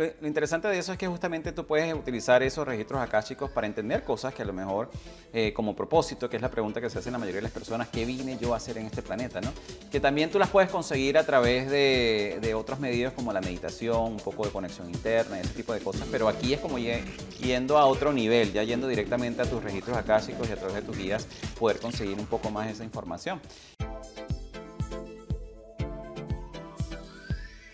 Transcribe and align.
lo, 0.00 0.26
interesante 0.26 0.68
de 0.68 0.78
eso 0.78 0.92
es 0.92 0.98
que 0.98 1.06
justamente 1.06 1.52
tú 1.52 1.66
puedes 1.66 1.92
utilizar 1.92 2.42
esos 2.42 2.66
registros 2.66 3.00
akáshicos 3.00 3.50
para 3.50 3.66
entender 3.66 4.02
cosas 4.02 4.34
que 4.34 4.42
a 4.42 4.44
lo 4.44 4.52
mejor, 4.52 4.90
eh, 5.32 5.52
como 5.52 5.76
propósito, 5.76 6.28
que 6.28 6.36
es 6.36 6.42
la 6.42 6.50
pregunta 6.50 6.80
que 6.80 6.88
se 6.88 6.98
hace 6.98 7.10
la 7.10 7.18
mayoría 7.18 7.38
de 7.38 7.42
las 7.42 7.52
personas, 7.52 7.88
¿qué 7.88 8.04
vine 8.04 8.38
yo 8.40 8.54
a 8.54 8.56
hacer 8.56 8.78
en 8.78 8.86
este 8.86 9.02
planeta? 9.02 9.40
¿no? 9.40 9.52
Que 9.90 10.00
también 10.00 10.30
tú 10.30 10.38
las 10.38 10.48
puedes 10.48 10.70
conseguir 10.70 11.18
a 11.18 11.24
través 11.24 11.70
de, 11.70 12.38
de 12.40 12.54
otros 12.54 12.80
medios 12.80 13.12
como 13.12 13.32
la 13.32 13.40
meditación, 13.40 14.12
un 14.12 14.20
poco 14.20 14.44
de 14.44 14.50
conexión 14.50 14.88
interna, 14.88 15.38
ese 15.38 15.54
tipo 15.54 15.72
de 15.72 15.80
cosas, 15.80 16.06
pero 16.10 16.28
aquí 16.28 16.54
es 16.54 16.60
como 16.60 16.78
yendo 16.78 17.78
a 17.78 17.86
otro 17.86 18.12
nivel, 18.12 18.52
ya 18.52 18.62
yendo 18.62 18.88
directamente 18.88 19.42
a 19.42 19.44
tus 19.44 19.62
registros 19.62 19.96
akáshicos 19.96 20.48
y 20.48 20.52
a 20.52 20.56
través 20.56 20.76
de 20.76 20.82
tus 20.82 20.96
guías, 20.96 21.26
poder 21.58 21.78
conseguir 21.78 22.18
un 22.18 22.26
poco 22.26 22.50
más 22.50 22.70
esa 22.70 22.84
información. 22.84 23.40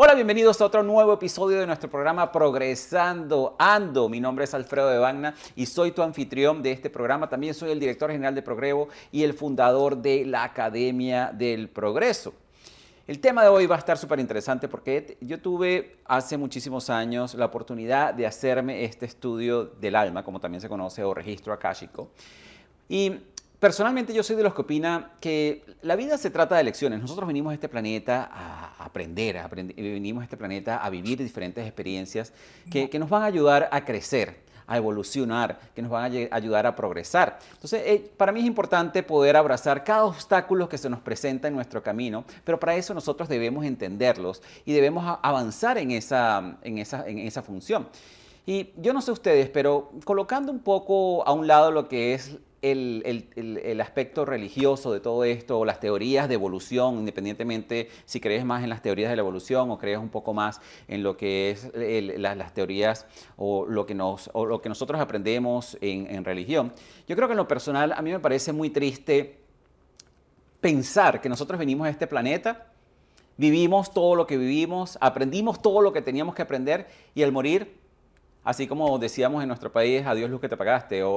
Hola, 0.00 0.14
bienvenidos 0.14 0.60
a 0.60 0.66
otro 0.66 0.84
nuevo 0.84 1.12
episodio 1.14 1.58
de 1.58 1.66
nuestro 1.66 1.90
programa 1.90 2.30
Progresando 2.30 3.56
Ando. 3.58 4.08
Mi 4.08 4.20
nombre 4.20 4.44
es 4.44 4.54
Alfredo 4.54 4.90
de 4.90 4.98
Bagna 4.98 5.34
y 5.56 5.66
soy 5.66 5.90
tu 5.90 6.02
anfitrión 6.02 6.62
de 6.62 6.70
este 6.70 6.88
programa. 6.88 7.28
También 7.28 7.52
soy 7.52 7.72
el 7.72 7.80
director 7.80 8.08
general 8.08 8.32
de 8.32 8.42
Progrevo 8.42 8.86
y 9.10 9.24
el 9.24 9.34
fundador 9.34 9.96
de 9.96 10.24
la 10.24 10.44
Academia 10.44 11.32
del 11.34 11.68
Progreso. 11.68 12.32
El 13.08 13.18
tema 13.18 13.42
de 13.42 13.48
hoy 13.48 13.66
va 13.66 13.74
a 13.74 13.78
estar 13.80 13.98
súper 13.98 14.20
interesante 14.20 14.68
porque 14.68 15.18
yo 15.20 15.40
tuve 15.40 15.96
hace 16.04 16.36
muchísimos 16.36 16.90
años 16.90 17.34
la 17.34 17.46
oportunidad 17.46 18.14
de 18.14 18.24
hacerme 18.24 18.84
este 18.84 19.04
estudio 19.04 19.64
del 19.64 19.96
alma, 19.96 20.22
como 20.22 20.38
también 20.38 20.60
se 20.60 20.68
conoce, 20.68 21.02
o 21.02 21.12
registro 21.12 21.52
akáshico. 21.52 22.10
Y 22.88 23.14
Personalmente 23.60 24.14
yo 24.14 24.22
soy 24.22 24.36
de 24.36 24.44
los 24.44 24.54
que 24.54 24.60
opina 24.60 25.10
que 25.20 25.64
la 25.82 25.96
vida 25.96 26.16
se 26.16 26.30
trata 26.30 26.56
de 26.56 26.62
lecciones. 26.62 27.00
Nosotros 27.00 27.26
venimos 27.26 27.50
a 27.50 27.54
este 27.54 27.68
planeta 27.68 28.30
a 28.32 28.84
aprender, 28.84 29.36
a 29.36 29.48
venimos 29.48 30.20
a 30.20 30.24
este 30.24 30.36
planeta 30.36 30.76
a 30.76 30.88
vivir 30.90 31.18
diferentes 31.18 31.66
experiencias 31.66 32.32
que, 32.70 32.96
nos 33.00 33.10
van 33.10 33.22
a 33.22 33.26
ayudar 33.26 33.68
a 33.72 33.84
crecer, 33.84 34.36
a 34.68 34.76
evolucionar, 34.76 35.58
que 35.74 35.82
nos 35.82 35.90
van 35.90 36.04
a 36.04 36.36
ayudar 36.36 36.66
a 36.66 36.76
progresar. 36.76 37.40
Entonces, 37.54 37.82
eh, 37.84 38.12
para 38.16 38.30
mí 38.30 38.38
es 38.38 38.46
importante 38.46 39.02
poder 39.02 39.36
abrazar 39.36 39.82
cada 39.82 40.04
obstáculo 40.04 40.68
que 40.68 40.78
se 40.78 40.88
nos 40.88 41.00
presenta 41.00 41.48
en 41.48 41.54
nuestro 41.56 41.82
camino, 41.82 42.24
pero 42.44 42.60
para 42.60 42.76
eso 42.76 42.94
nosotros 42.94 43.28
debemos 43.28 43.64
entenderlos 43.64 44.40
y 44.66 44.72
debemos 44.72 45.18
avanzar 45.20 45.78
en 45.78 45.90
esa 45.90 47.42
función. 47.44 47.88
Y 48.48 48.70
yo 48.76 48.94
no 48.94 49.02
sé 49.02 49.10
ustedes, 49.10 49.50
pero 49.50 49.90
colocando 50.04 50.50
un 50.50 50.60
poco 50.60 51.26
a 51.26 51.32
un 51.32 51.46
lado 51.46 51.70
lo 51.70 51.86
que 51.86 52.14
es 52.14 52.38
el, 52.62 53.80
aspecto 53.80 54.24
religioso 54.24 54.92
de 54.92 55.00
todo 55.00 55.24
esto, 55.24 55.58
o 55.58 55.64
las 55.64 55.80
teorías 55.80 56.28
de 56.28 56.34
evolución, 56.34 56.98
independientemente 56.98 57.88
si 58.04 58.20
crees 58.20 58.44
más 58.44 58.62
en 58.62 58.70
las 58.70 58.82
teorías 58.82 59.10
de 59.10 59.16
la 59.16 59.20
evolución 59.20 59.70
o 59.70 59.78
crees 59.78 59.98
un 59.98 60.08
poco 60.08 60.34
más 60.34 60.60
en 60.88 61.02
lo 61.02 61.16
que 61.16 61.50
es 61.50 61.70
las 61.74 62.54
teorías 62.54 63.06
o 63.36 63.66
lo 63.66 63.86
que, 63.86 63.94
nos, 63.94 64.30
o 64.32 64.46
lo 64.46 64.60
que 64.60 64.68
nosotros 64.68 65.00
aprendemos 65.00 65.78
en, 65.80 66.06
en 66.08 66.24
religión. 66.24 66.72
Yo 67.06 67.16
creo 67.16 67.28
que 67.28 67.32
en 67.32 67.38
lo 67.38 67.48
personal 67.48 67.92
a 67.92 68.02
mí 68.02 68.10
me 68.10 68.20
parece 68.20 68.52
muy 68.52 68.70
triste 68.70 69.38
pensar 70.60 71.20
que 71.20 71.28
nosotros 71.28 71.58
venimos 71.58 71.86
a 71.86 71.90
este 71.90 72.06
planeta, 72.06 72.66
vivimos 73.36 73.92
todo 73.92 74.16
lo 74.16 74.26
que 74.26 74.36
vivimos, 74.36 74.98
aprendimos 75.00 75.62
todo 75.62 75.80
lo 75.80 75.92
que 75.92 76.02
teníamos 76.02 76.34
que 76.34 76.42
aprender 76.42 76.88
y 77.14 77.22
al 77.22 77.32
morir 77.32 77.77
así 78.44 78.66
como 78.66 78.98
decíamos 78.98 79.42
en 79.42 79.48
nuestro 79.48 79.70
país, 79.70 80.06
adiós 80.06 80.30
luz 80.30 80.40
que 80.40 80.48
te 80.48 80.56
pagaste. 80.56 81.02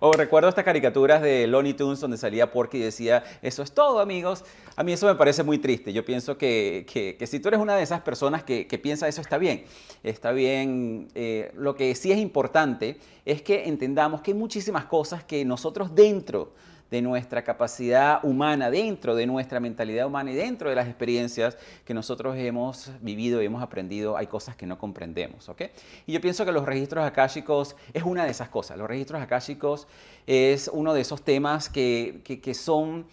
O, 0.00 0.12
recuerdo 0.12 0.48
estas 0.48 0.64
caricaturas 0.64 1.22
de 1.22 1.46
Looney 1.46 1.74
Tunes 1.74 2.00
donde 2.00 2.16
salía 2.16 2.50
Porky 2.50 2.78
y 2.78 2.80
decía, 2.80 3.24
eso 3.42 3.62
es 3.62 3.72
todo 3.72 4.00
amigos. 4.00 4.44
A 4.76 4.82
mí 4.82 4.92
eso 4.92 5.06
me 5.06 5.14
parece 5.14 5.42
muy 5.42 5.58
triste. 5.58 5.92
Yo 5.92 6.04
pienso 6.04 6.36
que, 6.36 6.86
que, 7.18 7.26
si 7.26 7.40
tú 7.40 7.48
eres 7.48 7.60
una 7.60 7.76
de 7.76 7.82
esas 7.82 8.00
personas 8.00 8.42
que, 8.42 8.66
que 8.66 8.78
piensa 8.78 9.08
eso 9.08 9.20
está 9.20 9.38
bien. 9.38 9.64
Está 10.02 10.32
bien. 10.32 11.08
Eh, 11.14 11.52
lo 11.54 11.74
que 11.74 11.94
sí 11.94 12.12
es 12.12 12.18
importante 12.18 12.98
es 13.24 13.42
que 13.42 13.68
entendamos 13.68 14.20
que 14.20 14.32
hay 14.32 14.36
muchísimas 14.36 14.84
cosas 14.84 15.24
que 15.24 15.44
nosotros 15.44 15.94
dentro 15.94 16.52
de 16.90 17.02
nuestra 17.02 17.42
capacidad 17.42 18.24
humana, 18.24 18.70
dentro 18.70 19.14
de 19.14 19.26
nuestra 19.26 19.60
mentalidad 19.60 20.06
humana 20.06 20.30
y 20.30 20.34
dentro 20.34 20.68
de 20.68 20.76
las 20.76 20.86
experiencias 20.86 21.56
que 21.84 21.94
nosotros 21.94 22.36
hemos 22.36 22.90
vivido 23.00 23.42
y 23.42 23.46
hemos 23.46 23.62
aprendido, 23.62 24.16
hay 24.16 24.26
cosas 24.26 24.56
que 24.56 24.66
no 24.66 24.78
comprendemos. 24.78 25.48
¿ok? 25.48 25.62
Y 26.06 26.12
yo 26.12 26.20
pienso 26.20 26.44
que 26.44 26.52
los 26.52 26.64
registros 26.64 27.04
akáshicos 27.04 27.76
es 27.92 28.02
una 28.02 28.24
de 28.24 28.30
esas 28.30 28.48
cosas. 28.48 28.78
Los 28.78 28.88
registros 28.88 29.20
akáshicos 29.20 29.86
es 30.26 30.70
uno 30.72 30.94
de 30.94 31.00
esos 31.00 31.22
temas 31.22 31.68
que, 31.68 32.20
que, 32.24 32.40
que 32.40 32.54
son 32.54 33.06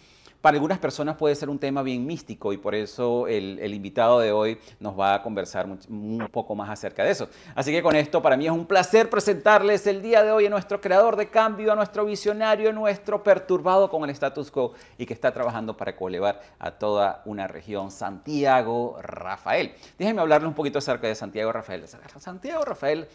para 0.44 0.56
algunas 0.56 0.78
personas 0.78 1.16
puede 1.16 1.34
ser 1.36 1.48
un 1.48 1.58
tema 1.58 1.82
bien 1.82 2.04
místico 2.04 2.52
y 2.52 2.58
por 2.58 2.74
eso 2.74 3.26
el, 3.26 3.72
invitado 3.72 4.20
de 4.20 4.30
hoy 4.30 4.58
nos 4.78 4.92
va 5.00 5.14
a 5.14 5.22
conversar 5.22 5.66
un, 5.66 6.28
poco 6.30 6.54
más 6.54 6.68
acerca 6.68 7.02
de 7.02 7.12
eso. 7.12 7.30
Así 7.54 7.72
que 7.72 7.82
con 7.82 7.96
esto 7.96 8.20
para 8.20 8.36
mí 8.36 8.44
es 8.44 8.52
un 8.52 8.66
placer 8.66 9.08
presentarles 9.08 9.86
el 9.86 10.02
día 10.02 10.22
de 10.22 10.32
hoy 10.32 10.44
a 10.44 10.50
nuestro 10.50 10.82
creador 10.82 11.16
de 11.16 11.30
cambio, 11.30 11.72
a 11.72 11.74
nuestro 11.74 12.04
visionario, 12.04 12.68
a 12.68 12.72
nuestro 12.74 13.22
perturbado 13.22 13.88
con 13.88 14.04
el 14.04 14.10
status 14.10 14.50
quo 14.50 14.74
y 14.98 15.06
que 15.06 15.14
está 15.14 15.32
trabajando 15.32 15.78
para 15.78 15.96
colevar 15.96 16.42
a 16.58 16.72
toda 16.72 17.22
una 17.24 17.46
región, 17.46 17.90
Santiago 17.90 18.98
Rafael. 19.00 19.72
Déjenme 19.96 20.20
hablarles 20.20 20.48
un 20.48 20.54
poquito 20.54 20.78
acerca 20.78 21.06
de 21.06 21.14
Santiago 21.14 21.52
Rafael. 21.52 21.86
Santiago 22.18 22.62
Rafael, 22.66 23.08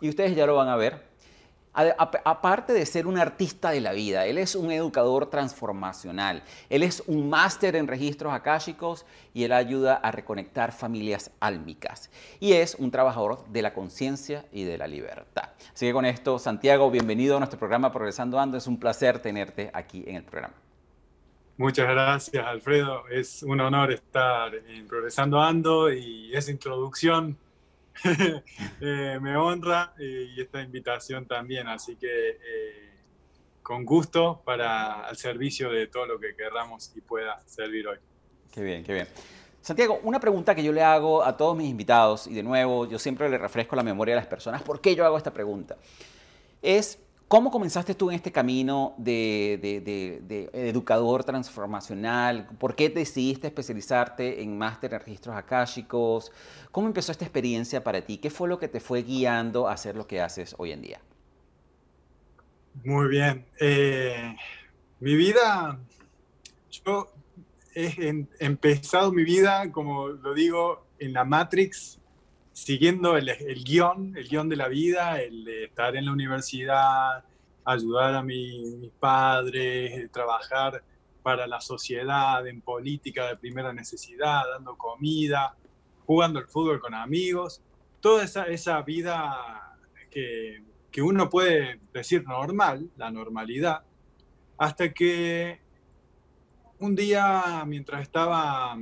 y 0.00 0.08
ustedes 0.08 0.34
ya 0.34 0.46
lo 0.46 0.56
van 0.56 0.68
a 0.68 0.76
ver, 0.76 1.09
aparte 1.72 2.72
de 2.72 2.84
ser 2.84 3.06
un 3.06 3.18
artista 3.18 3.70
de 3.70 3.80
la 3.80 3.92
vida, 3.92 4.26
él 4.26 4.38
es 4.38 4.54
un 4.54 4.70
educador 4.72 5.30
transformacional, 5.30 6.42
él 6.68 6.82
es 6.82 7.02
un 7.06 7.30
máster 7.30 7.76
en 7.76 7.86
registros 7.86 8.32
akáshicos 8.32 9.06
y 9.32 9.44
él 9.44 9.52
ayuda 9.52 9.94
a 9.94 10.10
reconectar 10.10 10.72
familias 10.72 11.30
álmicas. 11.40 12.10
Y 12.40 12.52
es 12.52 12.74
un 12.74 12.90
trabajador 12.90 13.46
de 13.48 13.62
la 13.62 13.72
conciencia 13.72 14.44
y 14.52 14.64
de 14.64 14.78
la 14.78 14.86
libertad. 14.86 15.50
Así 15.72 15.86
que 15.86 15.92
con 15.92 16.04
esto, 16.04 16.38
Santiago, 16.38 16.90
bienvenido 16.90 17.36
a 17.36 17.38
nuestro 17.38 17.58
programa 17.58 17.92
Progresando 17.92 18.38
Ando. 18.40 18.58
Es 18.58 18.66
un 18.66 18.78
placer 18.78 19.20
tenerte 19.20 19.70
aquí 19.72 20.04
en 20.06 20.16
el 20.16 20.24
programa. 20.24 20.54
Muchas 21.56 21.88
gracias, 21.88 22.46
Alfredo. 22.46 23.06
Es 23.08 23.42
un 23.42 23.60
honor 23.60 23.92
estar 23.92 24.54
en 24.54 24.86
Progresando 24.86 25.40
Ando 25.40 25.92
y 25.92 26.34
esa 26.34 26.50
introducción 26.50 27.36
Eh, 28.82 29.18
me 29.20 29.36
honra 29.36 29.92
y 29.98 30.40
esta 30.40 30.62
invitación 30.62 31.26
también, 31.26 31.68
así 31.68 31.96
que 31.96 32.30
eh, 32.30 32.90
con 33.62 33.84
gusto 33.84 34.40
para 34.42 35.06
al 35.06 35.16
servicio 35.16 35.70
de 35.70 35.86
todo 35.86 36.06
lo 36.06 36.18
que 36.18 36.34
querramos 36.34 36.92
y 36.96 37.02
pueda 37.02 37.42
servir 37.46 37.88
hoy. 37.88 37.98
Qué 38.50 38.62
bien, 38.62 38.82
qué 38.82 38.94
bien. 38.94 39.06
Santiago, 39.60 40.00
una 40.02 40.18
pregunta 40.18 40.54
que 40.54 40.62
yo 40.62 40.72
le 40.72 40.82
hago 40.82 41.22
a 41.22 41.36
todos 41.36 41.56
mis 41.56 41.68
invitados, 41.68 42.26
y 42.26 42.34
de 42.34 42.42
nuevo, 42.42 42.88
yo 42.88 42.98
siempre 42.98 43.28
le 43.28 43.36
refresco 43.36 43.76
la 43.76 43.82
memoria 43.82 44.14
a 44.14 44.16
las 44.16 44.26
personas, 44.26 44.62
¿por 44.62 44.80
qué 44.80 44.94
yo 44.94 45.04
hago 45.04 45.18
esta 45.18 45.32
pregunta? 45.32 45.76
Es, 46.62 46.98
¿Cómo 47.30 47.52
comenzaste 47.52 47.94
tú 47.94 48.10
en 48.10 48.16
este 48.16 48.32
camino 48.32 48.92
de, 48.98 50.50
educador 50.52 51.22
transformacional? 51.22 52.48
¿Por 52.58 52.74
qué 52.74 52.88
decidiste 52.88 53.46
especializarte 53.46 54.42
en 54.42 54.58
máster 54.58 54.90
registros 54.90 55.36
akáshicos? 55.36 56.32
¿Cómo 56.72 56.88
empezó 56.88 57.12
esta 57.12 57.24
experiencia 57.24 57.84
para 57.84 58.04
ti? 58.04 58.18
¿Qué 58.18 58.30
fue 58.30 58.48
lo 58.48 58.58
que 58.58 58.66
te 58.66 58.80
fue 58.80 59.04
guiando 59.04 59.68
a 59.68 59.74
hacer 59.74 59.94
lo 59.94 60.08
que 60.08 60.20
haces 60.20 60.56
hoy 60.58 60.72
en 60.72 60.82
día? 60.82 61.00
Muy 62.82 63.06
bien. 63.06 63.46
Eh, 63.60 64.34
mi 64.98 65.14
vida, 65.14 65.78
yo 66.84 67.12
he 67.76 68.26
empezado 68.40 69.12
mi 69.12 69.22
vida, 69.22 69.70
como 69.70 70.08
lo 70.08 70.34
digo, 70.34 70.84
en 70.98 71.12
la 71.12 71.24
Matrix, 71.24 71.99
siguiendo 72.52 73.16
el, 73.16 73.30
guion, 73.64 74.16
el 74.16 74.28
guion 74.28 74.48
de 74.48 74.56
la 74.56 74.68
vida, 74.68 75.20
el 75.20 75.44
de 75.44 75.64
estar 75.64 75.96
en 75.96 76.06
la 76.06 76.12
universidad, 76.12 77.24
ayudar 77.64 78.14
a 78.14 78.22
mis 78.22 78.90
padres, 78.98 80.10
trabajar 80.10 80.82
para 81.22 81.46
la 81.46 81.60
sociedad, 81.60 82.46
en 82.46 82.60
política 82.60 83.28
de 83.28 83.36
primera 83.36 83.72
necesidad, 83.72 84.42
dando 84.52 84.76
comida, 84.76 85.56
jugando 86.06 86.38
al 86.38 86.48
fútbol 86.48 86.80
con 86.80 86.94
amigos, 86.94 87.62
toda 88.00 88.24
esa, 88.24 88.44
esa 88.44 88.80
vida 88.82 89.76
que, 90.10 90.62
que 90.90 91.02
uno 91.02 91.28
puede 91.28 91.80
decir 91.92 92.24
normal, 92.26 92.90
la 92.96 93.10
normalidad, 93.10 93.84
hasta 94.56 94.92
que 94.92 95.60
un 96.78 96.94
día, 96.94 97.62
mientras 97.66 98.02
estaba, 98.02 98.76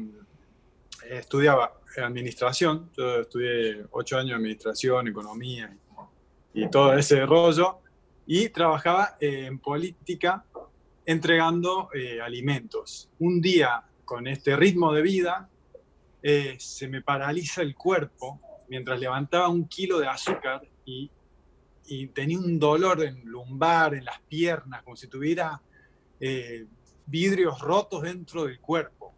eh, 1.04 1.18
estudiaba 1.18 1.77
administración, 1.96 2.90
yo 2.96 3.20
estudié 3.20 3.84
ocho 3.90 4.16
años 4.16 4.30
de 4.30 4.34
administración, 4.36 5.08
economía 5.08 5.76
y, 6.54 6.68
todo 6.68 6.94
ese 6.94 7.24
rollo, 7.24 7.78
y 8.26 8.48
trabajaba 8.50 9.16
en 9.20 9.58
política 9.58 10.44
entregando 11.06 11.88
eh, 11.94 12.20
alimentos. 12.20 13.08
Un 13.18 13.40
día, 13.40 13.82
con 14.04 14.26
este 14.26 14.56
ritmo 14.56 14.92
de 14.92 15.02
vida, 15.02 15.48
eh, 16.22 16.56
se 16.58 16.88
me 16.88 17.02
paraliza 17.02 17.62
el 17.62 17.74
cuerpo 17.74 18.40
mientras 18.68 19.00
levantaba 19.00 19.48
un 19.48 19.66
kilo 19.66 19.98
de 19.98 20.08
azúcar 20.08 20.62
y, 20.84 21.10
y 21.86 22.08
tenía 22.08 22.38
un 22.38 22.58
dolor 22.58 23.02
en 23.02 23.24
lumbar, 23.24 23.94
en 23.94 24.04
las 24.04 24.20
piernas, 24.20 24.82
como 24.82 24.96
si 24.96 25.06
tuviera 25.06 25.60
vidrios 27.08 27.60
rotos 27.60 28.02
dentro 28.02 28.44
del 28.44 28.60
cuerpo, 28.60 29.14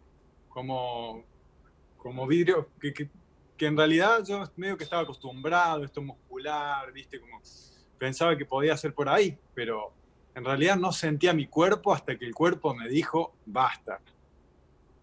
como, 0.47 1.25
como 2.01 2.25
vidrios 2.25 2.65
que, 2.79 2.93
que, 2.93 3.65
en 3.65 3.77
realidad 3.77 4.23
yo 4.25 4.43
medio 4.55 4.75
que 4.75 4.83
estaba 4.83 5.03
acostumbrado, 5.03 5.83
esto 5.83 6.01
muscular, 6.01 6.91
viste, 6.91 7.19
como 7.19 7.39
pensaba 7.99 8.35
que 8.35 8.43
podía 8.43 8.75
ser 8.75 8.95
por 8.95 9.07
ahí, 9.07 9.37
pero 9.53 9.93
en 10.33 10.43
realidad 10.43 10.77
no 10.77 10.91
sentía 10.91 11.31
mi 11.31 11.45
cuerpo 11.45 11.93
hasta 11.93 12.17
que 12.17 12.25
el 12.25 12.33
cuerpo 12.33 12.73
me 12.73 12.89
dijo, 12.89 13.35
basta, 13.45 14.01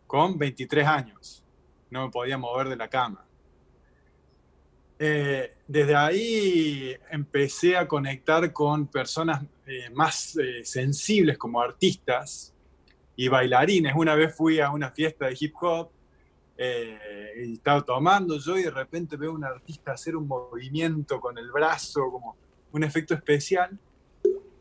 con 0.08 0.36
23 0.36 0.86
años, 0.88 1.44
no 1.88 2.06
me 2.06 2.10
podía 2.10 2.36
mover 2.36 2.68
de 2.68 2.76
la 2.76 2.88
cama. 2.88 3.24
Eh, 4.98 5.54
desde 5.68 5.94
ahí 5.94 6.96
empecé 7.12 7.76
a 7.76 7.86
conectar 7.86 8.52
con 8.52 8.88
personas 8.88 9.44
eh, 9.66 9.88
más 9.90 10.36
eh, 10.36 10.64
sensibles 10.64 11.38
como 11.38 11.60
artistas 11.60 12.52
y 13.14 13.28
bailarines. 13.28 13.94
Una 13.94 14.16
vez 14.16 14.34
fui 14.34 14.58
a 14.58 14.70
una 14.72 14.90
fiesta 14.90 15.26
de 15.26 15.36
hip 15.38 15.54
hop 15.60 15.92
eh, 16.58 17.44
y 17.46 17.52
estaba 17.54 17.82
tomando 17.82 18.36
yo 18.38 18.58
y 18.58 18.64
de 18.64 18.70
repente 18.70 19.16
veo 19.16 19.30
a 19.30 19.34
un 19.34 19.44
artista 19.44 19.92
hacer 19.92 20.16
un 20.16 20.26
movimiento 20.26 21.20
con 21.20 21.38
el 21.38 21.50
brazo, 21.52 22.10
como 22.10 22.36
un 22.72 22.82
efecto 22.82 23.14
especial. 23.14 23.78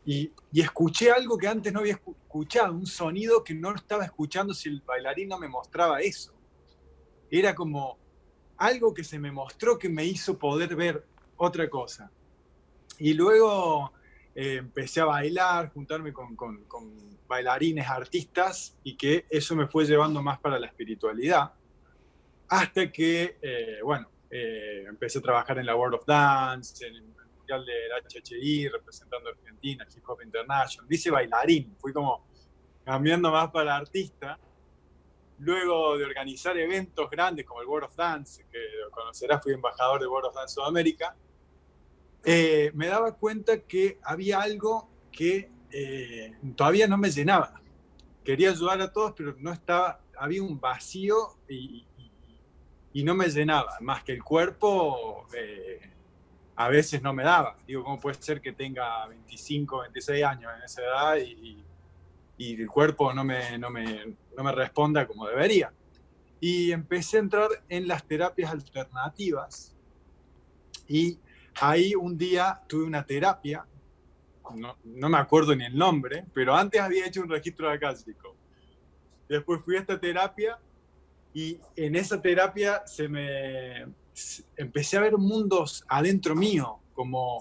Y, 0.06 0.32
y, 0.52 0.60
escuché 0.62 1.10
algo 1.10 1.36
que 1.36 1.48
antes 1.48 1.70
no 1.70 1.80
había 1.80 1.94
escuchado, 1.94 2.72
un 2.72 2.86
sonido 2.86 3.44
que 3.44 3.52
no 3.52 3.74
estaba 3.74 4.04
escuchando 4.04 4.54
si 4.54 4.70
el 4.70 4.80
bailarín 4.80 5.28
no 5.28 5.38
me 5.38 5.48
mostraba 5.48 6.00
eso. 6.00 6.32
Era 7.30 7.54
como 7.54 7.98
algo 8.56 8.94
que 8.94 9.04
se 9.04 9.18
me 9.18 9.30
mostró 9.30 9.78
que 9.78 9.88
me 9.88 10.04
hizo 10.04 10.38
poder 10.38 10.74
ver 10.76 11.04
otra 11.36 11.68
cosa. 11.68 12.10
Y 12.98 13.14
luego 13.14 13.92
eh, 14.34 14.56
empecé 14.56 15.00
a 15.00 15.06
bailar, 15.06 15.72
juntarme 15.72 16.12
con, 16.12 16.36
con, 16.36 17.18
bailarines, 17.26 17.86
artistas, 17.86 18.76
y 18.82 18.96
que 18.96 19.26
eso 19.28 19.54
me 19.54 19.66
fue 19.66 19.84
llevando 19.84 20.22
más 20.22 20.38
para 20.40 20.58
la 20.58 20.66
espiritualidad, 20.66 21.52
hasta 22.48 22.90
que, 22.90 23.38
eh, 23.40 23.78
bueno, 23.82 24.10
eh, 24.30 24.84
empecé 24.88 25.18
a 25.18 25.22
trabajar 25.22 25.58
en 25.58 25.66
la 25.66 25.76
World 25.76 25.96
of 25.96 26.06
Dance, 26.06 26.86
en 26.86 26.96
el 26.96 27.02
Mundial 27.36 27.64
del 27.64 27.90
HHI, 27.92 28.68
representando 28.68 29.28
a 29.28 29.32
Argentina, 29.32 29.86
Hip 29.94 30.08
Hop 30.08 30.22
International, 30.22 30.88
dice 30.88 31.10
bailarín, 31.10 31.76
fui 31.78 31.92
como 31.92 32.26
cambiando 32.84 33.30
más 33.30 33.50
para 33.50 33.76
artista, 33.76 34.38
luego 35.40 35.96
de 35.96 36.04
organizar 36.04 36.56
eventos 36.58 37.08
grandes 37.10 37.46
como 37.46 37.60
el 37.60 37.66
World 37.66 37.88
of 37.88 37.96
Dance, 37.96 38.44
que 38.50 38.58
lo 38.82 38.90
conocerás, 38.90 39.42
fui 39.42 39.52
embajador 39.52 40.00
de 40.00 40.06
World 40.06 40.28
of 40.28 40.34
Dance 40.34 40.54
Sudamérica, 40.54 41.16
eh, 42.24 42.70
me 42.74 42.88
daba 42.88 43.14
cuenta 43.14 43.60
que 43.62 43.98
había 44.02 44.40
algo 44.40 44.90
que 45.12 45.50
eh, 45.70 46.32
todavía 46.56 46.86
no 46.86 46.98
me 46.98 47.10
llenaba. 47.10 47.60
Quería 48.24 48.50
ayudar 48.50 48.80
a 48.80 48.92
todos, 48.92 49.14
pero 49.16 49.34
no 49.38 49.52
estaba, 49.52 50.00
había 50.16 50.42
un 50.42 50.60
vacío 50.60 51.16
y, 51.48 51.86
no 52.94 53.14
me 53.14 53.28
llenaba, 53.28 53.76
más 53.80 54.02
que 54.02 54.12
el 54.12 54.22
cuerpo 54.22 55.26
eh, 55.34 55.92
a 56.56 56.68
veces 56.68 57.02
no 57.02 57.12
me 57.12 57.22
daba. 57.22 57.56
Digo, 57.66 57.84
¿cómo 57.84 58.00
puede 58.00 58.20
ser 58.20 58.40
que 58.40 58.52
tenga 58.52 59.06
25, 59.06 59.80
26 59.80 60.24
años 60.24 60.52
en 60.56 60.62
esa 60.64 60.82
edad 60.82 61.16
y, 61.16 61.64
el 62.40 62.68
cuerpo 62.68 63.12
no 63.12 63.24
me, 63.24 63.58
no, 63.58 63.68
me, 63.68 64.16
no 64.36 64.44
me 64.44 64.52
responda 64.52 65.06
como 65.06 65.26
debería? 65.26 65.72
Y 66.40 66.72
empecé 66.72 67.16
a 67.16 67.20
entrar 67.20 67.48
en 67.68 67.88
las 67.88 68.04
terapias 68.06 68.50
alternativas 68.50 69.76
y 70.86 71.18
ahí 71.60 71.94
un 71.94 72.16
día 72.16 72.60
tuve 72.66 72.84
una 72.84 73.04
terapia, 73.04 73.66
no, 74.54 74.78
no, 74.82 75.08
me 75.08 75.18
acuerdo 75.18 75.54
ni 75.54 75.64
el 75.64 75.76
nombre, 75.76 76.24
pero 76.32 76.54
antes 76.54 76.80
había 76.80 77.06
hecho 77.06 77.20
un 77.20 77.28
registro 77.28 77.70
acásico. 77.70 78.34
Después 79.28 79.60
fui 79.62 79.76
a 79.76 79.80
esta 79.80 80.00
terapia 80.00 80.58
y 81.38 81.60
en 81.76 81.94
esa 81.94 82.20
terapia 82.20 82.82
se 82.84 83.08
me 83.08 83.86
empecé 84.56 84.96
a 84.96 85.02
ver 85.02 85.16
mundos 85.16 85.84
adentro 85.86 86.34
mío, 86.34 86.80
como, 86.94 87.38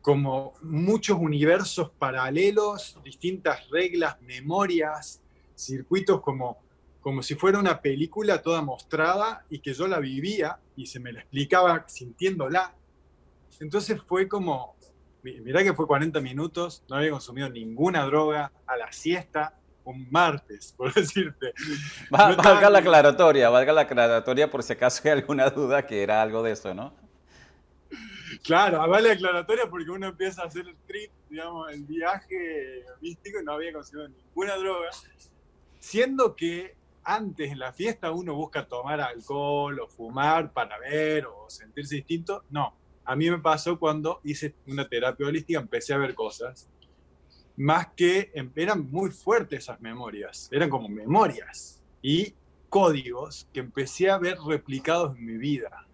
como 0.00 0.54
muchos 0.62 1.18
universos 1.20 1.90
paralelos, 1.98 2.98
distintas 3.04 3.68
reglas, 3.68 4.18
memorias, 4.22 5.20
circuitos 5.54 6.22
como, 6.22 6.62
como 7.02 7.22
si 7.22 7.34
fuera 7.34 7.58
una 7.58 7.82
película 7.82 8.40
toda 8.40 8.62
mostrada 8.62 9.44
y 9.50 9.58
que 9.58 9.74
yo 9.74 9.86
la 9.86 9.98
vivía 9.98 10.58
y 10.74 10.86
se 10.86 10.98
me 10.98 11.12
la 11.12 11.20
explicaba 11.20 11.84
sintiéndola. 11.88 12.74
Entonces 13.60 14.00
fue 14.00 14.28
como, 14.28 14.76
mirá 15.22 15.62
que 15.62 15.74
fue 15.74 15.86
40 15.86 16.22
minutos, 16.22 16.84
no 16.88 16.96
había 16.96 17.10
consumido 17.10 17.50
ninguna 17.50 18.06
droga 18.06 18.50
a 18.66 18.78
la 18.78 18.90
siesta, 18.92 19.59
un 19.84 20.08
martes, 20.10 20.72
por 20.76 20.92
decirte. 20.92 21.52
valga 22.10 22.70
la 22.70 22.78
aclaratoria, 22.78 23.50
valga 23.50 23.72
la 23.72 23.80
aclaratoria 23.82 24.50
por 24.50 24.62
si 24.62 24.72
acaso 24.72 25.02
hay 25.04 25.10
alguna 25.10 25.50
duda 25.50 25.86
que 25.86 26.02
era 26.02 26.22
algo 26.22 26.42
de 26.42 26.52
eso, 26.52 26.74
¿no? 26.74 26.94
Claro, 28.44 28.78
vale 28.88 29.08
la 29.08 29.14
aclaratoria 29.14 29.68
porque 29.68 29.90
uno 29.90 30.08
empieza 30.08 30.42
a 30.42 30.46
hacer 30.46 30.66
el 30.66 30.76
trip, 30.86 31.10
digamos, 31.28 31.70
el 31.72 31.84
viaje 31.84 32.84
místico 33.00 33.40
y 33.40 33.44
no 33.44 33.52
había 33.52 33.72
consumido 33.72 34.08
ninguna 34.08 34.56
droga, 34.56 34.90
siendo 35.78 36.36
que 36.36 36.76
antes 37.02 37.50
en 37.50 37.58
la 37.58 37.72
fiesta 37.72 38.12
uno 38.12 38.34
busca 38.34 38.66
tomar 38.66 39.00
alcohol 39.00 39.80
o 39.80 39.88
fumar 39.88 40.52
para 40.52 40.78
ver 40.78 41.26
o 41.26 41.48
sentirse 41.48 41.96
distinto, 41.96 42.44
no, 42.50 42.74
a 43.04 43.16
mí 43.16 43.30
me 43.30 43.38
pasó 43.38 43.78
cuando 43.78 44.20
hice 44.22 44.54
una 44.66 44.88
terapia 44.88 45.26
holística, 45.26 45.58
empecé 45.58 45.94
a 45.94 45.98
ver 45.98 46.14
cosas, 46.14 46.68
más 47.60 47.88
que 47.88 48.30
em, 48.32 48.50
eran 48.56 48.90
muy 48.90 49.10
fuertes 49.10 49.64
esas 49.64 49.78
memorias, 49.82 50.48
eran 50.50 50.70
como 50.70 50.88
memorias 50.88 51.82
y 52.00 52.34
códigos 52.70 53.46
que 53.52 53.60
empecé 53.60 54.08
a 54.08 54.16
ver 54.16 54.38
replicados 54.38 55.14
en 55.14 55.26
mi 55.26 55.36
vida. 55.36 55.86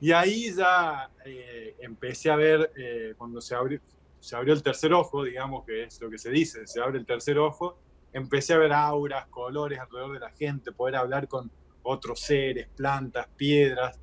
Y 0.00 0.10
ahí 0.10 0.52
ya 0.52 1.08
eh, 1.24 1.76
empecé 1.78 2.32
a 2.32 2.36
ver, 2.36 2.72
eh, 2.76 3.14
cuando 3.16 3.40
se 3.40 3.54
abrió, 3.54 3.80
se 4.18 4.34
abrió 4.34 4.54
el 4.54 4.62
tercer 4.64 4.92
ojo, 4.92 5.22
digamos 5.22 5.64
que 5.64 5.84
es 5.84 6.00
lo 6.00 6.10
que 6.10 6.18
se 6.18 6.30
dice, 6.30 6.66
se 6.66 6.80
abre 6.80 6.98
el 6.98 7.06
tercer 7.06 7.38
ojo, 7.38 7.78
empecé 8.12 8.54
a 8.54 8.58
ver 8.58 8.72
auras, 8.72 9.28
colores 9.28 9.78
alrededor 9.78 10.14
de 10.14 10.18
la 10.18 10.30
gente, 10.30 10.72
poder 10.72 10.96
hablar 10.96 11.28
con 11.28 11.48
otros 11.84 12.18
seres, 12.18 12.68
plantas, 12.74 13.28
piedras, 13.36 14.00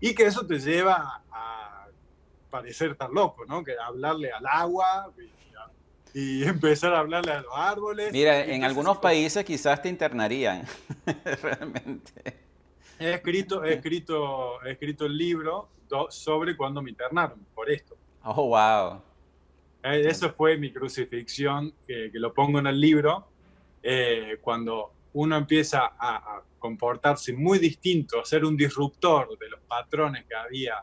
y 0.00 0.16
que 0.16 0.24
eso 0.24 0.44
te 0.44 0.58
lleva 0.58 1.22
a 1.30 1.86
parecer 2.50 2.96
tan 2.96 3.14
loco, 3.14 3.46
¿no? 3.46 3.62
Que 3.62 3.74
hablarle 3.78 4.32
al 4.32 4.46
agua 4.46 5.12
y, 6.14 6.44
empezar 6.48 6.94
a 6.94 7.00
hablarle 7.00 7.32
a 7.32 7.40
los 7.42 7.52
árboles. 7.54 8.12
Mira, 8.12 8.44
en 8.44 8.64
algunos 8.64 8.98
países 8.98 9.44
quizás 9.44 9.80
te 9.82 9.88
internarían, 9.88 10.64
realmente. 11.42 12.48
He 12.98 13.14
escrito, 13.14 13.64
he 13.64 13.74
escrito, 13.74 14.62
he 14.64 14.72
escrito 14.72 15.06
el 15.06 15.16
libro 15.16 15.68
sobre 16.10 16.56
cuando 16.56 16.82
me 16.82 16.90
internaron, 16.90 17.46
por 17.54 17.70
esto. 17.70 17.96
Oh, 18.24 18.48
wow. 18.48 19.02
Eh, 19.82 20.02
eso 20.06 20.32
fue 20.32 20.56
mi 20.56 20.72
crucifixión, 20.72 21.72
que, 21.86 22.10
lo 22.14 22.34
pongo 22.34 22.58
en 22.58 22.66
el 22.66 22.80
libro, 22.80 23.28
eh, 23.82 24.38
cuando 24.40 24.92
uno 25.14 25.36
empieza 25.36 25.92
a, 25.98 26.42
comportarse 26.58 27.32
muy 27.32 27.60
distinto, 27.60 28.20
a 28.20 28.24
ser 28.24 28.44
un 28.44 28.56
disruptor 28.56 29.38
de 29.38 29.48
los 29.48 29.60
patrones 29.60 30.24
que 30.26 30.34
había, 30.34 30.82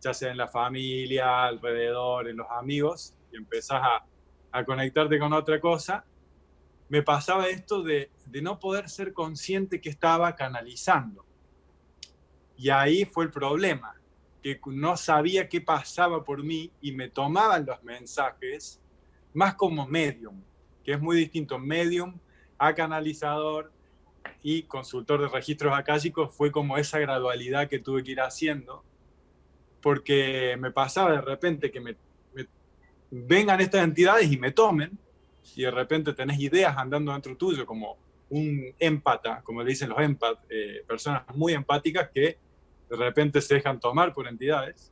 ya 0.00 0.12
sea 0.12 0.32
en 0.32 0.36
la 0.36 0.48
familia, 0.48 1.44
alrededor, 1.44 2.28
en 2.28 2.38
los 2.38 2.48
amigos, 2.50 3.14
y 3.32 3.36
empezás 3.36 3.80
a, 3.82 4.04
a 4.52 4.64
conectarte 4.64 5.18
con 5.18 5.32
otra 5.32 5.58
cosa, 5.60 6.04
me 6.88 7.02
pasaba 7.02 7.48
esto 7.48 7.82
de, 7.82 8.10
no 8.42 8.60
poder 8.60 8.90
ser 8.90 9.14
consciente 9.14 9.80
que 9.80 9.88
estaba 9.88 10.34
canalizando. 10.36 11.24
Y 12.56 12.68
ahí 12.68 13.06
fue 13.06 13.24
el 13.24 13.30
problema, 13.30 13.98
que 14.42 14.60
no 14.66 14.96
sabía 14.98 15.48
qué 15.48 15.62
pasaba 15.62 16.22
por 16.22 16.44
mí 16.44 16.70
y 16.82 16.92
me 16.92 17.08
tomaban 17.08 17.64
los 17.64 17.82
mensajes 17.82 18.78
más 19.32 19.54
como 19.54 19.86
medium, 19.86 20.42
que 20.84 20.92
es 20.92 21.00
muy 21.00 21.16
distinto 21.16 21.58
medium 21.58 22.18
a 22.58 22.74
canalizador 22.74 23.72
y 24.42 24.64
consultor 24.64 25.22
de 25.22 25.28
registros 25.28 25.76
acálicos 25.76 26.34
fue 26.34 26.52
como 26.52 26.76
esa 26.76 26.98
gradualidad 26.98 27.68
que 27.68 27.78
tuve 27.78 28.04
que 28.04 28.12
ir 28.12 28.20
haciendo, 28.20 28.84
porque 29.80 30.56
me 30.58 30.70
pasaba 30.70 31.12
de 31.12 31.22
repente 31.22 31.70
que 31.70 31.80
me, 31.80 31.96
vengan 33.14 33.60
estas 33.60 33.84
entidades 33.84 34.32
y 34.32 34.38
me 34.38 34.52
tomen, 34.52 34.98
y 35.54 35.62
de 35.62 35.70
repente 35.70 36.14
tenés 36.14 36.40
ideas 36.40 36.74
andando 36.76 37.12
dentro 37.12 37.36
tuyo, 37.36 37.66
como 37.66 37.98
un 38.30 38.74
empata, 38.78 39.42
como 39.44 39.62
le 39.62 39.70
dicen 39.70 39.90
los 39.90 40.00
empat, 40.00 40.38
eh, 40.48 40.82
personas 40.88 41.22
muy 41.34 41.52
empáticas 41.52 42.08
que 42.12 42.38
de 42.88 42.96
repente 42.96 43.42
se 43.42 43.56
dejan 43.56 43.78
tomar 43.78 44.14
por 44.14 44.26
entidades, 44.26 44.90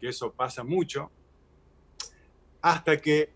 que 0.00 0.08
eso 0.08 0.32
pasa 0.32 0.62
mucho, 0.62 1.10
hasta 2.60 2.96
que 2.98 3.32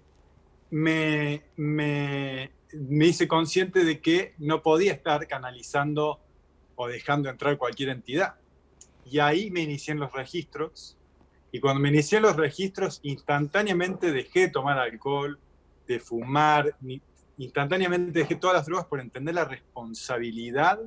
me, 0.70 1.42
me, 1.56 2.52
me 2.72 3.06
hice 3.06 3.26
consciente 3.26 3.84
de 3.84 4.00
que 4.00 4.34
no 4.38 4.62
podía 4.62 4.92
estar 4.92 5.26
canalizando 5.26 6.20
o 6.76 6.86
dejando 6.86 7.28
entrar 7.28 7.58
cualquier 7.58 7.88
entidad. 7.88 8.36
Y 9.04 9.18
ahí 9.18 9.50
me 9.50 9.62
inicié 9.62 9.92
en 9.92 10.00
los 10.00 10.12
registros. 10.12 10.95
Y 11.56 11.60
cuando 11.60 11.80
me 11.80 11.88
inicié 11.88 12.20
los 12.20 12.36
registros, 12.36 13.00
instantáneamente 13.02 14.12
dejé 14.12 14.40
de 14.40 14.48
tomar 14.48 14.78
alcohol, 14.78 15.38
de 15.88 15.98
fumar, 15.98 16.76
instantáneamente 17.38 18.18
dejé 18.18 18.34
todas 18.34 18.58
las 18.58 18.66
drogas 18.66 18.84
por 18.84 19.00
entender 19.00 19.34
la 19.34 19.46
responsabilidad 19.46 20.78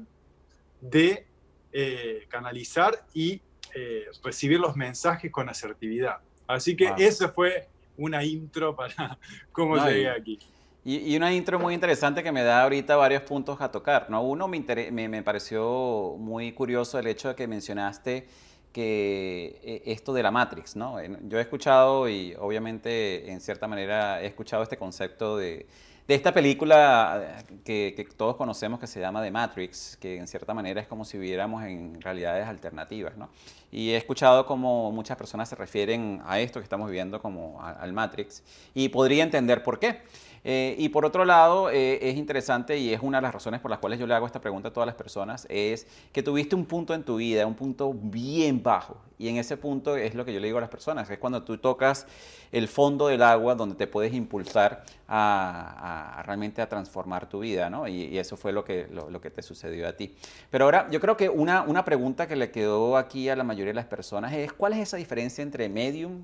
de 0.79 1.25
eh, 1.73 2.27
canalizar 2.29 3.03
y 3.15 3.41
eh, 3.73 4.05
recibir 4.23 4.59
los 4.59 4.75
mensajes 4.75 5.31
con 5.31 5.49
asertividad. 5.49 6.17
Así 6.45 6.75
que 6.75 6.93
esa 6.99 7.29
fue 7.29 7.67
una 7.97 8.23
intro 8.23 8.75
para 8.75 9.17
cómo 9.51 9.75
llegué 9.75 10.07
aquí. 10.07 10.37
Y, 10.85 11.17
una 11.17 11.33
intro 11.33 11.57
muy 11.57 11.73
interesante 11.73 12.21
que 12.21 12.31
me 12.31 12.43
da 12.43 12.61
ahorita 12.61 12.95
varios 12.95 13.23
puntos 13.23 13.59
a 13.59 13.71
tocar. 13.71 14.07
¿no? 14.11 14.21
Uno, 14.21 14.47
me, 14.47 14.61
me, 14.91 15.23
pareció 15.23 16.15
muy 16.19 16.51
curioso 16.51 16.99
el 16.99 17.07
hecho 17.07 17.29
de 17.29 17.35
que 17.35 17.47
mencionaste 17.47 18.27
que 18.71 19.59
eh, 19.63 19.83
esto 19.85 20.13
de 20.13 20.23
la 20.23 20.31
Matrix, 20.31 20.75
¿no? 20.75 20.97
Yo 21.23 21.39
he 21.39 21.41
escuchado 21.41 22.07
y 22.07 22.35
obviamente 22.39 23.31
en 23.31 23.41
cierta 23.41 23.67
manera 23.67 24.21
he 24.21 24.27
escuchado 24.27 24.63
este 24.63 24.77
concepto 24.77 25.37
de, 25.37 25.65
de 26.07 26.15
esta 26.15 26.33
película 26.33 27.43
que, 27.63 27.93
que, 27.95 28.03
todos 28.03 28.35
conocemos 28.35 28.79
que 28.79 28.87
se 28.87 28.99
llama 28.99 29.21
The 29.21 29.29
Matrix, 29.29 29.95
que 29.97 30.17
en 30.17 30.27
cierta 30.27 30.53
manera 30.53 30.81
es 30.81 30.87
como 30.87 31.05
si 31.05 31.17
viviéramos 31.17 31.63
en 31.63 32.01
realidades 32.01 32.47
alternativas, 32.47 33.15
¿no? 33.15 33.29
Y 33.71 33.91
he 33.91 33.97
escuchado 33.97 34.45
como 34.45 34.91
muchas 34.91 35.17
personas 35.17 35.49
se 35.49 35.55
refieren 35.55 36.21
a 36.25 36.39
esto 36.39 36.59
que 36.59 36.63
estamos 36.63 36.87
viviendo 36.89 37.21
como 37.21 37.61
al 37.61 37.93
Matrix 37.93 38.43
y 38.73 38.89
podría 38.89 39.23
entender 39.23 39.61
por 39.61 39.79
qué. 39.79 40.01
Eh, 40.43 40.75
y 40.77 40.89
por 40.89 41.05
otro 41.05 41.25
lado, 41.25 41.69
eh, 41.69 41.99
es 42.09 42.17
interesante 42.17 42.77
y 42.77 42.93
es 42.93 43.01
una 43.01 43.17
de 43.17 43.23
las 43.23 43.33
razones 43.33 43.59
por 43.59 43.69
las 43.69 43.79
cuales 43.79 43.99
yo 43.99 44.07
le 44.07 44.13
hago 44.13 44.25
esta 44.25 44.41
pregunta 44.41 44.69
a 44.69 44.73
todas 44.73 44.87
las 44.87 44.95
personas, 44.95 45.45
es 45.49 45.87
que 46.11 46.23
tuviste 46.23 46.55
un 46.55 46.65
punto 46.65 46.93
en 46.93 47.03
tu 47.03 47.17
vida, 47.17 47.45
un 47.45 47.55
punto 47.55 47.93
bien 47.93 48.63
bajo. 48.63 48.97
Y 49.17 49.27
en 49.27 49.35
ese 49.35 49.57
punto 49.57 49.97
es 49.97 50.15
lo 50.15 50.23
que 50.23 50.33
yo 50.33 50.39
le 50.39 50.47
digo 50.47 50.59
a 50.59 50.61
las 50.61 50.69
personas, 50.69 51.09
es 51.09 51.19
cuando 51.19 51.43
tú 51.43 51.57
tocas 51.57 52.07
el 52.53 52.69
fondo 52.69 53.07
del 53.07 53.21
agua 53.21 53.53
donde 53.53 53.75
te 53.75 53.85
puedes 53.85 54.13
impulsar 54.13 54.85
a, 55.09 56.23
realmente 56.25 56.61
a 56.61 56.69
transformar 56.69 57.27
tu 57.27 57.39
vida, 57.39 57.69
¿no? 57.69 57.85
Y, 57.87 58.17
eso 58.17 58.37
fue 58.37 58.53
lo 58.53 58.63
que, 58.63 58.87
lo, 58.89 59.19
que 59.19 59.29
te 59.29 59.41
sucedió 59.41 59.87
a 59.87 59.93
ti. 59.93 60.15
Pero 60.49 60.65
ahora, 60.65 60.87
yo 60.89 61.01
creo 61.01 61.17
que 61.17 61.27
una, 61.27 61.63
una 61.63 61.83
pregunta 61.83 62.27
que 62.27 62.35
le 62.37 62.49
quedó 62.49 62.95
aquí 62.97 63.27
a 63.27 63.35
la 63.35 63.43
mayoría 63.43 63.71
de 63.71 63.75
las 63.75 63.85
personas 63.85 64.33
es, 64.33 64.53
¿cuál 64.53 64.73
es 64.73 64.79
esa 64.79 64.97
diferencia 64.97 65.41
entre 65.41 65.67
medium, 65.67 66.23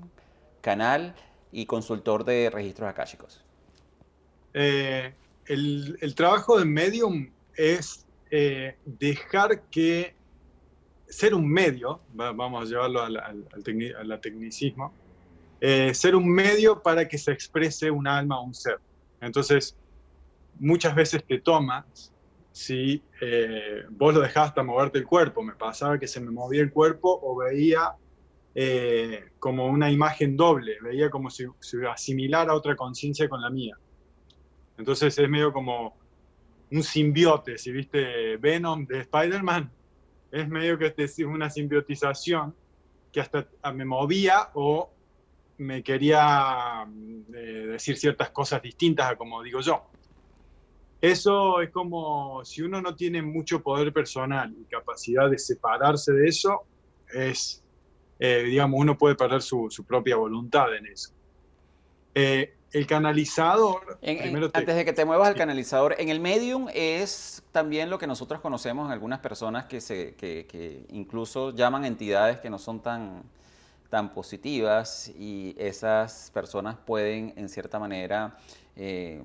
canal 0.62 1.14
y 1.52 1.66
consultor 1.66 2.24
de 2.24 2.50
registros 2.50 2.88
akáshicos? 2.88 3.45
Eh, 4.58 5.12
el, 5.44 6.14
trabajo 6.14 6.58
de 6.58 6.64
medium 6.64 7.28
es 7.56 8.06
eh, 8.30 8.74
dejar 8.86 9.60
que 9.64 10.14
ser 11.06 11.34
un 11.34 11.46
medio, 11.46 12.00
vamos 12.14 12.62
a 12.62 12.66
llevarlo 12.66 13.02
al, 13.02 13.18
al, 13.18 14.20
tecnicismo, 14.22 14.94
eh, 15.60 15.92
ser 15.92 16.16
un 16.16 16.26
medio 16.26 16.82
para 16.82 17.06
que 17.06 17.18
se 17.18 17.32
exprese 17.32 17.90
un 17.90 18.08
alma 18.08 18.40
o 18.40 18.44
un 18.44 18.54
ser. 18.54 18.78
Entonces, 19.20 19.76
muchas 20.58 20.94
veces 20.94 21.22
te 21.22 21.38
tomas 21.38 22.10
si 22.50 23.02
vos 23.90 24.14
lo 24.14 24.20
dejabas 24.20 24.48
hasta 24.48 24.62
moverte 24.62 24.98
el 24.98 25.04
cuerpo. 25.04 25.42
Me 25.42 25.52
pasaba 25.52 25.98
que 25.98 26.08
se 26.08 26.18
me 26.18 26.30
movía 26.30 26.62
el 26.62 26.72
cuerpo 26.72 27.20
o 27.22 27.36
veía 27.36 27.92
como 29.38 29.66
una 29.66 29.90
imagen 29.90 30.34
doble, 30.34 30.78
veía 30.80 31.10
como 31.10 31.28
si 31.28 31.44
se 31.60 31.86
asimilara 31.86 32.54
otra 32.54 32.74
conciencia 32.74 33.28
con 33.28 33.42
la 33.42 33.50
mía. 33.50 33.76
Entonces 34.78 35.18
es 35.18 35.28
medio 35.28 35.52
como 35.52 35.96
un 36.70 36.82
simbiote, 36.82 37.58
si 37.58 37.70
viste 37.70 38.36
Venom 38.36 38.86
de 38.86 39.00
Spider-Man, 39.00 39.70
es 40.32 40.48
medio 40.48 40.76
que 40.78 40.92
es 40.96 41.18
una 41.20 41.48
simbiotización 41.48 42.54
que 43.12 43.20
hasta 43.20 43.46
me 43.72 43.84
movía 43.84 44.50
o 44.54 44.90
me 45.58 45.82
quería 45.82 46.86
eh, 47.34 47.66
decir 47.70 47.96
ciertas 47.96 48.30
cosas 48.30 48.60
distintas 48.60 49.10
a 49.10 49.16
como 49.16 49.42
digo 49.42 49.60
yo. 49.60 49.84
Eso 51.00 51.60
es 51.60 51.70
como 51.70 52.44
si 52.44 52.62
uno 52.62 52.80
no 52.80 52.94
tiene 52.94 53.22
mucho 53.22 53.62
poder 53.62 53.92
personal 53.92 54.54
y 54.58 54.64
capacidad 54.64 55.30
de 55.30 55.38
separarse 55.38 56.12
de 56.12 56.28
eso, 56.28 56.64
es, 57.12 57.62
eh, 58.18 58.42
digamos, 58.44 58.80
uno 58.80 58.96
puede 58.98 59.14
perder 59.14 59.42
su, 59.42 59.68
propia 59.86 60.16
voluntad 60.16 60.74
en 60.74 60.86
eso. 60.86 61.10
Eh, 62.14 62.55
el 62.72 62.86
canalizador. 62.86 63.98
Antes 64.52 64.76
de 64.76 64.84
que 64.84 64.92
te 64.92 65.04
muevas 65.04 65.28
al 65.28 65.34
canalizador, 65.34 65.94
en 65.98 66.08
el 66.08 66.20
medium 66.20 66.68
es 66.74 67.42
también 67.52 67.90
lo 67.90 67.98
que 67.98 68.06
nosotros 68.06 68.40
conocemos 68.40 68.86
en 68.86 68.92
algunas 68.92 69.20
personas 69.20 69.66
que, 69.66 69.80
se, 69.80 70.14
que, 70.14 70.84
incluso 70.90 71.54
llaman 71.54 71.84
entidades 71.84 72.38
que 72.38 72.50
no 72.50 72.58
son 72.58 72.80
tan, 72.80 73.22
tan 73.88 74.12
positivas 74.12 75.08
y 75.08 75.54
esas 75.58 76.30
personas 76.34 76.76
pueden, 76.76 77.32
en 77.36 77.48
cierta 77.48 77.78
manera, 77.78 78.36
eh, 78.74 79.22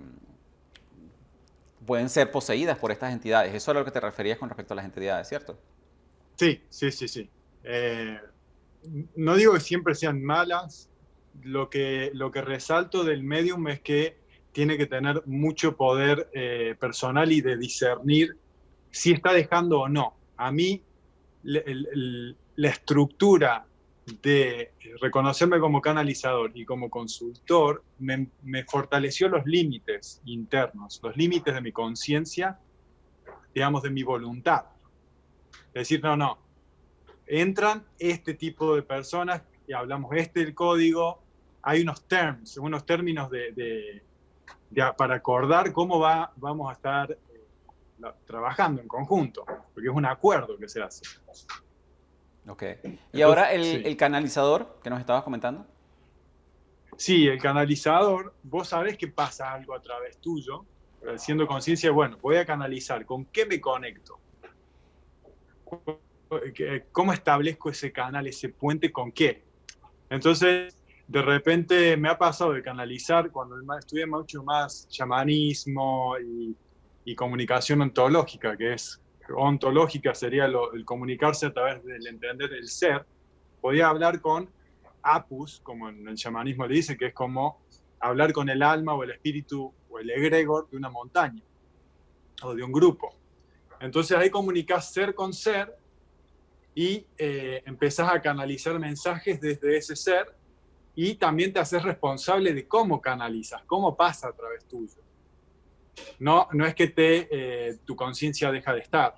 pueden 1.86 2.10
ser 2.10 2.32
poseídas 2.32 2.78
por 2.78 2.92
estas 2.92 3.12
entidades. 3.12 3.54
Eso 3.54 3.72
es 3.72 3.76
a 3.76 3.80
lo 3.80 3.86
que 3.86 3.92
te 3.92 4.00
referías 4.00 4.38
con 4.38 4.50
respecto 4.50 4.74
a 4.74 4.78
las 4.78 4.86
entidades, 4.86 5.28
¿cierto? 5.28 5.58
Sí, 6.36 6.64
sí, 6.70 6.92
sí, 6.92 7.08
sí. 7.08 7.30
Eh, 7.64 8.20
no 9.16 9.36
digo 9.36 9.54
que 9.54 9.60
siempre 9.60 9.94
sean 9.94 10.24
malas, 10.24 10.90
lo 11.44 11.70
que, 11.70 12.12
lo 12.14 12.32
que 12.32 12.42
resalto 12.42 13.04
del 13.04 13.24
medium 13.24 13.68
es 13.68 13.82
que 13.82 14.18
tiene 14.52 14.78
que 14.78 14.86
tener 14.86 15.24
mucho 15.26 15.76
poder 15.76 16.30
eh, 16.34 16.76
personal 16.80 17.32
y 17.32 17.42
de 17.42 17.58
discernir 17.58 18.38
si 18.90 19.12
está 19.12 19.34
dejando 19.34 19.82
o 19.82 19.90
no. 19.90 20.16
A 20.38 20.52
mí 20.52 20.84
la 21.44 22.70
estructura 22.70 23.66
de 24.22 24.74
reconocerme 25.00 25.60
como 25.60 25.82
canalizador 25.82 26.52
y 26.54 26.66
como 26.66 26.90
consultor 26.90 27.84
me, 28.00 28.28
me 28.44 28.64
fortaleció 28.66 29.30
los 29.30 29.46
límites 29.46 30.22
internos, 30.26 31.00
los 31.02 31.16
límites 31.16 31.54
de 31.54 31.62
mi 31.62 31.72
conciencia, 31.72 32.60
digamos, 33.54 33.84
de 33.84 33.90
mi 33.90 34.04
voluntad. 34.04 34.66
Decir, 35.74 36.04
no, 36.04 36.18
no, 36.18 36.38
entran 37.28 37.86
este 37.98 38.34
tipo 38.34 38.76
de 38.76 38.84
personas 38.84 39.42
y 39.72 39.74
hablamos 39.74 40.12
este 40.18 40.42
el 40.42 40.54
código, 40.54 41.22
hay 41.62 41.82
unos 41.82 42.06
terms, 42.06 42.58
unos 42.58 42.86
términos 42.86 43.32
de, 43.32 44.04
para 44.98 45.16
acordar 45.16 45.72
cómo 45.72 45.98
va, 45.98 46.34
vamos 46.36 46.70
a 46.70 46.74
estar 46.74 47.10
eh, 47.10 47.18
trabajando 48.26 48.82
en 48.82 48.90
conjunto, 48.90 49.46
porque 49.46 49.88
es 49.88 49.96
un 49.96 50.06
acuerdo 50.06 50.58
que 50.58 50.68
se 50.68 50.82
hace. 50.82 51.04
Ok. 52.50 52.64
¿Y 53.14 53.22
ahora 53.22 53.54
el, 53.54 53.96
canalizador 53.96 54.78
que 54.84 54.90
nos 54.90 55.00
estabas 55.00 55.24
comentando? 55.24 55.66
Sí, 56.98 57.30
el 57.30 57.42
canalizador, 57.42 58.36
vos 58.44 58.68
sabés 58.68 58.98
que 58.98 59.08
pasa 59.08 59.54
algo 59.54 59.74
a 59.74 59.82
través 59.82 60.18
tuyo, 60.18 60.66
siendo 61.16 61.48
conciencia, 61.48 61.92
bueno, 61.92 62.18
voy 62.22 62.36
a 62.36 62.46
canalizar, 62.46 63.06
¿con 63.06 63.24
qué 63.24 63.46
me 63.46 63.62
conecto? 63.62 64.20
¿Cómo 66.92 67.14
establezco 67.14 67.70
ese 67.70 67.94
canal, 67.94 68.28
ese 68.28 68.50
puente, 68.50 68.92
con 68.92 69.14
qué? 69.14 69.51
Entonces, 70.12 70.76
de 71.08 71.22
repente 71.22 71.96
me 71.96 72.10
ha 72.10 72.18
pasado 72.18 72.52
de 72.52 72.62
canalizar 72.62 73.32
cuando 73.32 73.56
estudié 73.80 74.06
mucho 74.06 74.44
más 74.44 74.86
chamanismo 74.90 76.16
y, 76.20 77.16
comunicación 77.16 77.82
ontológica, 77.82 78.56
que 78.56 78.74
es 78.74 79.02
ontológica 79.36 80.14
sería 80.14 80.46
el 80.46 80.86
comunicarse 80.86 81.48
a 81.48 81.54
través 81.54 81.84
del 81.84 82.08
entender 82.08 82.54
el 82.54 82.68
ser, 82.70 83.06
podía 83.60 83.88
hablar 83.88 84.22
con 84.22 84.50
apus, 85.02 85.60
como 85.62 85.90
en 85.90 86.08
el 86.08 86.16
chamanismo 86.16 86.68
le 86.68 86.76
dice, 86.76 86.98
que 86.98 87.08
es 87.08 87.14
como 87.14 87.62
hablar 88.00 88.32
con 88.34 88.50
el 88.50 88.64
alma 88.64 88.94
o 88.94 89.04
el 89.04 89.12
espíritu 89.12 89.74
o 89.90 90.00
el 90.00 90.10
egregor 90.10 90.70
de 90.70 90.78
una 90.78 90.90
montaña 90.90 91.44
o 92.44 92.54
de 92.54 92.64
un 92.64 92.72
grupo. 92.72 93.14
Entonces 93.80 94.18
ahí 94.18 94.30
comunicas 94.30 94.92
ser 94.92 95.16
con 95.16 95.34
ser 95.34 95.81
y 96.74 97.06
eh, 97.18 97.62
empezás 97.66 98.12
a 98.12 98.22
canalizar 98.22 98.80
mensajes 98.80 99.40
desde 99.42 99.78
ese 99.78 99.96
ser 99.96 100.36
y 100.96 101.16
también 101.16 101.54
te 101.54 101.60
haces 101.60 101.84
responsable 101.84 102.54
de 102.54 102.68
cómo 102.68 103.02
canalizas, 103.02 103.62
cómo 103.66 103.96
pasa 103.96 104.30
a 104.30 104.34
través 104.34 104.66
tuyo. 104.66 105.02
No, 106.20 106.48
no 106.54 106.66
es 106.66 106.76
que 106.76 106.88
te, 106.88 107.28
eh, 107.32 107.78
tu 107.86 107.96
conciencia 107.96 108.52
deja 108.52 108.74
de 108.74 108.80
estar. 108.80 109.16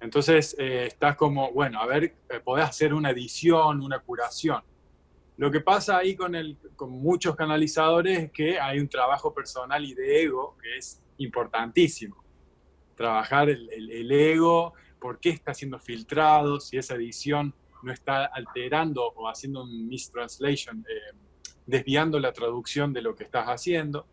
Entonces 0.00 0.54
eh, 0.58 0.86
estás 0.86 1.16
como, 1.16 1.52
bueno, 1.52 1.80
a 1.80 1.86
ver, 1.86 2.14
eh, 2.28 2.40
podés 2.40 2.66
hacer 2.66 2.92
una 2.92 3.10
edición, 3.10 3.80
una 3.80 3.98
curación. 4.00 4.62
Lo 5.36 5.50
que 5.50 5.60
pasa 5.60 5.98
ahí 5.98 6.14
con, 6.14 6.34
el, 6.34 6.56
con 6.76 6.90
muchos 6.90 7.36
canalizadores 7.36 8.18
es 8.18 8.32
que 8.32 8.58
hay 8.58 8.78
un 8.78 8.88
trabajo 8.88 9.34
personal 9.34 9.84
y 9.84 9.94
de 9.94 10.22
ego 10.22 10.56
que 10.62 10.78
es 10.78 11.02
importantísimo. 11.18 12.22
trabajar 12.94 13.50
el, 13.50 14.10
ego, 14.10 14.72
por 15.00 15.18
qué 15.20 15.30
está 15.30 15.54
siendo 15.54 15.78
filtrado, 15.78 16.60
si 16.60 16.76
esa 16.76 16.94
edición 16.94 17.54
no 17.82 17.92
está 17.92 18.26
alterando 18.26 19.12
o 19.14 19.28
haciendo 19.28 19.62
un 19.62 19.88
mistranslation, 19.88 20.84
eh, 20.88 21.16
desviando 21.66 22.18
la 22.18 22.32
traducción 22.32 22.92
de 22.92 23.02
lo 23.02 23.14
que 23.14 23.24
estás 23.24 23.46
haciendo. 23.46 24.06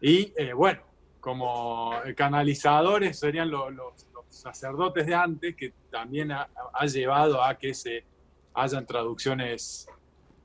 Y 0.00 0.32
eh, 0.36 0.52
bueno, 0.52 0.82
como 1.20 1.92
canalizadores 2.16 3.18
serían 3.18 3.50
los, 3.50 3.72
sacerdotes 4.28 5.06
de 5.06 5.14
antes, 5.14 5.54
que 5.54 5.72
también 5.90 6.32
ha, 6.32 6.48
llevado 6.86 7.42
a 7.42 7.56
que 7.56 7.72
se 7.72 8.04
hayan 8.52 8.84
traducciones 8.84 9.86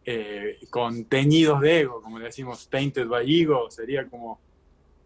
eh, 0.06 0.60
con 0.70 1.06
teñidos 1.06 1.60
de 1.62 1.82
ego, 1.82 2.02
como 2.02 2.20
le 2.20 2.26
decimos, 2.26 2.70
tainted 2.70 3.08
by 3.08 3.42
ego, 3.42 3.70
sería 3.72 4.08
como 4.08 4.40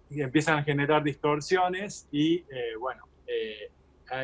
empiezan 0.10 0.60
a 0.60 0.64
generar 0.64 1.04
distorsiones 1.04 2.08
y 2.12 2.36
eh, 2.50 2.76
bueno, 2.80 3.08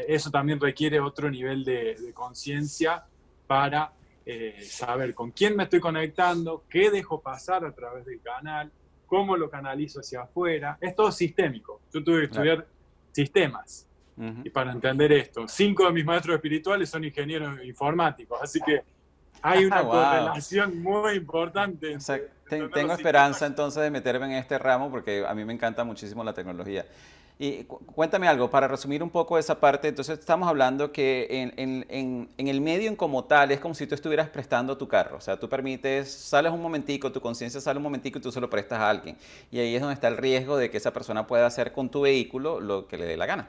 eso 0.07 0.29
también 0.29 0.59
requiere 0.59 0.99
otro 0.99 1.29
nivel 1.29 1.63
de, 1.63 2.11
conciencia 2.13 3.03
para 3.47 3.93
eh, 4.25 4.61
saber 4.61 5.13
con 5.13 5.31
quién 5.31 5.55
me 5.55 5.63
estoy 5.63 5.79
conectando, 5.79 6.63
qué 6.69 6.91
dejo 6.91 7.21
pasar 7.21 7.65
a 7.65 7.71
través 7.71 8.05
del 8.05 8.21
canal, 8.21 8.71
cómo 9.07 9.35
lo 9.35 9.49
canalizo 9.49 10.01
hacia 10.01 10.21
afuera. 10.21 10.77
Es 10.79 10.95
todo 10.95 11.11
sistémico. 11.11 11.81
Yo 11.91 12.03
tuve 12.03 12.19
que 12.19 12.25
estudiar 12.25 12.67
sistemas 13.11 13.89
y 14.43 14.49
para 14.49 14.71
entender 14.71 15.11
esto. 15.13 15.47
Cinco 15.47 15.85
de 15.85 15.93
mis 15.93 16.05
maestros 16.05 16.35
espirituales 16.35 16.89
son 16.89 17.05
ingenieros 17.05 17.63
informáticos, 17.63 18.37
así 18.41 18.59
que 18.59 18.81
hay 19.41 19.65
una 19.65 19.81
correlación 19.83 20.81
muy 20.81 21.13
importante. 21.13 21.97
tengo 22.49 22.93
esperanza 22.93 23.45
entonces 23.45 23.81
de 23.81 23.89
meterme 23.89 24.25
en 24.25 24.33
este 24.33 24.57
ramo 24.59 24.91
porque 24.91 25.25
a 25.25 25.33
mí 25.33 25.45
me 25.45 25.53
encanta 25.53 25.83
muchísimo 25.83 26.23
la 26.23 26.33
tecnología. 26.33 26.85
Y 27.41 27.63
cuéntame 27.63 28.27
algo, 28.27 28.49
para 28.49 28.67
resumir 28.67 29.01
un 29.01 29.09
poco 29.09 29.37
esa 29.37 29.61
parte, 29.61 29.87
entonces 29.87 30.19
estamos 30.19 30.49
hablando 30.49 30.91
que 30.91 31.25
en, 31.29 31.53
en, 31.55 32.27
en, 32.37 32.47
el 32.49 32.59
medio 32.59 32.89
en 32.89 32.97
como 32.97 33.23
tal 33.23 33.49
es 33.51 33.61
como 33.61 33.73
si 33.73 33.87
tú 33.87 33.95
estuvieras 33.95 34.27
prestando 34.27 34.77
tu 34.77 34.89
carro, 34.89 35.15
o 35.15 35.21
sea, 35.21 35.39
tú 35.39 35.47
permites, 35.47 36.11
sales 36.11 36.51
un 36.51 36.61
momentico, 36.61 37.13
tu 37.13 37.21
conciencia 37.21 37.61
sale 37.61 37.77
un 37.77 37.83
momentico 37.83 38.19
y 38.19 38.21
tú 38.21 38.29
se 38.29 38.41
lo 38.41 38.49
prestas 38.49 38.79
a 38.79 38.89
alguien. 38.89 39.15
Y 39.51 39.59
ahí 39.59 39.73
es 39.73 39.79
donde 39.79 39.93
está 39.93 40.09
el 40.09 40.17
riesgo 40.17 40.57
de 40.57 40.69
que 40.69 40.75
esa 40.75 40.91
persona 40.91 41.27
pueda 41.27 41.45
hacer 41.45 41.71
con 41.71 41.87
tu 41.87 42.01
vehículo 42.01 42.59
lo 42.59 42.87
que 42.87 42.97
le 42.97 43.05
dé 43.05 43.15
la 43.15 43.25
gana. 43.25 43.47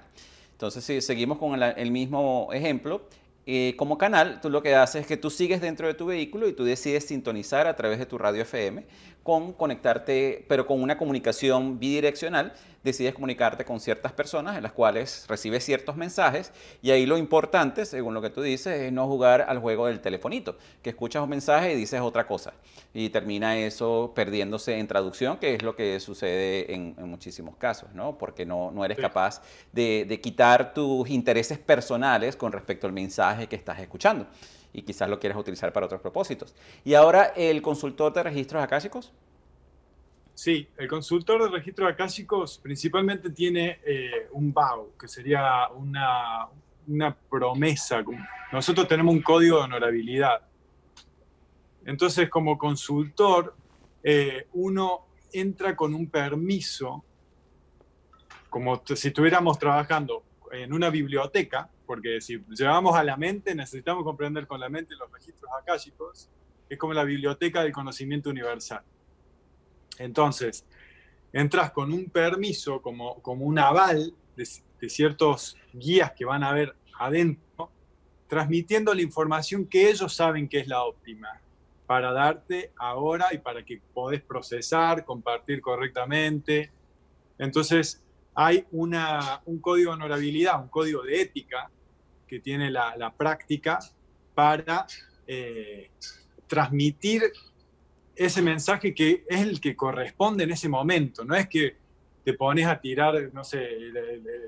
Entonces, 0.52 0.84
si 0.84 1.00
seguimos 1.00 1.38
con 1.38 1.60
el 1.60 1.90
mismo 1.90 2.48
ejemplo, 2.52 3.00
eh, 3.44 3.74
como 3.76 3.98
canal, 3.98 4.40
tú 4.40 4.50
lo 4.50 4.62
que 4.62 4.76
haces 4.76 5.00
es 5.00 5.06
que 5.08 5.16
tú 5.16 5.30
sigues 5.30 5.60
dentro 5.60 5.88
de 5.88 5.94
tu 5.94 6.06
vehículo 6.06 6.46
y 6.46 6.52
tú 6.52 6.62
decides 6.62 7.08
sintonizar 7.08 7.66
a 7.66 7.74
través 7.74 7.98
de 7.98 8.06
tu 8.06 8.18
radio 8.18 8.42
FM 8.42 8.84
con 9.22 9.52
conectarte, 9.52 10.44
pero 10.48 10.66
con 10.66 10.82
una 10.82 10.96
comunicación 10.96 11.78
bidireccional, 11.78 12.52
decides 12.82 13.12
comunicarte 13.14 13.64
con 13.64 13.78
ciertas 13.78 14.12
personas 14.12 14.56
en 14.56 14.62
las 14.62 14.72
cuales 14.72 15.26
recibes 15.28 15.64
ciertos 15.64 15.96
mensajes 15.96 16.52
y 16.80 16.90
ahí 16.90 17.04
lo 17.04 17.18
importante, 17.18 17.84
según 17.84 18.14
lo 18.14 18.22
que 18.22 18.30
tú 18.30 18.40
dices, 18.40 18.80
es 18.80 18.92
no 18.92 19.06
jugar 19.06 19.44
al 19.48 19.58
juego 19.58 19.86
del 19.86 20.00
telefonito, 20.00 20.56
que 20.82 20.90
escuchas 20.90 21.22
un 21.22 21.28
mensaje 21.28 21.72
y 21.72 21.76
dices 21.76 22.00
otra 22.00 22.26
cosa 22.26 22.54
y 22.94 23.10
termina 23.10 23.58
eso 23.58 24.12
perdiéndose 24.14 24.78
en 24.78 24.86
traducción, 24.86 25.36
que 25.36 25.54
es 25.54 25.62
lo 25.62 25.76
que 25.76 26.00
sucede 26.00 26.72
en, 26.72 26.94
muchísimos 27.10 27.56
casos, 27.56 27.92
¿no? 27.92 28.16
Porque 28.16 28.46
no, 28.46 28.70
no 28.70 28.84
eres 28.84 28.98
capaz 28.98 29.42
de, 29.72 30.06
de 30.08 30.20
quitar 30.20 30.72
tus 30.72 31.10
intereses 31.10 31.58
personales 31.58 32.36
con 32.36 32.52
respecto 32.52 32.86
al 32.86 32.92
mensaje 32.92 33.46
que 33.46 33.56
estás 33.56 33.78
escuchando 33.80 34.26
y 34.72 34.82
quizás 34.82 35.08
lo 35.08 35.18
quieras 35.18 35.38
utilizar 35.38 35.72
para 35.72 35.86
otros 35.86 36.00
propósitos. 36.00 36.54
Y 36.84 36.94
ahora, 36.94 37.32
el 37.36 37.60
consultor 37.62 38.12
de 38.12 38.22
registros 38.22 38.62
acásicos. 38.62 39.12
Sí, 40.34 40.68
el 40.78 40.88
consultor 40.88 41.42
de 41.44 41.50
registros 41.50 41.90
acásicos 41.90 42.58
principalmente 42.58 43.30
tiene 43.30 43.80
eh, 43.84 44.28
un 44.32 44.52
BAU, 44.52 44.92
que 44.98 45.06
sería 45.06 45.68
una, 45.68 46.48
una 46.86 47.14
promesa. 47.14 48.02
Nosotros 48.52 48.88
tenemos 48.88 49.14
un 49.14 49.22
código 49.22 49.58
de 49.58 49.64
honorabilidad. 49.64 50.40
Entonces, 51.84 52.28
como 52.30 52.56
consultor, 52.56 53.54
eh, 54.02 54.46
uno 54.54 55.06
entra 55.32 55.76
con 55.76 55.94
un 55.94 56.08
permiso, 56.08 57.04
como 58.48 58.82
si 58.84 59.08
estuviéramos 59.08 59.58
trabajando 59.58 60.24
en 60.52 60.72
una 60.72 60.90
biblioteca, 60.90 61.68
porque 61.90 62.20
si 62.20 62.40
llevamos 62.50 62.94
a 62.94 63.02
la 63.02 63.16
mente, 63.16 63.52
necesitamos 63.52 64.04
comprender 64.04 64.46
con 64.46 64.60
la 64.60 64.68
mente 64.68 64.94
los 64.94 65.10
registros 65.10 65.50
akáshicos, 65.60 66.30
es 66.68 66.78
como 66.78 66.92
la 66.92 67.02
biblioteca 67.02 67.64
del 67.64 67.72
conocimiento 67.72 68.30
universal. 68.30 68.84
Entonces, 69.98 70.64
entras 71.32 71.72
con 71.72 71.92
un 71.92 72.08
permiso, 72.08 72.80
como, 72.80 73.20
como 73.22 73.44
un 73.44 73.58
aval 73.58 74.14
de, 74.36 74.88
ciertos 74.88 75.56
guías 75.72 76.12
que 76.12 76.24
van 76.24 76.44
a 76.44 76.52
ver 76.52 76.76
adentro, 76.96 77.72
transmitiendo 78.28 78.94
la 78.94 79.02
información 79.02 79.66
que 79.66 79.90
ellos 79.90 80.14
saben 80.14 80.48
que 80.48 80.60
es 80.60 80.68
la 80.68 80.84
óptima 80.84 81.40
para 81.86 82.12
darte 82.12 82.70
ahora 82.76 83.34
y 83.34 83.38
para 83.38 83.64
que 83.64 83.82
podés 83.92 84.22
procesar, 84.22 85.04
compartir 85.04 85.60
correctamente. 85.60 86.70
Entonces, 87.36 88.00
hay 88.32 88.64
una, 88.70 89.42
un 89.44 89.58
código 89.58 89.90
de 89.90 89.96
honorabilidad, 89.96 90.62
un 90.62 90.68
código 90.68 91.02
de 91.02 91.22
ética 91.22 91.68
que 92.30 92.38
tiene 92.38 92.70
la, 92.70 93.12
práctica 93.16 93.80
para 94.36 94.86
eh, 95.26 95.90
transmitir 96.46 97.24
ese 98.14 98.40
mensaje 98.40 98.94
que 98.94 99.24
es 99.28 99.40
el 99.40 99.60
que 99.60 99.74
corresponde 99.74 100.44
en 100.44 100.52
ese 100.52 100.68
momento. 100.68 101.24
No 101.24 101.34
es 101.34 101.48
que 101.48 101.76
te 102.24 102.34
pones 102.34 102.68
a 102.68 102.80
tirar, 102.80 103.30
no 103.32 103.42
sé, 103.42 103.68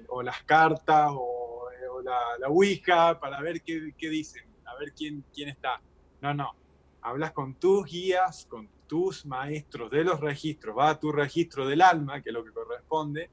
o 0.06 0.22
las 0.22 0.44
cartas 0.44 1.08
o, 1.10 1.66
la, 2.04 2.20
la, 2.38 2.48
Ouija 2.48 3.18
para 3.18 3.40
ver 3.40 3.62
qué, 3.62 3.92
qué, 3.98 4.08
dicen, 4.08 4.44
a 4.64 4.76
ver 4.76 4.92
quién, 4.92 5.24
quién 5.34 5.48
está. 5.48 5.80
No, 6.20 6.32
no. 6.32 6.54
Hablas 7.00 7.32
con 7.32 7.54
tus 7.54 7.84
guías, 7.84 8.46
con 8.48 8.68
tus 8.86 9.26
maestros 9.26 9.90
de 9.90 10.04
los 10.04 10.20
registros, 10.20 10.78
va 10.78 10.90
a 10.90 11.00
tu 11.00 11.10
registro 11.10 11.66
del 11.66 11.82
alma, 11.82 12.22
que 12.22 12.30
es 12.30 12.32
lo 12.32 12.44
que 12.44 12.52
corresponde, 12.52 13.28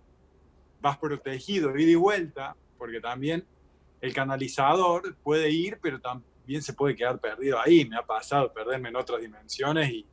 vas 0.82 0.98
protegido, 0.98 1.78
ida 1.78 1.92
y 1.92 1.96
vuelta, 1.96 2.56
porque 2.80 3.00
también 3.00 3.46
el 4.02 4.14
canalizador 4.14 5.16
puede 5.24 5.50
ir, 5.50 5.80
pero 5.82 6.00
también 6.00 6.62
se 6.62 6.74
puede 6.74 6.96
quedar 6.96 7.20
perdido 7.20 7.60
ahí. 7.60 7.86
Me 7.86 7.98
ha 7.98 8.06
pasado 8.06 8.52
perderme 8.54 8.90
en 8.90 8.96
otras 8.96 9.22
dimensiones 9.22 9.90
y, 9.92 10.08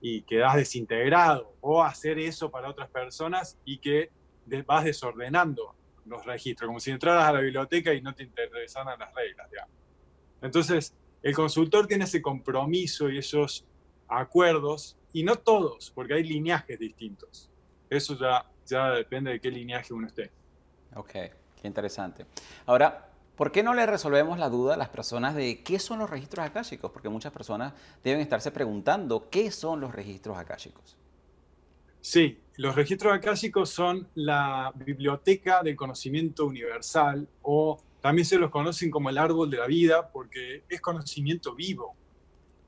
y 0.00 0.22
quedas 0.22 0.56
desintegrado. 0.56 1.56
O 1.60 1.82
hacer 1.82 2.18
eso 2.18 2.50
para 2.50 2.70
otras 2.70 2.88
personas 2.90 3.58
y 3.64 3.78
que 3.78 4.10
vas 4.66 4.84
desordenando 4.84 5.74
los 6.06 6.24
registros, 6.24 6.68
como 6.68 6.80
si 6.80 6.90
entraras 6.90 7.28
a 7.28 7.32
la 7.32 7.40
biblioteca 7.40 7.92
y 7.94 8.02
no 8.02 8.14
te 8.14 8.24
interesaran 8.24 8.98
las 8.98 9.12
reglas. 9.14 9.48
Entonces, 10.42 10.94
el 11.22 11.34
consultor 11.34 11.86
tiene 11.86 12.04
ese 12.04 12.20
compromiso 12.20 13.08
y 13.08 13.18
esos 13.18 13.64
acuerdos, 14.06 14.98
y 15.14 15.22
no 15.22 15.36
todos, 15.36 15.90
porque 15.90 16.14
hay 16.14 16.24
lineajes 16.24 16.78
distintos. 16.78 17.50
Eso 17.88 18.18
ya, 18.18 18.44
ya 18.66 18.90
depende 18.90 19.30
de 19.30 19.40
qué 19.40 19.50
lineaje 19.50 19.94
uno 19.94 20.06
esté. 20.06 20.30
Ok 20.94 21.14
interesante. 21.66 22.26
Ahora, 22.66 23.08
¿por 23.36 23.52
qué 23.52 23.62
no 23.62 23.74
le 23.74 23.86
resolvemos 23.86 24.38
la 24.38 24.48
duda 24.48 24.74
a 24.74 24.76
las 24.76 24.88
personas 24.88 25.34
de 25.34 25.62
qué 25.62 25.78
son 25.78 25.98
los 25.98 26.10
registros 26.10 26.46
akáshicos? 26.46 26.90
Porque 26.90 27.08
muchas 27.08 27.32
personas 27.32 27.72
deben 28.02 28.20
estarse 28.20 28.50
preguntando 28.50 29.28
qué 29.30 29.50
son 29.50 29.80
los 29.80 29.94
registros 29.94 30.38
akáshicos. 30.38 30.96
Sí, 32.00 32.38
los 32.56 32.74
registros 32.74 33.14
akáshicos 33.14 33.70
son 33.70 34.06
la 34.14 34.70
biblioteca 34.74 35.62
del 35.62 35.74
conocimiento 35.74 36.44
universal 36.44 37.26
o 37.40 37.80
también 38.02 38.26
se 38.26 38.36
los 38.36 38.50
conocen 38.50 38.90
como 38.90 39.08
el 39.08 39.16
árbol 39.16 39.50
de 39.50 39.56
la 39.56 39.66
vida 39.66 40.10
porque 40.10 40.64
es 40.68 40.80
conocimiento 40.82 41.54
vivo. 41.54 41.96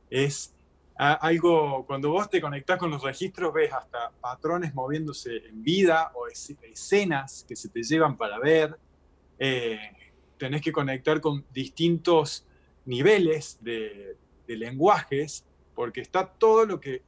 Es 0.09 0.55
algo, 0.97 1.85
cuando 1.87 2.11
vos 2.11 2.31
te 2.31 2.41
conectás 2.41 2.79
con 2.79 2.91
los 2.91 3.03
registros, 3.03 3.53
ves 3.53 3.71
hasta 3.73 4.11
patrones 4.19 4.75
moviéndose 4.75 5.37
en 5.49 5.63
vida 5.63 6.11
o 6.15 6.27
escenas 6.29 7.45
que 7.47 7.55
se 7.55 7.69
te 7.69 7.83
llevan 7.83 8.17
para 8.17 8.39
ver, 8.39 8.79
eh, 9.39 9.79
tenés 10.39 10.63
que 10.63 10.73
conectar 10.73 11.21
con 11.21 11.45
distintos 11.53 12.47
niveles 12.85 13.59
de, 13.61 14.17
lenguajes, 14.47 15.45
porque 15.75 16.01
está 16.01 16.27
todo 16.27 16.65
lo 16.65 16.81
que, 16.81 17.03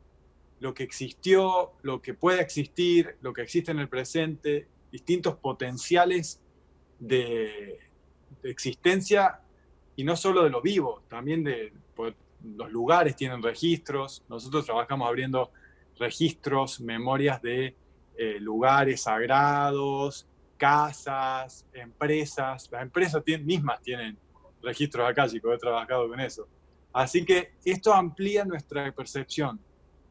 lo 0.58 0.74
que 0.74 0.82
existió, 0.82 1.72
lo 1.82 2.02
que 2.02 2.14
puede 2.14 2.40
existir, 2.40 3.16
lo 3.20 3.32
que 3.32 3.42
existe 3.42 3.70
en 3.70 3.78
el 3.78 3.88
presente, 3.88 4.66
distintos 4.90 5.36
potenciales 5.36 6.40
de, 6.98 7.78
existencia, 8.42 9.40
y 9.94 10.04
no 10.04 10.16
solo 10.16 10.44
de 10.44 10.50
lo 10.50 10.60
vivo, 10.60 11.02
también 11.08 11.44
de 11.44 11.72
los 12.42 12.70
lugares 12.70 13.16
tienen 13.16 13.42
registros. 13.42 14.22
Mismos 14.28 14.64
trabajamos 14.64 15.08
abriendo 15.08 15.50
registros, 15.98 16.80
memorias 16.80 17.42
de 17.42 17.74
eh, 18.16 18.38
lugares 18.40 19.02
sagrados, 19.02 20.27
casas, 20.58 21.64
empresas. 21.72 22.68
Las 22.70 22.82
empresas 22.82 23.22
mismas 23.42 23.80
tienen 23.80 24.18
registros 24.62 25.08
acá, 25.08 25.26
chicos, 25.28 25.54
he 25.54 25.58
trabajado 25.58 26.08
con 26.08 26.20
eso. 26.20 26.46
Así 26.92 27.24
que 27.24 27.52
esto 27.64 27.94
amplía 27.94 28.44
nuestra 28.44 28.90
percepción 28.92 29.58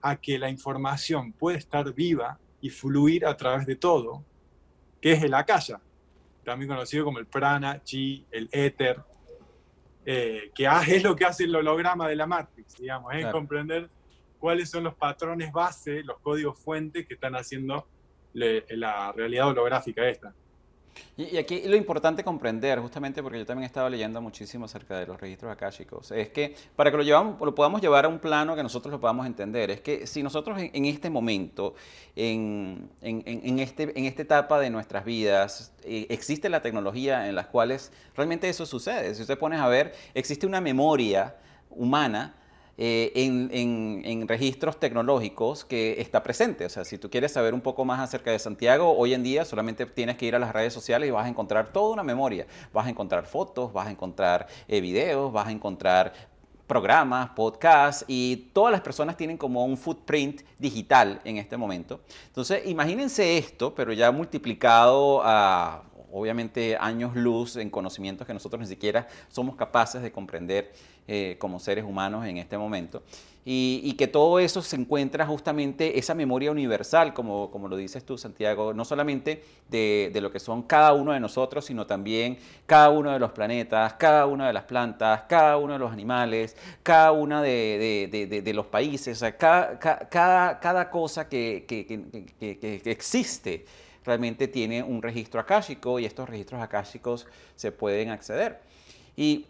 a 0.01 0.15
que 0.15 0.39
la 0.39 0.49
información 0.49 1.33
puede 1.33 1.57
estar 1.57 1.93
viva 1.93 2.39
y 2.61 2.69
fluir 2.69 3.25
a 3.25 3.35
través 3.35 3.67
de 3.67 3.75
todo 3.75 4.25
que 5.01 5.11
es 5.11 5.23
el 5.23 5.33
akasha, 5.33 5.79
también 6.43 6.69
conocido 6.69 7.05
como 7.05 7.19
el 7.19 7.27
prana, 7.27 7.83
chi, 7.83 8.25
el 8.31 8.49
éter, 8.51 9.03
eh, 10.05 10.51
que 10.55 10.65
es 10.87 11.03
lo 11.03 11.15
que 11.15 11.25
hace 11.25 11.43
el 11.43 11.55
holograma 11.55 12.07
de 12.07 12.15
la 12.15 12.25
Matrix, 12.25 12.77
digamos, 12.77 13.13
es 13.13 13.25
comprender 13.27 13.89
cuáles 14.39 14.69
son 14.69 14.83
los 14.83 14.95
patrones 14.95 15.51
base, 15.51 16.03
los 16.03 16.19
códigos 16.19 16.57
fuentes 16.59 17.05
que 17.05 17.15
están 17.15 17.35
haciendo 17.35 17.87
la 18.33 19.11
realidad 19.11 19.49
holográfica 19.49 20.07
esta. 20.07 20.33
Y, 21.15 21.37
aquí 21.37 21.63
lo 21.65 21.75
importante 21.75 22.23
comprender, 22.23 22.79
justamente 22.79 23.23
porque 23.23 23.39
yo 23.39 23.45
también 23.45 23.65
estaba 23.65 23.89
leyendo 23.89 24.21
muchísimo 24.21 24.65
acerca 24.65 24.99
de 24.99 25.07
los 25.07 25.19
registros 25.19 25.51
akáshicos, 25.51 26.11
es 26.11 26.29
que 26.29 26.55
para 26.75 26.91
que 26.91 26.97
lo, 26.97 27.03
llevamos, 27.03 27.39
lo 27.39 27.55
podamos 27.55 27.81
llevar 27.81 28.05
a 28.05 28.07
un 28.07 28.19
plano 28.19 28.55
que 28.55 28.63
nosotros 28.63 28.91
lo 28.91 28.99
podamos 28.99 29.25
entender, 29.25 29.71
es 29.71 29.81
que 29.81 30.05
si 30.05 30.21
nosotros 30.21 30.59
en, 30.59 30.85
este 30.85 31.09
momento, 31.09 31.75
en, 32.15 32.89
en, 33.01 33.59
este, 33.59 33.97
en 33.97 34.05
esta 34.05 34.21
etapa 34.21 34.59
de 34.59 34.69
nuestras 34.69 35.05
vidas, 35.05 35.73
eh, 35.83 36.05
existe 36.09 36.49
la 36.49 36.61
tecnología 36.61 37.27
en 37.27 37.35
las 37.35 37.47
cuales 37.47 37.91
realmente 38.15 38.47
eso 38.47 38.65
sucede. 38.65 39.15
Si 39.15 39.21
usted 39.21 39.37
pones 39.37 39.59
a 39.59 39.67
ver, 39.67 39.93
existe 40.13 40.45
una 40.45 40.61
memoria 40.61 41.35
humana 41.69 42.35
eh, 42.79 43.11
en, 43.15 44.27
registros 44.27 44.79
tecnológicos 44.79 45.65
que 45.65 45.99
está 45.99 46.21
presente. 46.21 46.65
O 46.65 46.69
sea, 46.69 46.85
si 46.85 46.97
tú 46.97 47.09
quieres 47.09 47.31
saber 47.31 47.53
un 47.53 47.61
poco 47.61 47.85
más 47.85 47.99
acerca 47.99 48.31
de 48.31 48.39
Santiago, 48.39 48.95
hoy 48.95 49.13
en 49.13 49.23
día 49.23 49.45
solamente 49.45 49.85
tienes 49.85 50.17
que 50.17 50.25
ir 50.25 50.35
a 50.35 50.39
las 50.39 50.53
redes 50.53 50.73
sociales 50.73 51.07
y 51.07 51.11
vas 51.11 51.25
a 51.25 51.29
encontrar 51.29 51.73
toda 51.73 51.93
una 51.93 52.03
memoria. 52.03 52.45
Vas 52.73 52.85
a 52.85 52.89
encontrar 52.89 53.25
fotos, 53.25 53.73
vas 53.73 53.87
a 53.87 53.91
encontrar 53.91 54.47
eh, 54.67 54.79
videos, 54.79 55.33
vas 55.33 55.47
a 55.47 55.51
encontrar 55.51 56.13
programas, 56.67 57.29
podcasts 57.29 58.05
y 58.07 58.49
todas 58.53 58.71
las 58.71 58.81
personas 58.81 59.17
tienen 59.17 59.37
como 59.37 59.65
un 59.65 59.77
footprint 59.77 60.41
digital 60.59 61.21
en 61.23 61.37
este 61.37 61.57
momento. 61.57 62.01
Entonces, 62.27 62.63
imagínense 62.65 63.37
esto, 63.37 63.73
pero 63.73 63.93
ya 63.93 64.11
multiplicado 64.11 65.21
a 65.23 65.83
obviamente 66.11 66.77
años 66.79 67.15
luz 67.15 67.55
en 67.57 67.69
conocimientos 67.69 68.25
que 68.25 68.33
nosotros 68.33 68.59
ni 68.61 68.67
siquiera 68.67 69.07
somos 69.29 69.55
capaces 69.55 70.01
de 70.01 70.11
comprender 70.11 70.73
eh, 71.07 71.37
como 71.39 71.59
seres 71.59 71.85
humanos 71.85 72.25
en 72.25 72.37
este 72.37 72.57
momento. 72.57 73.01
Y, 73.49 73.93
que 73.93 74.07
todo 74.07 74.39
eso 74.39 74.61
se 74.61 74.75
encuentra 74.75 75.25
justamente 75.25 75.97
esa 75.97 76.13
memoria 76.13 76.51
universal, 76.51 77.13
como, 77.13 77.49
como 77.49 77.69
lo 77.69 77.77
dices 77.77 78.03
tú, 78.03 78.17
Santiago, 78.17 78.73
no 78.73 78.83
solamente 78.83 79.41
de, 79.69 80.11
lo 80.21 80.33
que 80.33 80.41
son 80.41 80.63
cada 80.63 80.91
uno 80.91 81.13
de 81.13 81.21
nosotros, 81.21 81.63
sino 81.63 81.87
también 81.87 82.37
cada 82.65 82.89
uno 82.89 83.09
de 83.09 83.19
los 83.19 83.31
planetas, 83.31 83.93
cada 83.93 84.25
una 84.25 84.47
de 84.47 84.51
las 84.51 84.65
plantas, 84.65 85.23
cada 85.29 85.55
uno 85.55 85.71
de 85.71 85.79
los 85.79 85.93
animales, 85.93 86.57
cada 86.83 87.13
una 87.13 87.41
de, 87.41 88.51
los 88.53 88.65
países, 88.65 89.23
cada, 89.39 89.79
cada, 89.79 90.59
cada, 90.59 90.89
cosa 90.89 91.29
que, 91.29 91.63
que 91.65 92.81
existe 92.83 93.65
realmente 94.03 94.49
tiene 94.49 94.83
un 94.83 95.01
registro 95.01 95.39
akáshico 95.39 95.99
y 95.99 96.05
estos 96.05 96.27
registros 96.27 96.61
akáshicos 96.61 97.25
se 97.55 97.71
pueden 97.71 98.09
acceder. 98.09 98.59
Y 99.15 99.45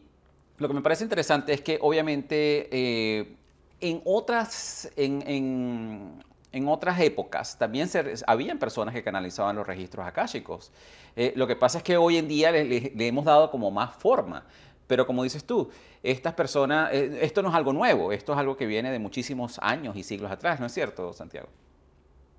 lo 0.57 0.67
que 0.67 0.73
me 0.73 0.81
parece 0.81 1.03
interesante 1.03 1.53
es 1.53 1.61
que 1.61 1.77
obviamente 1.81 2.67
eh, 2.71 3.35
en, 3.79 4.01
otras, 4.05 4.91
en, 4.95 6.23
otras 6.67 6.99
épocas 6.99 7.57
también 7.57 7.87
se, 7.87 8.15
habían 8.25 8.57
personas 8.57 8.93
que 8.93 9.03
canalizaban 9.03 9.55
los 9.55 9.67
registros 9.67 10.05
akáshicos. 10.05 10.71
Eh, 11.15 11.33
lo 11.35 11.47
que 11.47 11.55
pasa 11.55 11.79
es 11.79 11.83
que 11.83 11.97
hoy 11.97 12.17
en 12.17 12.27
día 12.27 12.51
le, 12.51 12.91
hemos 13.07 13.25
dado 13.25 13.51
como 13.51 13.69
más 13.69 13.95
forma. 13.95 14.45
Pero 14.87 15.05
como 15.05 15.23
dices 15.23 15.43
tú, 15.45 15.69
estas 16.01 16.33
personas, 16.33 16.91
eh, 16.93 17.19
esto 17.21 17.43
no 17.43 17.49
es 17.49 17.55
algo 17.55 17.73
nuevo, 17.73 18.11
esto 18.11 18.31
es 18.31 18.39
algo 18.39 18.55
que 18.55 18.65
viene 18.65 18.89
de 18.89 18.99
muchísimos 18.99 19.59
años 19.61 19.95
y 19.95 20.03
siglos 20.03 20.31
atrás, 20.31 20.59
¿no 20.59 20.65
es 20.65 20.73
cierto, 20.73 21.11
Santiago? 21.13 21.49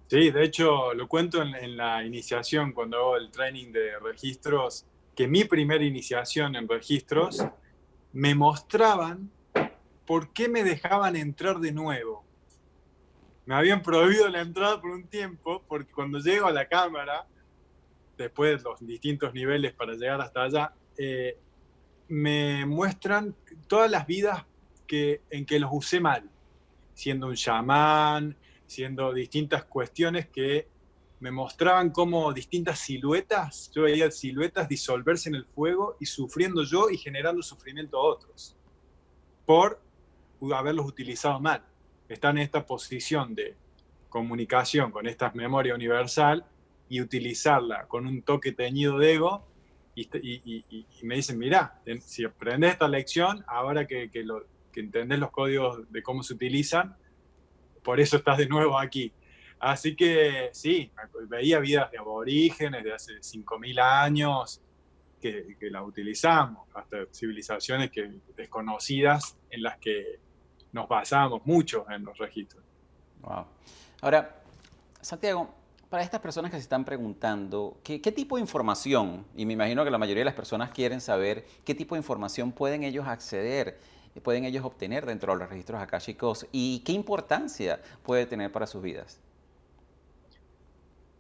Sí, 0.07 0.31
de 0.31 0.45
hecho 0.45 0.95
lo 0.95 1.07
cuento 1.07 1.43
en, 1.43 1.55
en 1.55 1.77
la 1.77 2.03
iniciación, 2.03 2.73
cuando 2.73 2.97
hago 2.97 3.17
el 3.17 3.31
training 3.31 3.71
de 3.71 3.99
registros, 3.99 4.87
que 5.15 5.29
mi 5.29 5.45
primera 5.45 5.85
iniciación 5.85 6.57
en 6.57 6.67
registros 6.67 7.45
me 8.19 8.35
mostraban 8.35 9.31
por 10.05 10.33
qué 10.33 10.49
me 10.49 10.65
dejaban 10.65 11.15
entrar 11.15 11.61
de 11.61 11.71
nuevo. 11.71 12.25
Me 13.47 13.55
habían 13.55 13.81
prohibido 13.81 14.27
la 14.27 14.41
entrada 14.41 14.81
por 14.81 14.91
un 14.91 15.07
tiempo, 15.07 15.63
porque 15.69 15.93
cuando 15.93 16.19
llego 16.19 16.49
a 16.49 16.51
la 16.51 16.67
cámara, 16.67 17.29
después 18.17 18.59
de 18.59 18.69
los 18.69 18.85
distintos 18.85 19.33
niveles 19.33 19.73
para 19.73 19.93
llegar 19.93 20.21
hasta 20.21 20.43
allá, 20.43 20.75
eh, 20.97 21.39
me 22.09 22.67
muestran 22.67 23.37
todas 23.69 23.89
las 23.89 24.05
vidas 24.05 24.45
que, 24.89 25.23
en 25.31 25.47
que 25.47 25.61
los 25.61 25.71
usé 25.73 26.01
mal, 26.01 26.29
siendo 26.95 27.29
un 27.29 27.37
chamán, 27.37 28.37
siendo 28.67 29.13
distintas 29.13 29.65
cuestiones 29.65 30.27
que 30.27 30.67
me 31.21 31.31
mostraban 31.31 31.91
como 31.91 32.33
distintas 32.33 32.79
siluetas, 32.79 33.71
yo 33.75 33.83
veía 33.83 34.11
siluetas 34.11 34.69
disolverse 34.69 35.29
en 35.29 35.35
el 35.35 35.45
fuego 35.45 35.97
y 35.99 36.07
sufriendo 36.07 36.63
yo 36.63 36.91
y 36.91 36.97
generando 36.97 37.43
sufrimiento 37.43 37.99
a 37.99 38.03
otros, 38.03 38.57
por 39.45 39.81
haberlos 40.55 40.87
utilizado 40.87 41.41
mal. 41.41 41.63
Están 42.09 42.39
en 42.39 42.45
esta 42.45 42.65
posición 42.65 43.35
de 43.35 43.57
comunicación 44.09 44.91
con 44.91 45.07
esta 45.07 45.31
memoria 45.35 45.75
universal 45.75 46.45
y 46.89 47.01
utilizarla 47.01 47.87
con 47.87 48.07
un 48.07 48.23
toque 48.23 48.53
teñido 48.53 48.99
de 48.99 49.15
ego 49.15 49.45
y, 49.95 50.87
me 51.03 51.17
dicen, 51.17 51.39
mira, 51.39 51.81
si 52.01 52.25
aprendes 52.25 52.73
esta 52.73 52.87
lección, 52.87 53.45
ahora 53.49 53.85
que, 53.87 54.11
que, 54.11 54.23
lo, 54.23 54.45
que 54.71 54.79
entendés 54.81 55.19
los 55.19 55.33
códigos 55.33 55.91
de 55.91 56.03
cómo 56.05 56.23
se 56.23 56.35
utilizan, 56.35 56.97
por 57.83 57.99
eso 57.99 58.19
estás 58.19 58.39
de 58.39 58.47
nuevo 58.47 58.79
aquí. 58.79 59.13
Así 59.61 59.97
que 59.97 60.51
sí, 60.53 60.91
veía 61.29 61.59
vidas 61.59 61.91
de 61.91 61.99
aborígenes 61.99 62.85
de 62.85 62.93
hace 62.93 63.15
5.000 63.15 63.81
años 63.81 64.61
que, 65.21 65.57
que 65.59 65.71
las 65.71 65.83
utilizamos, 65.83 66.69
hasta 66.75 66.99
civilizaciones 67.13 67.91
que, 67.91 68.21
desconocidas 68.37 69.37
en 69.51 69.63
las 69.63 69.79
que 69.79 70.21
nos 70.73 70.89
basamos 70.89 71.45
mucho 71.45 71.87
en 71.91 72.05
los 72.05 72.17
registros. 72.19 72.63
Wow. 73.23 73.47
Ahora, 74.01 74.43
Santiago, 75.01 75.53
para 75.89 76.05
estas 76.05 76.21
personas 76.21 76.51
que 76.51 76.57
se 76.59 76.63
están 76.63 76.85
preguntando, 76.85 77.79
¿qué, 77.83 78.01
¿qué, 78.01 78.13
tipo 78.13 78.37
de 78.37 78.43
información, 78.43 79.27
y 79.35 79.45
me 79.45 79.55
imagino 79.55 79.85
que 79.85 79.91
la 79.91 79.99
mayoría 79.99 80.21
de 80.21 80.27
las 80.27 80.35
personas 80.35 80.71
quieren 80.71 81.01
saber 81.01 81.45
qué 81.65 81.75
tipo 81.75 81.97
de 81.97 82.01
información 82.01 82.53
pueden 82.53 82.85
ellos 82.85 83.09
acceder, 83.09 83.81
pueden 84.21 84.45
ellos 84.45 84.65
obtener 84.65 85.07
dentro 85.07 85.33
de 85.33 85.39
los 85.41 85.49
registros 85.49 85.81
akáshicos 85.81 86.47
y 86.53 86.81
qué 86.81 86.93
importancia 86.93 87.81
puede 88.03 88.27
tener 88.27 88.53
para 88.53 88.67
sus 88.67 88.83
vidas? 88.83 89.21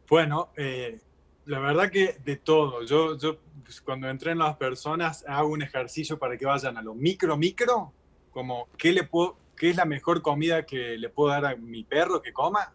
Bueno, 0.08 0.50
eh, 0.56 1.00
la 1.44 1.58
verdad 1.58 1.90
que 1.90 2.16
de 2.24 2.36
todo. 2.36 2.82
Yo, 2.84 3.18
yo 3.18 3.38
pues, 3.62 3.80
cuando 3.80 4.08
entreno 4.08 4.44
a 4.44 4.48
las 4.48 4.56
personas 4.56 5.24
hago 5.28 5.50
un 5.50 5.62
ejercicio 5.62 6.18
para 6.18 6.36
que 6.38 6.46
vayan 6.46 6.76
a 6.78 6.82
lo 6.82 6.94
micro, 6.94 7.36
micro, 7.36 7.92
como 8.30 8.68
qué, 8.78 8.92
le 8.92 9.04
puedo, 9.04 9.36
qué 9.56 9.70
es 9.70 9.76
la 9.76 9.84
mejor 9.84 10.22
comida 10.22 10.64
que 10.64 10.96
le 10.96 11.10
puedo 11.10 11.30
dar 11.30 11.44
a 11.44 11.56
mi 11.56 11.84
perro 11.84 12.22
que 12.22 12.32
coma. 12.32 12.72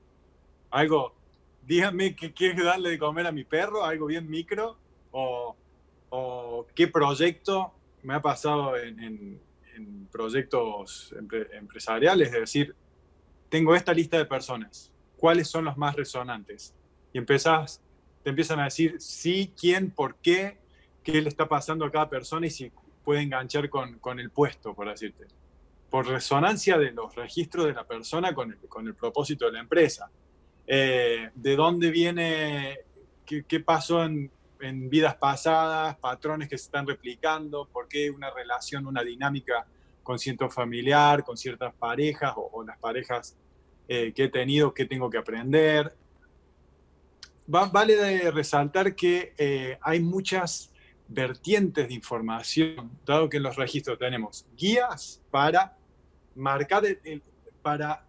Algo, 0.69 1.15
díganme 1.65 2.15
qué 2.15 2.33
quieres 2.33 2.63
darle 2.63 2.91
de 2.91 2.99
comer 2.99 3.25
a 3.25 3.31
mi 3.31 3.43
perro, 3.43 3.83
algo 3.83 4.05
bien 4.07 4.29
micro, 4.29 4.77
o, 5.11 5.55
o 6.09 6.67
qué 6.75 6.87
proyecto 6.87 7.73
me 8.03 8.13
ha 8.13 8.21
pasado 8.21 8.77
en, 8.77 8.99
en, 8.99 9.41
proyectos 10.11 11.15
empresariales, 11.53 12.27
es 12.27 12.39
decir, 12.39 12.75
tengo 13.49 13.73
esta 13.73 13.91
lista 13.91 14.19
de 14.19 14.25
personas, 14.25 14.91
¿cuáles 15.17 15.47
son 15.49 15.65
los 15.65 15.75
más 15.75 15.95
resonantes? 15.95 16.75
Y 17.13 17.19
empezás, 17.19 17.81
te 18.23 18.31
empiezan 18.31 18.59
a 18.59 18.65
decir 18.65 18.95
sí, 18.99 19.53
quién, 19.57 19.91
por 19.91 20.15
qué, 20.15 20.57
qué 21.03 21.21
le 21.21 21.29
está 21.29 21.47
pasando 21.47 21.85
a 21.85 21.91
cada 21.91 22.09
persona 22.09 22.47
y 22.47 22.49
si 22.49 22.71
puede 23.03 23.21
enganchar 23.21 23.69
con, 23.69 23.99
con 23.99 24.19
el 24.19 24.31
puesto, 24.31 24.73
por 24.73 24.89
decirte. 24.89 25.27
Por 25.89 26.07
resonancia 26.07 26.77
de 26.79 26.91
los 26.91 27.13
registros 27.15 27.67
de 27.67 27.73
la 27.73 27.83
persona 27.83 28.33
con 28.33 28.51
el, 28.51 28.57
con 28.67 28.87
el 28.87 28.95
propósito 28.95 29.45
de 29.45 29.51
la 29.51 29.59
empresa. 29.59 30.09
Eh, 30.65 31.29
de 31.35 31.55
dónde 31.55 31.91
viene, 31.91 32.79
qué, 33.25 33.43
qué 33.43 33.59
pasó 33.59 34.03
en, 34.03 34.31
en, 34.59 34.89
vidas 34.89 35.15
pasadas, 35.15 35.97
patrones 35.97 36.49
que 36.49 36.57
se 36.57 36.65
están 36.65 36.87
replicando, 36.87 37.67
por 37.71 37.87
qué 37.87 38.09
una 38.09 38.31
relación, 38.31 38.87
una 38.87 39.03
dinámica 39.03 39.67
con 40.01 40.17
cierto 40.17 40.49
familiar, 40.49 41.23
con 41.23 41.37
ciertas 41.37 41.75
parejas 41.75 42.33
o, 42.35 42.63
las 42.63 42.79
parejas 42.79 43.37
eh, 43.87 44.13
que 44.13 44.23
he 44.23 44.29
tenido, 44.29 44.73
qué 44.73 44.85
tengo 44.85 45.09
que 45.09 45.17
aprender 45.17 45.93
vale 47.47 48.31
resaltar 48.31 48.95
que 48.95 49.33
eh, 49.37 49.77
hay 49.81 49.99
muchas 49.99 50.71
vertientes 51.07 51.87
de 51.87 51.93
información, 51.93 52.91
dado 53.05 53.29
que 53.29 53.37
en 53.37 53.43
los 53.43 53.55
registros 53.55 53.99
tenemos 53.99 54.45
guías 54.57 55.21
para 55.29 55.75
marcar, 56.35 56.83
para 57.61 58.05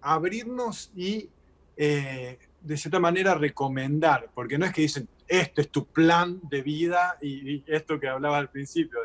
abrirnos 0.00 0.90
y 0.94 1.28
eh, 1.76 2.38
de 2.60 2.76
cierta 2.76 2.98
manera 2.98 3.34
recomendar, 3.34 4.30
porque 4.34 4.58
no 4.58 4.66
es 4.66 4.72
que 4.72 4.82
dicen, 4.82 5.08
este 5.28 5.62
es 5.62 5.70
tu 5.70 5.86
plan 5.86 6.40
de 6.44 6.62
vida 6.62 7.18
y, 7.20 7.62
esto 7.66 7.98
que 7.98 8.08
hablaba 8.08 8.38
al 8.38 8.48
principio 8.48 9.00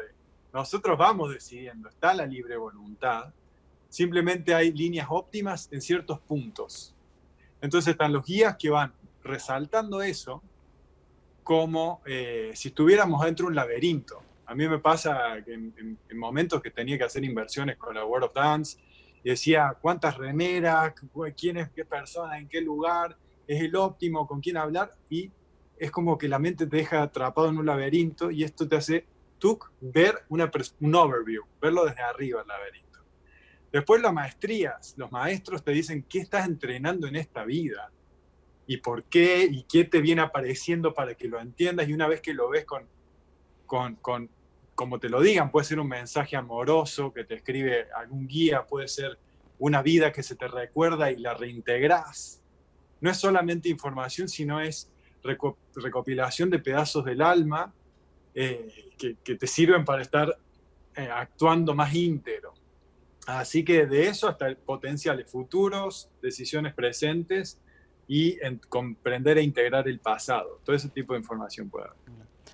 nosotros 0.53 0.97
vamos 0.97 1.33
decidiendo, 1.33 1.87
está 1.87 2.13
la 2.13 2.25
libre 2.25 2.57
voluntad, 2.57 3.33
simplemente 3.87 4.53
hay 4.53 4.71
líneas 4.73 5.07
óptimas 5.09 5.69
en 5.71 5.81
ciertos 5.81 6.19
puntos. 6.19 6.93
Entonces 7.61 7.91
están 7.91 8.11
los 8.11 8.25
guías 8.25 8.57
que 8.57 8.69
van 8.69 8.93
resaltando 9.23 10.01
eso 10.01 10.41
como 11.43 12.01
eh, 12.05 12.51
si 12.53 12.69
estuviéramos 12.69 13.23
dentro 13.23 13.45
de 13.45 13.49
un 13.49 13.55
laberinto. 13.55 14.23
A 14.45 14.55
mí 14.55 14.67
me 14.67 14.79
pasa 14.79 15.41
que 15.45 15.53
en, 15.53 15.97
momentos 16.13 16.61
que 16.61 16.71
tenía 16.71 16.97
que 16.97 17.03
hacer 17.05 17.23
inversiones 17.23 17.77
con 17.77 17.95
la 17.95 18.05
World 18.05 18.25
of 18.25 18.33
Dance, 18.33 18.77
decía 19.23 19.77
cuántas 19.79 20.17
remeras, 20.17 20.93
quién 21.37 21.57
es 21.57 21.69
qué 21.71 21.85
persona, 21.85 22.37
en 22.37 22.47
qué 22.47 22.61
lugar, 22.61 23.17
es 23.47 23.61
el 23.61 23.75
óptimo, 23.75 24.27
con 24.27 24.41
quién 24.41 24.57
hablar, 24.57 24.91
y 25.09 25.31
es 25.77 25.89
como 25.89 26.17
que 26.17 26.27
la 26.27 26.39
mente 26.39 26.67
te 26.67 26.77
deja 26.77 27.01
atrapado 27.01 27.49
en 27.49 27.57
un 27.57 27.65
laberinto 27.65 28.29
y 28.29 28.43
esto 28.43 28.67
te 28.67 28.75
hace 28.75 29.05
tú 29.39 29.57
ver 29.79 30.23
una, 30.29 30.51
un 30.79 30.95
overview, 30.95 31.43
verlo 31.59 31.85
desde 31.85 32.01
arriba 32.01 32.41
el 32.41 32.47
laberinto. 32.47 32.99
Después 33.71 34.01
las 34.01 34.13
maestrías, 34.13 34.93
los 34.97 35.11
maestros 35.11 35.63
te 35.63 35.71
dicen 35.71 36.05
qué 36.07 36.19
estás 36.19 36.45
entrenando 36.45 37.07
en 37.07 37.15
esta 37.15 37.45
vida 37.45 37.89
y 38.71 38.77
por 38.77 39.03
qué 39.03 39.49
y 39.51 39.63
qué 39.63 39.83
te 39.83 39.99
viene 39.99 40.21
apareciendo 40.21 40.93
para 40.93 41.13
que 41.13 41.27
lo 41.27 41.41
entiendas 41.41 41.89
y 41.89 41.93
una 41.93 42.07
vez 42.07 42.21
que 42.21 42.33
lo 42.33 42.47
ves 42.47 42.63
con, 42.63 42.87
con, 43.65 43.95
con 43.97 44.29
como 44.75 44.97
te 44.97 45.09
lo 45.09 45.19
digan, 45.19 45.51
puede 45.51 45.65
ser 45.65 45.77
un 45.81 45.89
mensaje 45.89 46.37
amoroso 46.37 47.11
que 47.11 47.25
te 47.25 47.35
escribe 47.35 47.87
algún 47.93 48.27
guía, 48.27 48.65
puede 48.65 48.87
ser 48.87 49.19
una 49.59 49.81
vida 49.81 50.13
que 50.13 50.23
se 50.23 50.37
te 50.37 50.47
recuerda 50.47 51.11
y 51.11 51.17
la 51.17 51.33
reintegras. 51.33 52.41
No 53.01 53.11
es 53.11 53.17
solamente 53.17 53.67
información, 53.67 54.29
sino 54.29 54.61
es 54.61 54.89
recopilación 55.75 56.49
de 56.49 56.59
pedazos 56.59 57.03
del 57.03 57.21
alma 57.21 57.73
eh, 58.33 58.93
que, 58.97 59.35
te 59.35 59.47
sirven 59.47 59.83
para 59.83 60.01
estar 60.01 60.39
eh, 60.95 61.09
actuando 61.11 61.75
más 61.75 61.93
íntegro. 61.93 62.53
Así 63.27 63.65
que 63.65 63.85
de 63.85 64.07
eso 64.07 64.29
hasta 64.29 64.55
potenciales 64.55 65.29
futuros, 65.29 66.09
decisiones 66.21 66.73
presentes 66.73 67.59
y 68.07 68.37
comprender 68.69 69.37
e 69.37 69.43
integrar 69.43 69.87
el 69.87 69.99
pasado. 69.99 70.59
Todo 70.63 70.75
ese 70.75 70.89
tipo 70.89 71.13
de 71.13 71.19
información 71.19 71.69
puede 71.69 71.85
haber. 71.85 71.97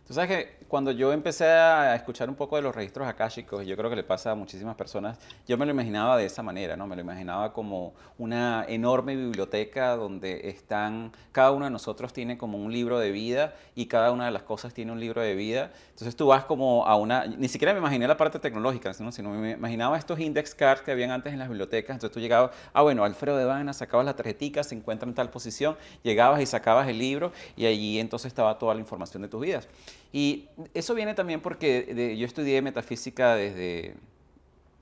Tú 0.08 0.13
sabes 0.13 0.30
que 0.30 0.58
cuando 0.70 0.91
yo 0.91 1.12
empecé 1.12 1.43
a 1.46 1.93
escuchar 1.93 2.30
un 2.30 2.36
poco 2.36 2.56
de 2.56 2.62
los 2.62 2.74
registros 2.74 3.06
akáshicos, 3.06 3.65
yo 3.65 3.76
creo 3.76 3.89
que 3.89 3.96
le 3.98 4.06
pasa 4.06 4.32
a 4.32 4.36
muchísimas 4.36 4.78
personas, 4.78 5.20
yo 5.46 5.58
me 5.58 5.65
lo 5.65 5.72
imaginaba 5.72 6.15
de 6.15 6.26
esa 6.26 6.41
manera, 6.41 6.78
¿no? 6.78 6.88
Me 6.88 6.96
lo 6.96 7.02
imaginaba 7.02 7.52
como 7.52 7.93
una 8.17 8.65
enorme 8.70 9.17
biblioteca 9.17 9.98
donde 9.98 10.48
están, 10.48 11.12
cada 11.34 11.52
uno 11.52 11.65
de 11.65 11.72
nosotros 11.72 12.13
tiene 12.13 12.38
como 12.38 12.58
un 12.58 12.72
libro 12.72 13.00
de 13.00 13.12
vida 13.12 13.54
y 13.76 13.88
cada 13.88 14.13
una 14.13 14.26
de 14.26 14.32
las 14.32 14.43
cosas 14.43 14.74
tiene 14.74 14.93
un 14.93 15.00
libro 15.02 15.22
de 15.22 15.36
vida. 15.36 15.72
Entonces 15.89 16.15
tú 16.15 16.28
vas 16.28 16.46
como 16.46 16.86
a 16.86 16.96
una, 16.96 17.26
ni 17.26 17.50
siquiera 17.50 17.74
me 17.74 17.80
imaginé 17.80 18.08
la 18.08 18.15
parte 18.15 18.39
tecnológica, 18.39 18.93
¿no? 19.00 19.12
sino 19.12 19.32
me 19.32 19.52
imaginaba 19.52 19.98
estos 19.98 20.22
index 20.22 20.56
cards 20.56 20.84
que 20.84 20.91
habían 20.91 21.12
antes 21.12 21.34
en 21.34 21.39
las 21.39 21.50
bibliotecas. 21.50 21.96
Entonces 21.96 22.13
tú 22.13 22.22
llegabas, 22.22 22.52
ah, 22.72 22.82
bueno, 22.82 23.04
Alfredo 23.04 23.36
de 23.36 23.43
Vana, 23.43 23.74
sacabas 23.74 24.06
la 24.06 24.15
tarjetica, 24.15 24.63
se 24.63 24.74
encuentra 24.74 25.08
en 25.10 25.15
tal 25.15 25.30
posición, 25.30 25.76
llegabas 26.02 26.41
y 26.41 26.46
sacabas 26.46 26.88
el 26.88 26.98
libro 26.98 27.34
y 27.58 27.65
allí 27.65 28.00
entonces 28.00 28.28
estaba 28.28 28.58
toda 28.58 28.74
la 28.74 28.80
información 28.80 29.22
de 29.22 29.28
tus 29.28 29.41
vidas. 29.41 29.67
Y 30.13 30.48
eso 30.74 30.96
viene 30.96 31.13
también 31.13 31.41
porque 31.41 32.15
yo 32.17 32.26
estudié 32.26 32.62
metafísica 32.62 33.36
desde, 33.36 33.96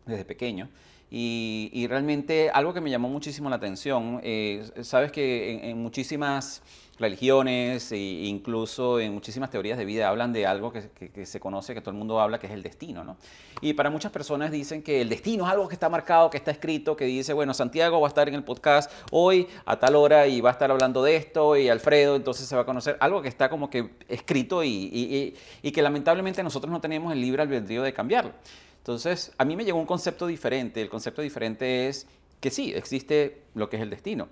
desde 0.06 0.26
pequeño. 0.26 0.70
Y, 1.12 1.86
realmente 1.88 2.50
algo 2.50 2.74
que 2.74 2.82
me 2.82 2.90
llamó 2.90 3.10
muchísimo 3.10 3.50
la 3.50 3.56
atención, 3.56 4.20
eh, 4.24 4.70
sabes 4.82 5.12
que 5.12 5.70
en 5.70 5.78
muchísimas 5.78 6.62
religiones 6.98 7.92
e 7.92 7.98
incluso 7.98 9.00
en 9.00 9.14
muchísimas 9.14 9.50
teorías 9.50 9.78
de 9.78 9.86
vida 9.86 10.08
hablan 10.08 10.32
de 10.32 10.46
algo 10.46 10.72
que, 10.72 11.26
se 11.26 11.40
conoce, 11.40 11.74
que 11.74 11.82
todo 11.82 11.92
el 11.92 11.98
mundo 11.98 12.20
habla, 12.20 12.40
que 12.40 12.48
es 12.48 12.54
el 12.54 12.64
destino. 12.64 13.04
¿no? 13.04 13.18
Y 13.62 13.74
para 13.74 13.90
muchas 13.90 14.12
personas 14.12 14.52
dicen 14.52 14.82
que 14.82 15.02
el 15.02 15.10
destino 15.10 15.46
es 15.46 15.52
algo 15.52 15.68
que 15.68 15.74
está 15.74 15.90
marcado, 15.90 16.30
que 16.30 16.38
está 16.38 16.52
escrito, 16.52 16.96
que 16.96 17.06
dice, 17.06 17.34
bueno, 17.34 17.54
Santiago 17.54 18.00
va 18.00 18.08
a 18.08 18.10
estar 18.10 18.28
en 18.28 18.36
el 18.36 18.44
podcast 18.44 18.92
hoy 19.12 19.48
a 19.66 19.78
tal 19.78 19.96
hora 19.96 20.28
y 20.28 20.42
va 20.42 20.50
a 20.50 20.54
estar 20.54 20.72
hablando 20.72 21.04
de 21.04 21.16
esto 21.18 21.58
y 21.58 21.70
Alfredo 21.70 22.16
entonces 22.16 22.48
se 22.48 22.56
va 22.56 22.62
a 22.62 22.66
conocer, 22.66 22.98
algo 23.00 23.22
que 23.22 23.30
está 23.30 23.50
como 23.50 23.70
que 23.70 23.90
escrito 24.08 24.64
y, 24.64 25.36
y 25.62 25.72
que 25.72 25.82
lamentablemente 25.82 26.44
nosotros 26.44 26.72
no 26.72 26.80
tenemos 26.80 27.12
el 27.12 27.22
libre 27.22 27.42
albedrío 27.42 27.84
de 27.84 27.94
cambiarlo. 27.94 28.32
Entonces, 28.78 29.34
a 29.38 29.46
mí 29.46 29.56
me 29.56 29.66
llegó 29.66 29.80
un 29.80 29.88
concepto 29.88 30.28
diferente. 30.28 30.80
El 30.80 30.90
concepto 30.90 31.24
diferente 31.24 31.88
es 31.88 32.06
que 32.40 32.52
sí, 32.52 32.72
existe 32.76 33.42
lo 33.56 33.68
que 33.68 33.78
es 33.78 33.82
el 33.82 33.90
destino 33.90 34.28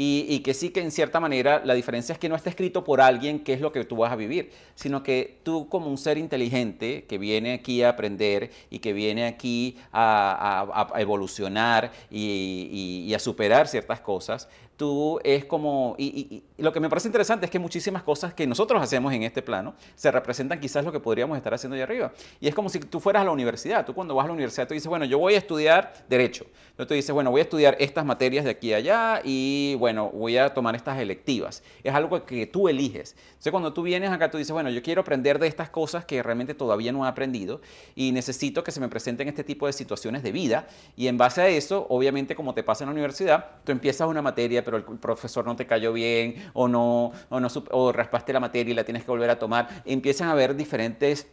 y, 0.00 0.38
que 0.44 0.54
sí 0.54 0.70
que 0.70 0.80
en 0.80 0.92
cierta 0.92 1.18
manera 1.18 1.60
la 1.64 1.74
diferencia 1.74 2.12
es 2.12 2.20
que 2.20 2.28
no 2.28 2.36
está 2.36 2.50
escrito 2.50 2.84
por 2.84 3.00
alguien 3.00 3.40
qué 3.40 3.52
es 3.52 3.60
lo 3.60 3.72
que 3.72 3.84
tú 3.84 3.96
vas 3.96 4.12
a 4.12 4.16
vivir, 4.16 4.52
sino 4.76 5.02
que 5.02 5.40
tú 5.42 5.68
como 5.68 5.90
un 5.90 5.98
ser 5.98 6.18
inteligente 6.18 7.04
que 7.08 7.18
viene 7.18 7.54
aquí 7.54 7.82
a 7.82 7.88
aprender 7.88 8.52
y 8.70 8.78
que 8.78 8.92
viene 8.92 9.26
aquí 9.26 9.76
a, 9.92 10.86
evolucionar 10.98 11.90
y, 12.12 13.12
a 13.12 13.18
superar 13.18 13.66
ciertas 13.66 14.00
cosas, 14.00 14.48
tú 14.76 15.18
es 15.24 15.44
como, 15.44 15.96
y, 15.98 16.44
lo 16.56 16.72
que 16.72 16.78
me 16.78 16.88
parece 16.88 17.08
interesante 17.08 17.46
es 17.46 17.50
que 17.50 17.58
muchísimas 17.58 18.04
cosas 18.04 18.32
que 18.32 18.46
nosotros 18.46 18.80
hacemos 18.80 19.12
en 19.12 19.24
este 19.24 19.42
plano 19.42 19.74
se 19.96 20.12
representan 20.12 20.60
quizás 20.60 20.84
lo 20.84 20.92
que 20.92 21.00
podríamos 21.00 21.36
estar 21.36 21.52
haciendo 21.52 21.74
allá 21.74 21.82
arriba. 21.82 22.12
Y 22.40 22.46
es 22.46 22.54
como 22.54 22.68
si 22.68 22.78
tú 22.78 23.00
fueras 23.00 23.22
a 23.22 23.24
la 23.24 23.32
universidad. 23.32 23.84
Tú 23.84 23.92
cuando 23.92 24.14
vas 24.14 24.24
a 24.24 24.28
la 24.28 24.34
universidad 24.34 24.68
tú 24.68 24.74
dices, 24.74 24.86
bueno, 24.86 25.04
yo 25.04 25.18
voy 25.18 25.34
a 25.34 25.38
estudiar 25.38 25.92
derecho. 26.08 26.46
Entonces 26.70 26.86
tú 26.86 26.94
dices, 26.94 27.12
bueno, 27.12 27.32
voy 27.32 27.40
a 27.40 27.42
estudiar 27.42 27.76
estas 27.80 28.04
materias 28.04 28.44
de 28.44 28.52
aquí 28.52 28.72
a 28.72 28.76
allá 28.76 29.20
y 29.24 29.74
bueno, 29.80 29.87
voy 29.92 30.36
a 30.36 30.54
tomar 30.54 30.74
estas 30.74 30.98
electivas. 30.98 31.62
Es 31.82 31.94
algo 31.94 32.24
que 32.24 32.46
tú 32.46 32.68
eliges. 32.68 33.16
Entonces 33.28 33.50
cuando 33.50 33.72
tú 33.72 33.82
vienes 33.82 34.10
acá 34.10 34.30
tú 34.30 34.38
dices, 34.38 34.52
bueno, 34.52 34.70
yo 34.70 34.82
quiero 34.82 35.00
aprender 35.00 35.38
de 35.38 35.46
estas 35.46 35.70
cosas 35.70 36.04
que 36.04 36.22
realmente 36.22 36.54
todavía 36.54 36.92
no 36.92 37.04
he 37.04 37.08
aprendido 37.08 37.60
y 37.94 38.12
necesito 38.12 38.64
que 38.64 38.70
se 38.70 38.80
me 38.80 38.88
presenten 38.88 39.28
este 39.28 39.44
tipo 39.44 39.66
de 39.66 39.72
situaciones 39.72 40.22
de 40.22 40.32
vida. 40.32 40.66
Y 40.96 41.08
en 41.08 41.18
base 41.18 41.40
a 41.40 41.48
eso, 41.48 41.86
obviamente 41.88 42.34
como 42.34 42.54
te 42.54 42.62
pasa 42.62 42.84
en 42.84 42.88
la 42.88 42.92
universidad, 42.92 43.46
tú 43.64 43.72
empiezas 43.72 44.08
una 44.08 44.22
materia 44.22 44.64
pero 44.64 44.76
el 44.76 44.84
profesor 44.84 45.44
no 45.44 45.56
te 45.56 45.66
cayó 45.66 45.92
bien 45.92 46.50
o 46.52 46.68
no, 46.68 47.12
o 47.28 47.40
no 47.40 47.48
o 47.70 47.92
raspaste 47.92 48.32
la 48.32 48.40
materia 48.40 48.72
y 48.72 48.74
la 48.74 48.84
tienes 48.84 49.04
que 49.04 49.10
volver 49.10 49.30
a 49.30 49.38
tomar. 49.38 49.82
Empiezan 49.84 50.28
a 50.28 50.32
haber 50.32 50.54
diferentes 50.56 51.26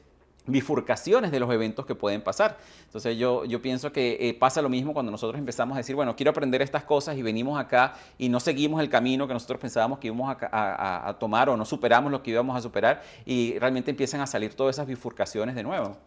bifurcaciones 0.48 1.32
de 1.32 1.40
los 1.40 1.52
eventos 1.52 1.86
que 1.86 1.96
pueden 1.96 2.22
pasar. 2.22 2.58
Entonces 2.86 3.18
yo, 3.18 3.46
yo 3.46 3.62
pienso 3.62 3.92
que 3.92 4.18
eh, 4.20 4.34
pasa 4.34 4.62
lo 4.62 4.70
mismo 4.70 4.94
cuando 4.94 5.12
nosotros 5.12 5.40
empezamos 5.40 5.76
a 5.76 5.78
decir, 5.80 5.96
bueno, 5.96 6.16
quiero 6.16 6.32
aprender 6.32 6.62
estas 6.62 6.84
cosas 6.84 7.18
y 7.18 7.22
venimos 7.22 7.60
acá 7.60 7.96
y 8.18 8.30
no 8.30 8.40
seguimos 8.40 8.82
el 8.82 8.90
camino 8.90 9.28
que 9.28 9.34
nosotros 9.34 9.60
pensábamos 9.60 10.00
que 10.00 10.08
íbamos 10.08 10.36
a, 10.52 11.10
a 11.10 11.20
tomar 11.20 11.50
o 11.50 11.58
no 11.58 11.66
superamos 11.66 12.12
lo 12.12 12.22
que 12.22 12.32
íbamos 12.32 12.56
a 12.56 12.62
superar 12.62 13.04
y 13.26 13.58
realmente 13.60 13.92
empiezan 13.92 14.22
a 14.22 14.28
salir 14.28 14.54
todas 14.54 14.76
esas 14.76 14.88
bifurcaciones 14.88 15.56
de 15.56 15.64
nuevo. 15.64 15.98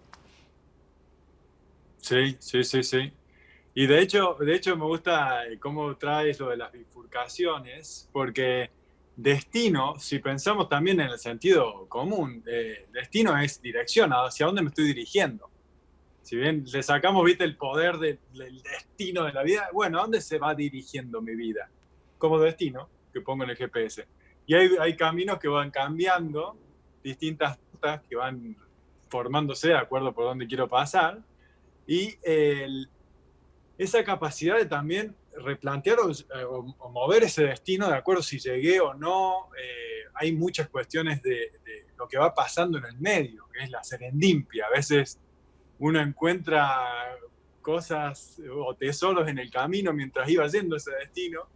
Sí, 1.98 2.37
sí, 2.38 2.64
sí, 2.64 2.83
sí. 2.83 3.12
Y 3.74 3.87
de 3.87 4.01
hecho, 4.01 4.37
de 4.40 4.55
hecho 4.55 4.77
me 4.77 4.85
gusta 4.85 5.46
eh, 5.46 5.59
cómo 5.59 5.96
traes 5.96 6.40
lo 6.40 6.48
de 6.48 6.57
las 6.57 6.72
bifurcaciones, 6.72 8.09
porque 8.12 8.70
destino, 9.19 9.99
si 9.99 10.21
pensamos 10.21 10.69
también 10.69 11.01
en 11.01 11.11
el 11.11 11.19
sentido 11.19 11.89
común, 11.89 12.45
eh, 12.47 12.87
destino 12.93 13.37
es 13.37 13.61
dirección, 13.61 14.13
hacia 14.13 14.47
dónde 14.47 14.63
me 14.63 14.69
estoy 14.69 14.85
dirigiendo. 14.87 15.51
Si 16.23 16.37
bien 16.37 16.65
le 16.73 16.83
sacamos, 16.85 17.25
viste, 17.25 17.43
el 17.43 17.57
poder 17.57 17.97
del 17.99 18.21
destino 18.63 19.25
de 19.25 19.33
la 19.33 19.43
vida, 19.43 19.71
bueno, 19.73 19.99
¿a 19.99 20.03
dónde 20.03 20.21
se 20.21 20.39
va 20.39 20.55
dirigiendo 20.55 21.21
mi 21.21 21.35
vida? 21.35 21.69
Como 22.17 22.39
destino, 22.39 22.89
que 23.13 23.21
pongo 23.21 23.43
en 23.43 23.51
el 23.51 23.57
GPS. 23.57 24.07
Y 24.47 24.55
hay, 24.55 24.97
caminos 24.97 25.41
que 25.41 25.49
van 25.49 25.73
cambiando, 25.73 26.57
distintas 27.03 27.59
rutas 27.73 28.03
que 28.09 28.15
van 28.15 28.57
formándose 29.09 29.69
de 29.69 29.79
acuerdo 29.79 30.15
por 30.15 30.27
dónde 30.27 30.47
quiero 30.47 30.69
pasar. 30.69 31.19
Y 31.89 32.15
esa 33.79 34.05
capacidad 34.05 34.59
de 34.59 34.67
también 34.67 35.17
replantear 35.44 35.98
o, 36.01 36.11
eh, 36.11 36.74
mover 36.90 37.24
ese 37.24 37.44
destino 37.44 37.88
de 37.88 37.96
acuerdo 37.96 38.22
si 38.22 38.38
llegué 38.38 38.81
o 38.81 38.94
no. 38.94 39.51
Eh, 39.61 40.05
hay 40.14 40.33
muchas 40.33 40.68
cuestiones 40.68 41.22
de, 41.22 41.53
lo 41.96 42.07
que 42.09 42.18
va 42.18 42.35
pasando 42.35 42.79
en 42.79 42.85
el 42.85 42.98
medio, 42.98 43.48
que 43.53 43.64
es 43.64 43.70
la 43.70 43.83
serendimpia. 43.83 44.66
A 44.66 44.70
veces 44.70 45.18
uno 45.79 46.01
encuentra 46.01 47.16
cosas 47.61 48.40
o 48.51 48.74
tesoros 48.74 49.29
en 49.29 49.38
el 49.38 49.51
camino 49.51 49.92
mientras 49.92 50.29
iba 50.29 50.46
yendo 50.46 50.77
ese 50.77 50.92
destino 50.92 51.48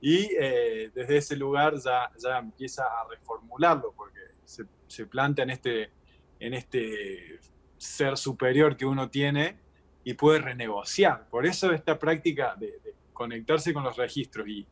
y 0.00 0.28
eh, 0.38 0.90
desde 0.94 1.16
ese 1.16 1.36
lugar 1.36 1.74
ya, 1.82 2.10
ya, 2.18 2.38
empieza 2.38 2.84
a 2.84 3.08
reformularlo 3.08 3.92
porque 3.96 4.20
se, 4.44 4.64
se 4.86 5.06
plantea 5.06 5.44
en 5.44 5.50
este, 5.50 5.90
en 6.38 6.54
este 6.54 7.40
ser 7.78 8.16
superior 8.16 8.76
que 8.76 8.84
uno 8.84 9.08
tiene 9.08 9.58
y 10.04 10.14
puede 10.14 10.40
renegociar. 10.40 11.28
Por 11.28 11.46
eso 11.46 11.72
esta 11.72 11.98
práctica 11.98 12.54
de, 12.56 12.80
conectarse 13.16 13.72
con 13.72 13.82
los 13.82 13.96
registros 13.96 14.46
y 14.46 14.66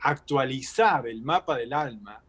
actualizar 0.00 1.06
el 1.06 1.22
mapa 1.22 1.56
del 1.56 1.72
alma, 1.72 2.20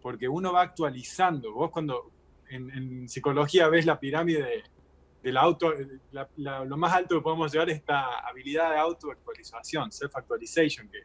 porque 0.00 0.26
uno 0.26 0.50
va 0.52 0.62
actualizando. 0.62 1.52
Vos 1.52 1.70
cuando 1.70 2.10
en, 2.48 3.06
psicología 3.06 3.68
ves 3.68 3.84
la 3.84 4.00
pirámide 4.00 4.64
del 5.22 5.36
auto, 5.36 5.74
lo 6.38 6.76
más 6.78 6.92
alto 6.94 7.16
que 7.16 7.20
podemos 7.20 7.52
llegar 7.52 7.68
es 7.68 7.76
esta 7.76 8.26
habilidad 8.26 8.70
de 8.70 8.78
autoactualización, 8.78 9.92
self-actualization, 9.92 10.88
que, 10.88 11.02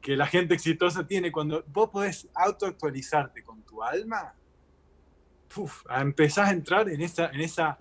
que 0.00 0.16
la 0.16 0.26
gente 0.26 0.54
exitosa 0.54 1.06
tiene. 1.06 1.30
Cuando 1.30 1.62
vos 1.68 1.90
podés 1.90 2.28
autoactualizarte 2.34 3.44
con 3.44 3.62
tu 3.62 3.84
alma, 3.84 4.34
empezás 6.00 6.48
a 6.48 6.52
entrar 6.52 6.88
en, 6.88 7.00
esa, 7.00 7.28
en, 7.28 7.40
esa, 7.40 7.78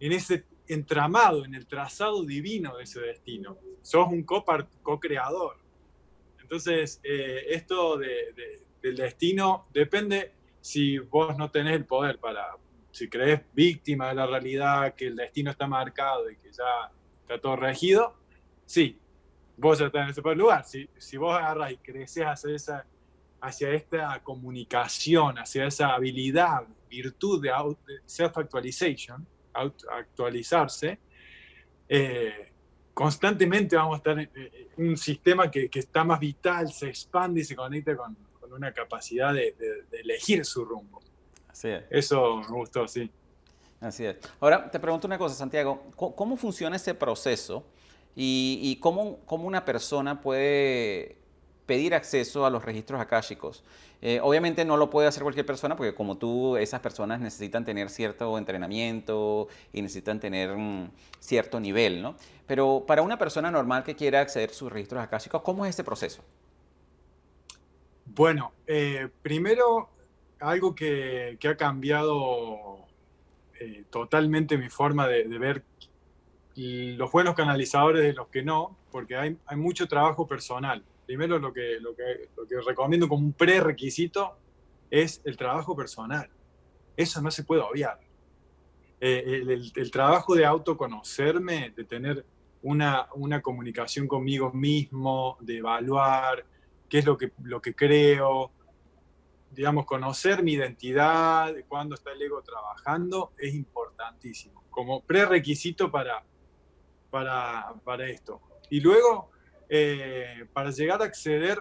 en 0.00 0.12
ese 0.12 0.46
entramado 0.68 1.44
en 1.44 1.54
el 1.54 1.66
trazado 1.66 2.24
divino 2.24 2.76
de 2.76 2.84
ese 2.84 3.00
destino. 3.00 3.58
Sos 3.82 4.08
un 4.08 4.22
co-creador. 4.24 5.58
Entonces, 6.40 7.00
eh, 7.02 7.46
esto 7.50 7.98
del 7.98 8.96
destino 8.96 9.66
depende, 9.72 10.32
si 10.60 10.98
vos 10.98 11.36
no 11.36 11.50
tenés 11.50 11.74
el 11.74 11.84
poder 11.84 12.18
para, 12.18 12.56
si 12.90 13.08
crees 13.08 13.40
víctima 13.52 14.08
de 14.08 14.14
la 14.14 14.26
realidad, 14.26 14.94
que 14.94 15.08
el 15.08 15.16
destino 15.16 15.50
está 15.50 15.66
marcado 15.66 16.30
y 16.30 16.36
que 16.36 16.52
ya 16.52 16.90
está 17.22 17.40
todo 17.40 17.56
regido, 17.56 18.14
sí, 18.66 18.98
vos 19.56 19.78
ya 19.78 19.86
estás 19.86 20.04
en 20.04 20.10
ese 20.10 20.34
lugar. 20.34 20.64
Si, 20.64 20.88
si 20.98 21.16
vos 21.16 21.34
agarras 21.34 21.72
y 21.72 21.76
creces 21.78 22.24
hacia, 22.24 22.54
esa, 22.54 22.86
hacia 23.40 23.70
esta 23.70 24.22
comunicación, 24.22 25.38
hacia 25.38 25.66
esa 25.66 25.94
habilidad, 25.94 26.66
virtud 26.88 27.42
de, 27.42 27.50
self-actualization, 28.06 29.26
actualizarse, 29.54 30.98
eh, 31.88 32.52
constantemente 32.92 33.76
vamos 33.76 33.94
a 33.94 33.96
estar 33.98 34.18
en, 34.18 34.30
un 34.76 34.96
sistema 34.96 35.50
que, 35.50 35.68
que, 35.68 35.80
está 35.80 36.04
más 36.04 36.18
vital, 36.18 36.72
se 36.72 36.88
expande 36.88 37.40
y 37.40 37.44
se 37.44 37.54
conecta 37.54 37.96
con, 37.96 38.16
con 38.40 38.52
una 38.52 38.72
capacidad 38.72 39.32
de, 39.32 39.52
de, 39.52 40.00
elegir 40.00 40.44
su 40.44 40.64
rumbo. 40.64 41.00
Así 41.48 41.68
es. 41.68 41.84
Eso 41.90 42.36
me 42.48 42.56
gustó, 42.56 42.88
sí. 42.88 43.10
Así 43.80 44.04
es. 44.04 44.16
Ahora, 44.40 44.70
te 44.70 44.80
pregunto 44.80 45.06
una 45.06 45.18
cosa, 45.18 45.34
Santiago, 45.34 45.90
¿cómo, 45.96 46.36
funciona 46.36 46.76
ese 46.76 46.94
proceso 46.94 47.66
y, 48.16 48.58
y 48.62 48.76
cómo, 48.76 49.18
cómo, 49.26 49.46
una 49.46 49.64
persona 49.64 50.20
puede 50.20 51.18
pedir 51.66 51.94
acceso 51.94 52.46
a 52.46 52.50
los 52.50 52.64
registros 52.64 53.00
akáshicos? 53.00 53.64
Eh, 54.06 54.20
obviamente 54.22 54.66
no 54.66 54.76
lo 54.76 54.90
puede 54.90 55.08
hacer 55.08 55.22
cualquier 55.22 55.46
persona 55.46 55.76
porque 55.76 55.94
como 55.94 56.18
tú, 56.18 56.58
esas 56.58 56.80
personas 56.80 57.20
necesitan 57.20 57.64
tener 57.64 57.88
cierto 57.88 58.36
entrenamiento 58.36 59.48
y 59.72 59.80
necesitan 59.80 60.20
tener 60.20 60.54
mm, 60.54 60.90
cierto 61.20 61.58
nivel, 61.58 62.02
¿no? 62.02 62.14
Pero 62.46 62.84
para 62.86 63.00
una 63.00 63.16
persona 63.16 63.50
normal 63.50 63.82
que 63.82 63.96
quiera 63.96 64.20
acceder 64.20 64.50
a 64.50 64.52
sus 64.52 64.70
registros 64.70 65.02
akáshicos, 65.02 65.40
¿cómo 65.40 65.64
es 65.64 65.70
ese 65.70 65.84
proceso? 65.84 66.22
Bueno, 68.04 68.52
eh, 68.66 69.08
primero, 69.22 69.88
algo 70.38 70.74
que, 70.74 71.38
ha 71.42 71.56
cambiado 71.56 72.84
eh, 73.58 73.84
totalmente 73.88 74.58
mi 74.58 74.68
forma 74.68 75.08
de, 75.08 75.24
ver 75.38 75.62
los 76.56 77.10
buenos 77.10 77.34
canalizadores 77.34 78.02
de 78.02 78.12
los 78.12 78.28
que 78.28 78.42
no, 78.42 78.76
porque 78.92 79.16
hay, 79.16 79.38
hay 79.46 79.56
mucho 79.56 79.88
trabajo 79.88 80.26
personal 80.26 80.84
primero 81.06 81.38
lo 81.38 81.52
que, 81.52 81.78
lo 81.80 81.94
que, 81.94 82.60
recomiendo 82.66 83.08
como 83.08 83.24
un 83.24 83.32
prerequisito 83.32 84.36
es 84.90 85.20
el 85.24 85.36
trabajo 85.36 85.76
personal. 85.76 86.28
Eso 86.96 87.20
no 87.20 87.30
se 87.30 87.44
puede 87.44 87.62
obviar. 87.62 88.00
Eh, 89.00 89.44
el, 89.74 89.90
trabajo 89.90 90.34
de 90.34 90.46
autoconocerme, 90.46 91.72
de 91.76 91.84
tener 91.84 92.24
una, 92.62 93.08
una, 93.14 93.42
comunicación 93.42 94.08
conmigo 94.08 94.52
mismo, 94.52 95.36
de 95.40 95.58
evaluar 95.58 96.46
qué 96.88 96.98
es 96.98 97.04
lo 97.04 97.18
que, 97.18 97.32
lo 97.42 97.60
que 97.60 97.74
creo, 97.74 98.52
digamos, 99.50 99.84
conocer 99.84 100.42
mi 100.42 100.52
identidad, 100.52 101.52
de 101.52 101.64
cuándo 101.64 101.94
está 101.94 102.12
el 102.12 102.22
ego 102.22 102.42
trabajando, 102.42 103.32
es 103.38 103.54
importantísimo, 103.54 104.64
como 104.70 105.02
prerequisito 105.02 105.90
para, 105.90 106.24
para, 107.10 107.74
para 107.84 108.08
esto. 108.08 108.40
Y 108.70 108.80
luego, 108.80 109.30
eh, 109.76 110.46
para 110.52 110.70
llegar 110.70 111.02
a 111.02 111.06
acceder, 111.06 111.60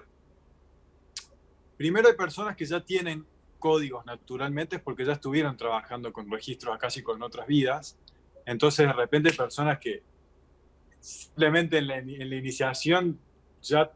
primero 1.75 2.07
hay 2.07 2.13
personas 2.13 2.55
que 2.55 2.63
ya 2.63 2.79
tienen 2.79 3.25
códigos 3.57 4.05
naturalmente 4.05 4.77
porque 4.77 5.03
ya 5.03 5.13
estuvieron 5.13 5.57
trabajando 5.57 6.13
con 6.13 6.29
registros 6.29 6.77
casi 6.77 7.01
con 7.01 7.23
otras 7.23 7.47
vidas. 7.47 7.97
Entonces 8.45 8.85
de 8.85 8.93
repente 8.93 9.33
personas 9.33 9.79
que 9.79 10.03
simplemente 10.99 11.79
en 11.79 11.87
la, 11.87 11.97
iniciación 12.37 13.19
ya 13.63 13.91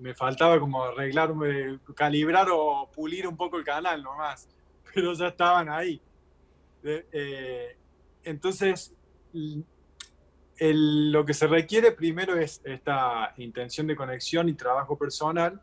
me 0.00 0.14
faltaba 0.14 0.58
como 0.58 0.84
arreglarme, 0.84 1.78
calibrar 1.94 2.48
o 2.50 2.90
pulir 2.90 3.28
un 3.28 3.36
poco 3.36 3.58
el 3.58 3.64
canal 3.64 4.02
nomás, 4.02 4.48
pero 4.94 5.12
ya 5.12 5.28
estaban 5.28 5.68
ahí. 5.68 6.00
Eh, 6.82 7.76
entonces, 8.24 8.94
lo 10.60 11.24
que 11.24 11.34
se 11.34 11.46
requiere 11.46 11.92
primero 11.92 12.36
es 12.36 12.60
esta 12.64 13.32
intención 13.36 13.86
de 13.86 13.94
conexión 13.94 14.48
y 14.48 14.54
trabajo 14.54 14.98
personal 14.98 15.60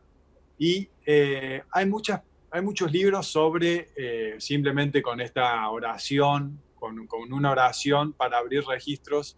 y 0.58 0.88
eh, 1.06 1.64
hay, 1.72 1.86
muchas, 1.86 2.22
hay 2.50 2.62
muchos 2.62 2.92
libros 2.92 3.28
sobre 3.28 3.90
eh, 3.96 4.36
simplemente 4.40 5.02
con 5.02 5.20
esta 5.20 5.70
oración, 5.70 6.62
con, 6.76 7.08
con, 7.08 7.32
una 7.34 7.52
oración 7.52 8.14
para 8.14 8.38
abrir 8.38 8.64
registros, 8.66 9.38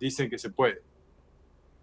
dicen 0.00 0.28
que 0.28 0.38
se 0.38 0.50
puede. 0.50 0.82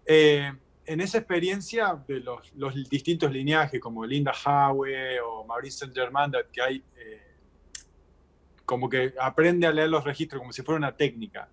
Eh, 0.04 0.52
en 0.84 1.00
esa 1.00 1.18
experiencia 1.18 2.00
de 2.06 2.20
los, 2.20 2.52
los, 2.54 2.88
distintos 2.88 3.32
lineajes 3.32 3.80
como 3.80 4.04
Linda 4.04 4.32
Howe 4.32 5.20
o 5.20 5.44
Maurice 5.44 5.78
Saint-Germain, 5.78 6.30
que 6.52 6.62
hay 6.62 6.84
como 8.64 8.88
que 8.88 9.14
aprende 9.20 9.66
a 9.66 9.72
leer 9.72 9.88
los 9.88 10.04
registros 10.04 10.40
como 10.40 10.52
si 10.52 10.62
fuera 10.62 10.76
una 10.76 10.96
técnica 10.96 11.48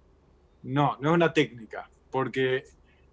no, 0.63 0.97
no 0.99 1.10
es 1.10 1.15
una 1.15 1.34
técnica, 1.34 1.89
porque 2.10 2.63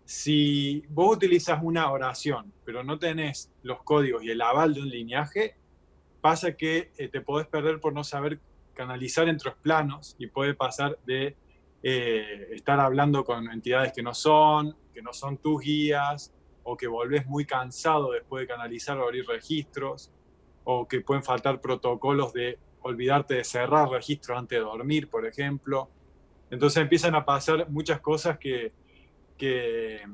si 0.05 0.85
vos 0.89 1.17
utilizas 1.17 1.61
una 1.63 1.91
oración, 1.91 2.53
pero 2.65 2.83
no 2.83 2.99
tenés 2.99 3.53
los 3.63 3.83
códigos 3.83 4.25
y 4.25 4.31
el 4.31 4.41
aval 4.43 4.75
de 4.75 4.81
un 4.83 4.89
lineaje, 4.89 5.55
pasa 6.21 6.57
que 6.57 6.93
eh, 6.97 7.09
te 7.09 7.21
podés 7.21 7.47
perder 7.47 7.81
por 7.81 7.93
no 7.93 8.05
saber 8.05 8.41
canalizar 8.75 9.29
entre 9.29 9.51
los 9.51 9.59
planos 9.59 10.17
y 10.19 10.27
puede 10.27 10.55
pasar 10.55 10.99
de 11.07 11.37
eh, 11.83 12.49
estar 12.53 12.79
hablando 12.81 13.25
con 13.25 13.51
entidades 13.51 13.93
que 13.93 14.03
no 14.03 14.15
son, 14.15 14.77
que 14.93 15.03
no 15.03 15.13
son 15.13 15.39
tus 15.39 15.63
guías, 15.63 16.33
o 16.63 16.77
que 16.77 16.87
volvés 16.87 17.27
muy 17.27 17.45
cansado 17.45 18.13
después 18.13 18.43
de 18.43 18.47
canalizar 18.47 18.99
o 18.99 19.05
abrir 19.05 19.27
registros, 19.27 20.11
o 20.65 20.87
que 20.87 21.01
pueden 21.01 21.23
faltar 21.23 21.61
protocolos 21.61 22.33
de 22.33 22.59
olvidarte 22.83 23.35
de 23.35 23.45
cerrar 23.45 23.89
registros 23.89 24.39
antes 24.39 24.59
de 24.59 24.65
dormir, 24.65 25.09
por 25.09 25.27
ejemplo. 25.27 25.89
Entonces 26.51 26.83
empiezan 26.83 27.15
a 27.15 27.25
pasar 27.25 27.69
muchas 27.71 28.01
cosas 28.01 28.39
que, 28.39 28.73
que, 29.37 30.05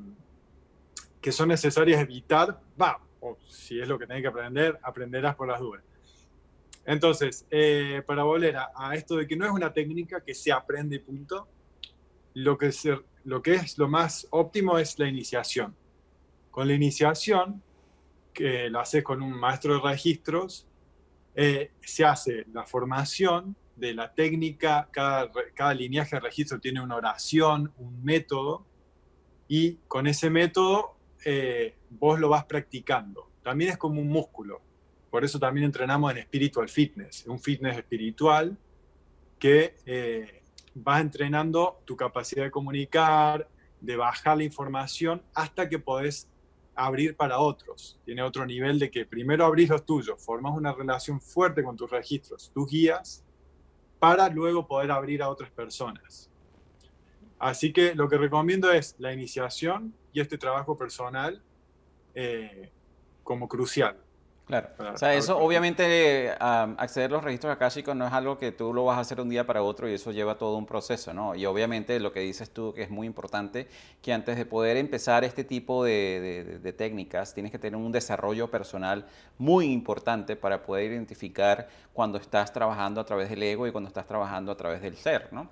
son 1.31 1.49
necesarias 1.49 2.01
evitar. 2.01 2.61
Va, 2.79 2.99
o 3.19 3.37
si 3.47 3.79
es 3.79 3.87
lo 3.87 3.99
que 3.99 4.07
tenés 4.07 4.21
que 4.21 4.29
aprender, 4.29 4.79
aprenderás 4.81 5.35
por 5.35 5.47
las 5.47 5.59
dudas. 5.59 5.83
Entonces, 6.85 7.45
eh, 7.51 8.01
para 8.05 8.23
volver 8.23 8.55
a, 8.55 8.95
esto 8.95 9.17
de 9.17 9.27
que 9.27 9.35
no 9.35 9.45
es 9.45 9.51
una 9.51 9.73
técnica 9.73 10.21
que 10.21 10.33
se 10.33 10.53
aprende 10.53 11.01
punto, 11.01 11.49
lo 12.35 12.57
que, 12.57 12.71
lo 13.25 13.41
que 13.41 13.55
es 13.55 13.77
lo 13.77 13.89
más 13.89 14.25
óptimo 14.29 14.77
es 14.77 14.97
la 14.97 15.07
iniciación. 15.07 15.75
Con 16.49 16.67
la 16.67 16.75
iniciación, 16.75 17.61
que 18.33 18.69
la 18.69 18.81
haces 18.81 19.03
con 19.03 19.21
un 19.21 19.37
maestro 19.37 19.73
de 19.73 19.81
registros, 19.81 20.65
eh, 21.35 21.71
se 21.81 22.05
hace 22.05 22.45
la 22.53 22.65
formación 22.65 23.55
de 23.77 23.93
la 23.93 24.13
técnica, 24.13 24.89
cada, 24.91 25.31
cada 25.53 25.73
lineaje 25.73 26.15
de 26.15 26.19
registro 26.19 26.59
tiene 26.59 26.81
una 26.81 26.95
oración, 26.95 27.71
un 27.77 28.03
método, 28.03 28.65
y 29.47 29.75
con 29.87 30.07
ese 30.07 30.29
método 30.29 30.97
eh, 31.23 31.75
vos 31.89 32.19
lo 32.19 32.29
vas 32.29 32.45
practicando. 32.45 33.29
También 33.43 33.71
es 33.71 33.77
como 33.77 34.01
un 34.01 34.09
músculo, 34.09 34.61
por 35.09 35.23
eso 35.23 35.39
también 35.39 35.65
entrenamos 35.65 36.11
en 36.15 36.23
spiritual 36.23 36.67
fitness, 36.67 37.25
un 37.27 37.39
fitness 37.39 37.77
espiritual 37.77 38.57
que 39.39 39.75
eh, 39.85 40.41
vas 40.73 41.01
entrenando 41.01 41.81
tu 41.85 41.95
capacidad 41.95 42.43
de 42.43 42.51
comunicar, 42.51 43.47
de 43.79 43.95
bajar 43.95 44.37
la 44.37 44.43
información 44.43 45.21
hasta 45.33 45.69
que 45.69 45.79
podés 45.79 46.27
abrir 46.75 47.15
para 47.15 47.39
otros. 47.39 47.99
Tiene 48.05 48.21
otro 48.21 48.45
nivel 48.45 48.79
de 48.79 48.91
que 48.91 49.05
primero 49.05 49.45
abrís 49.45 49.69
los 49.69 49.85
tuyos, 49.85 50.23
formas 50.23 50.53
una 50.55 50.73
relación 50.73 51.21
fuerte 51.21 51.63
con 51.63 51.77
tus 51.77 51.89
registros, 51.89 52.51
tus 52.53 52.69
guías, 52.69 53.23
para 53.99 54.29
luego 54.29 54.67
poder 54.67 54.91
abrir 54.91 55.21
a 55.21 55.29
otras 55.29 55.49
personas. 55.51 56.29
Así 57.39 57.71
que 57.71 57.93
lo 57.93 58.07
que 58.07 58.17
recomiendo 58.17 58.71
es 58.71 58.95
la 58.97 59.13
iniciación 59.13 59.93
y 60.11 60.21
este 60.21 60.37
trabajo 60.37 60.77
personal 60.77 61.41
eh, 62.15 62.71
como 63.23 63.47
crucial. 63.47 63.97
Claro. 64.47 64.69
o 64.79 64.97
sea, 64.97 65.13
eso 65.13 65.37
obviamente 65.37 66.31
acceder 66.39 67.09
a 67.11 67.13
los 67.13 67.23
registros 67.23 67.53
akáshicos 67.53 67.93
no 67.97 68.07
es 68.07 68.13
algo 68.13 68.37
que 68.37 68.53
tú 68.53 68.73
lo 68.73 68.85
vas 68.85 68.97
a 68.97 69.01
hacer 69.01 69.19
un 69.19 69.27
día 69.27 69.45
para 69.45 69.61
otro 69.61 69.89
y 69.89 69.93
eso 69.93 70.13
lleva 70.13 70.37
todo 70.37 70.55
un 70.55 70.65
proceso, 70.65 71.13
¿no? 71.13 71.35
Y 71.35 71.45
obviamente 71.45 71.99
lo 71.99 72.13
que 72.13 72.21
dices 72.21 72.49
tú 72.51 72.73
que 72.73 72.83
es 72.83 72.89
muy 72.89 73.07
importante, 73.07 73.67
que 74.01 74.13
antes 74.13 74.37
de 74.37 74.45
poder 74.45 74.77
empezar 74.77 75.25
este 75.25 75.43
tipo 75.43 75.83
de, 75.83 76.59
de 76.63 76.73
técnicas 76.73 77.33
tienes 77.33 77.51
que 77.51 77.59
tener 77.59 77.75
un 77.75 77.91
desarrollo 77.91 78.49
personal 78.49 79.05
muy 79.37 79.65
importante 79.65 80.37
para 80.37 80.63
poder 80.63 80.91
identificar 80.91 81.67
cuando 81.91 82.17
estás 82.17 82.53
trabajando 82.53 83.01
a 83.01 83.05
través 83.05 83.29
del 83.29 83.43
ego 83.43 83.67
y 83.67 83.71
cuando 83.71 83.89
estás 83.89 84.07
trabajando 84.07 84.53
a 84.53 84.55
través 84.55 84.81
del 84.81 84.95
ser, 84.95 85.27
¿no? 85.33 85.49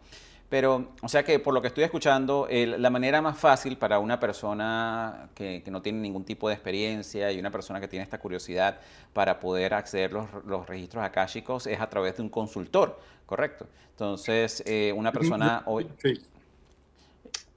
Pero, 0.50 0.94
o 1.02 1.08
sea 1.08 1.24
que 1.24 1.40
por 1.40 1.54
lo 1.54 1.62
que 1.62 1.70
estoy 1.70 1.84
escuchando, 1.84 2.48
la 2.50 2.90
manera 2.90 3.22
más 3.22 3.38
fácil 3.38 3.78
para 3.78 3.98
una 3.98 4.20
persona 4.20 5.30
que, 5.34 5.64
no 5.68 5.82
tiene 5.82 6.00
ningún 6.00 6.24
tipo 6.24 6.48
de 6.48 6.54
experiencia 6.54 7.32
y 7.32 7.40
una 7.40 7.50
persona 7.50 7.82
que 7.82 7.88
tiene 7.88 8.04
esta 8.04 8.20
curiosidad 8.20 8.80
para 9.14 9.40
poder 9.40 9.74
acceder 9.74 10.16
a 10.16 10.28
los, 10.46 10.68
registros 10.68 11.04
akáshicos 11.04 11.66
es 11.66 11.80
a 11.80 11.90
través 11.90 12.18
de 12.18 12.24
un 12.24 12.30
consultor, 12.30 13.00
¿correcto? 13.26 13.68
Entonces, 13.92 14.64
eh, 14.66 14.94
una 14.96 15.12
persona... 15.12 15.64
Hoy... 15.66 15.90
Sí. 16.02 16.22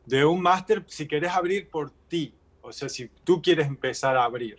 De 0.07 0.25
un 0.25 0.41
máster, 0.41 0.83
si 0.87 1.07
querés 1.07 1.31
abrir 1.33 1.69
por 1.69 1.91
ti, 2.09 2.33
o 2.63 2.73
sea, 2.73 2.89
si 2.89 3.09
tú 3.25 3.43
quieres 3.43 3.67
empezar 3.67 4.17
a 4.17 4.25
abrir, 4.25 4.57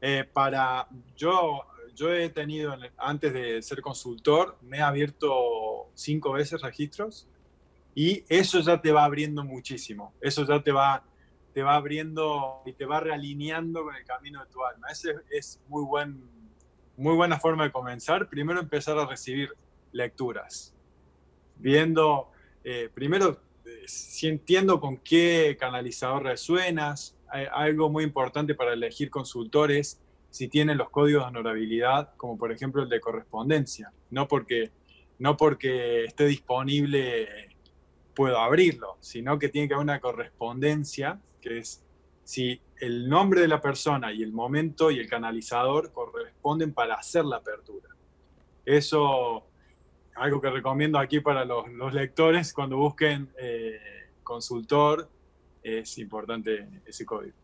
eh, 0.00 0.24
para 0.32 0.86
yo, 1.16 1.62
yo 1.94 2.12
he 2.12 2.28
tenido, 2.28 2.76
antes 2.98 3.32
de 3.32 3.62
ser 3.62 3.80
consultor, 3.80 4.58
me 4.62 4.78
he 4.78 4.82
abierto 4.82 5.90
cinco 5.94 6.32
veces 6.32 6.60
registros 6.60 7.28
y 7.94 8.24
eso 8.28 8.60
ya 8.60 8.80
te 8.80 8.92
va 8.92 9.04
abriendo 9.04 9.44
muchísimo. 9.44 10.12
Eso 10.20 10.44
ya 10.46 10.62
te 10.62 10.72
va, 10.72 11.04
te 11.52 11.62
va 11.62 11.76
abriendo 11.76 12.62
y 12.66 12.72
te 12.72 12.84
va 12.84 13.00
realineando 13.00 13.84
con 13.84 13.94
el 13.94 14.04
camino 14.04 14.44
de 14.44 14.50
tu 14.50 14.64
alma. 14.64 14.88
Ese 14.90 15.14
es 15.30 15.60
muy, 15.68 15.84
buen, 15.84 16.22
muy 16.96 17.14
buena 17.14 17.38
forma 17.38 17.64
de 17.64 17.72
comenzar. 17.72 18.28
Primero 18.28 18.60
empezar 18.60 18.98
a 18.98 19.06
recibir 19.06 19.50
lecturas. 19.92 20.74
Viendo, 21.56 22.30
eh, 22.64 22.90
primero, 22.92 23.40
eh, 23.64 23.84
si 23.86 24.26
entiendo 24.26 24.80
con 24.80 24.98
qué 24.98 25.56
canalizador 25.58 26.24
resuenas. 26.24 27.16
Algo 27.52 27.90
muy 27.90 28.04
importante 28.04 28.54
para 28.54 28.74
elegir 28.74 29.10
consultores 29.10 30.00
si 30.34 30.48
tienen 30.48 30.78
los 30.78 30.90
códigos 30.90 31.22
de 31.22 31.28
honorabilidad, 31.28 32.16
como 32.16 32.36
por 32.36 32.50
ejemplo 32.50 32.82
el 32.82 32.88
de 32.88 32.98
correspondencia. 32.98 33.92
No 34.10 34.26
porque, 34.26 34.72
no 35.20 35.36
porque 35.36 36.06
esté 36.06 36.26
disponible 36.26 37.54
puedo 38.16 38.40
abrirlo, 38.40 38.96
sino 38.98 39.38
que 39.38 39.48
tiene 39.48 39.68
que 39.68 39.74
haber 39.74 39.84
una 39.84 40.00
correspondencia, 40.00 41.20
que 41.40 41.58
es 41.58 41.84
si 42.24 42.60
el 42.80 43.08
nombre 43.08 43.42
de 43.42 43.46
la 43.46 43.60
persona 43.60 44.12
y 44.12 44.24
el 44.24 44.32
momento 44.32 44.90
y 44.90 44.98
el 44.98 45.08
canalizador 45.08 45.92
corresponden 45.92 46.74
para 46.74 46.96
hacer 46.96 47.24
la 47.24 47.36
apertura. 47.36 47.90
Eso, 48.64 49.46
algo 50.16 50.40
que 50.40 50.50
recomiendo 50.50 50.98
aquí 50.98 51.20
para 51.20 51.44
los, 51.44 51.94
lectores, 51.94 52.52
cuando 52.52 52.76
busquen 52.76 53.30
eh, 53.38 53.78
consultor, 54.24 55.08
es 55.62 55.96
importante 55.98 56.66
ese 56.84 57.06
código. 57.06 57.43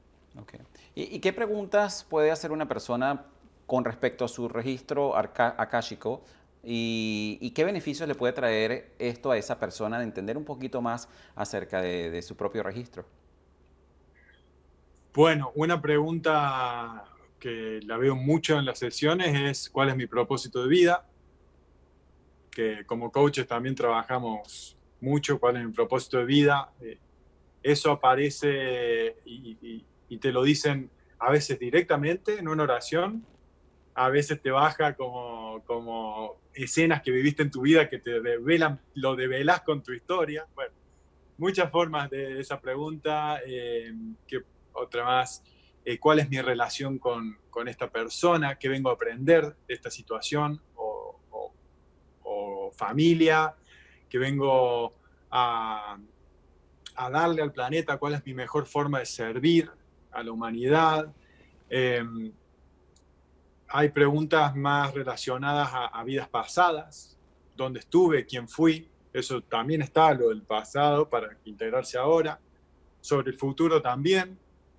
¿Y, 0.94 1.18
qué 1.20 1.32
preguntas 1.32 2.06
puede 2.08 2.30
hacer 2.30 2.52
una 2.52 2.68
persona 2.68 3.26
con 3.66 3.84
respecto 3.84 4.24
a 4.24 4.28
su 4.28 4.48
registro 4.48 5.16
akáshico 5.16 6.22
¿Y, 6.62 7.52
qué 7.54 7.64
beneficios 7.64 8.06
le 8.06 8.14
puede 8.14 8.32
traer 8.32 8.92
esto 8.98 9.30
a 9.30 9.38
esa 9.38 9.58
persona 9.58 9.98
de 9.98 10.04
entender 10.04 10.36
un 10.36 10.44
poquito 10.44 10.82
más 10.82 11.08
acerca 11.34 11.80
de, 11.80 12.20
su 12.22 12.36
propio 12.36 12.62
registro? 12.62 13.04
Bueno, 15.14 15.52
una 15.54 15.80
pregunta 15.80 17.04
que 17.38 17.80
la 17.84 17.96
veo 17.96 18.14
mucho 18.14 18.58
en 18.58 18.66
las 18.66 18.78
sesiones 18.78 19.34
es 19.34 19.70
cuál 19.70 19.88
es 19.88 19.96
mi 19.96 20.06
propósito 20.06 20.62
de 20.62 20.68
vida, 20.68 21.06
que 22.50 22.84
como 22.84 23.10
coaches 23.10 23.46
también 23.46 23.74
trabajamos 23.74 24.76
mucho 25.00 25.40
cuál 25.40 25.56
es 25.56 25.64
mi 25.64 25.72
propósito 25.72 26.18
de 26.18 26.24
vida. 26.26 26.70
Eh, 26.80 26.98
eso 27.62 27.90
aparece 27.90 29.16
y, 29.24 29.56
y 29.62 29.84
te 30.18 30.32
lo 30.32 30.42
dicen 30.42 30.90
a 31.18 31.30
veces 31.30 31.58
directamente 31.58 32.38
en 32.38 32.48
una 32.48 32.62
oración, 32.64 33.24
a 33.94 34.08
veces 34.08 34.40
te 34.40 34.50
baja 34.50 34.94
como, 34.94 35.62
como 35.66 36.40
escenas 36.54 37.02
que 37.02 37.10
viviste 37.10 37.42
en 37.42 37.50
tu 37.50 37.62
vida 37.62 37.88
que 37.88 37.98
te 37.98 38.20
develan, 38.20 38.80
lo 38.94 39.16
develas 39.16 39.60
con 39.60 39.82
tu 39.82 39.92
historia. 39.92 40.46
Bueno, 40.54 40.72
muchas 41.36 41.70
formas 41.70 42.08
de 42.10 42.40
esa 42.40 42.60
pregunta. 42.60 43.40
Eh, 43.46 43.92
que 44.26 44.42
otra 44.72 45.04
más, 45.04 45.42
eh, 45.84 45.98
¿cuál 45.98 46.20
es 46.20 46.30
mi 46.30 46.40
relación 46.40 46.98
con, 46.98 47.38
con, 47.50 47.68
esta 47.68 47.90
persona? 47.90 48.56
¿Qué 48.56 48.68
vengo 48.68 48.90
a 48.90 48.94
aprender 48.94 49.56
de 49.66 49.74
esta 49.74 49.90
situación? 49.90 50.60
O, 50.76 51.20
o, 52.22 52.72
familia, 52.72 53.54
que 54.08 54.18
vengo 54.18 54.94
a, 55.30 55.98
a, 56.94 57.10
darle 57.10 57.42
al 57.42 57.52
planeta, 57.52 57.98
cuál 57.98 58.14
es 58.14 58.24
mi 58.24 58.32
mejor 58.32 58.66
forma 58.66 59.00
de 59.00 59.06
servir 59.06 59.70
a 60.12 60.22
la 60.22 60.32
humanidad. 60.32 61.12
Eh, 61.68 62.04
hay 63.68 63.88
preguntas 63.90 64.56
más 64.56 64.92
relacionadas 64.94 65.70
a, 65.72 66.02
vidas 66.02 66.28
pasadas, 66.28 67.16
dónde 67.56 67.80
estuve, 67.80 68.26
quién 68.26 68.48
fui, 68.48 68.88
eso 69.12 69.40
también 69.42 69.82
está, 69.82 70.12
lo 70.12 70.30
del 70.30 70.42
pasado 70.42 71.08
para 71.08 71.36
integrarse 71.44 71.96
ahora. 71.96 72.40
Sobre 73.00 73.30
el 73.30 73.38
futuro 73.38 73.80
también, 73.80 74.36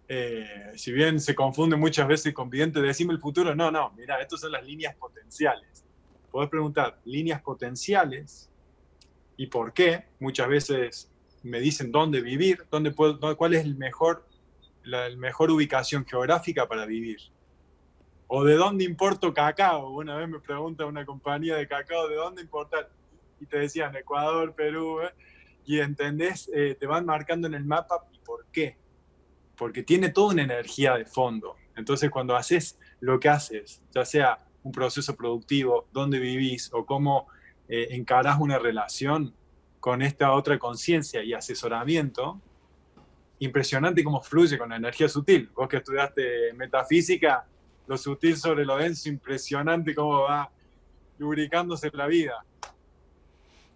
eh, 0.08 0.74
si 0.76 0.92
bien 0.92 1.20
se 1.20 1.34
confunde 1.34 1.78
muchas 1.78 2.08
veces 2.08 2.34
con 2.34 2.50
vidente, 2.50 2.82
decime 2.82 3.14
el 3.14 3.20
futuro, 3.20 3.56
no, 3.56 3.72
no, 3.72 3.92
mira, 3.98 4.22
estas 4.22 4.42
son 4.42 4.52
las 4.52 4.66
líneas 4.66 4.96
potenciales. 4.96 5.86
Podés 6.30 6.50
preguntar 6.50 7.00
líneas 7.06 7.42
potenciales 7.42 8.50
y 9.38 9.48
por 9.48 9.74
qué. 9.74 10.06
Muchas 10.20 10.48
veces 10.48 11.12
me 11.44 11.60
dicen 11.60 11.92
dónde 11.92 12.22
vivir, 12.22 12.66
dónde 12.70 12.92
puedo, 12.92 13.38
cuál 13.38 13.54
es 13.54 13.64
el 13.64 13.76
mejor, 13.76 14.26
la 14.84 15.10
mejor 15.18 15.52
ubicación 15.52 16.06
geográfica 16.06 16.68
para 16.68 16.86
vivir 16.86 17.20
o 18.34 18.46
de 18.46 18.56
dónde 18.56 18.86
importo 18.86 19.34
cacao. 19.34 19.90
Una 19.90 20.16
vez 20.16 20.30
me 20.30 20.40
pregunta 20.40 20.86
una 20.86 21.06
compañía 21.06 21.58
de 21.58 21.68
cacao, 21.68 22.08
¿de 22.08 22.16
dónde 22.16 22.42
importar? 22.42 22.90
Y 23.42 23.46
te 23.46 23.60
decían 23.60 23.94
Ecuador, 23.94 24.56
Perú, 24.56 25.02
¿eh? 25.02 25.14
y 25.66 25.80
entendés, 25.80 26.50
eh, 26.56 26.78
te 26.80 26.88
van 26.88 27.06
marcando 27.06 27.48
en 27.48 27.56
el 27.56 27.66
mapa 27.66 28.08
y 28.14 28.20
por 28.20 28.46
qué. 28.46 28.78
Porque 29.58 29.84
tiene 29.84 30.08
toda 30.12 30.34
una 30.34 30.44
energía 30.44 30.96
de 30.96 31.04
fondo. 31.04 31.58
Entonces 31.76 32.10
cuando 32.10 32.38
haces 32.38 32.80
lo 33.02 33.20
que 33.20 33.28
haces, 33.28 33.84
ya 33.94 34.06
sea 34.06 34.38
un 34.64 34.72
proceso 34.72 35.14
productivo, 35.18 35.90
dónde 35.92 36.18
vivís 36.18 36.70
o 36.72 36.86
cómo 36.86 37.28
eh, 37.68 37.90
encarás 37.92 38.40
una 38.40 38.60
relación 38.60 39.36
con 39.82 40.02
esta 40.02 40.32
otra 40.32 40.58
conciencia 40.58 41.22
y 41.22 41.34
asesoramiento, 41.34 42.40
impresionante 43.42 44.04
cómo 44.04 44.22
fluye 44.22 44.58
con 44.58 44.70
la 44.70 44.78
energía 44.78 45.10
sutil. 45.10 45.50
Vos 45.54 45.68
que 45.68 45.78
estudiaste 45.78 46.54
metafísica, 46.54 47.46
lo 47.88 47.98
sutil 47.98 48.38
sobre 48.38 48.66
lo 48.66 48.78
denso, 48.78 49.10
impresionante 49.10 49.94
cómo 49.96 50.22
va 50.22 50.50
lubricándose 51.18 51.90
la 51.94 52.08
vida. 52.08 52.46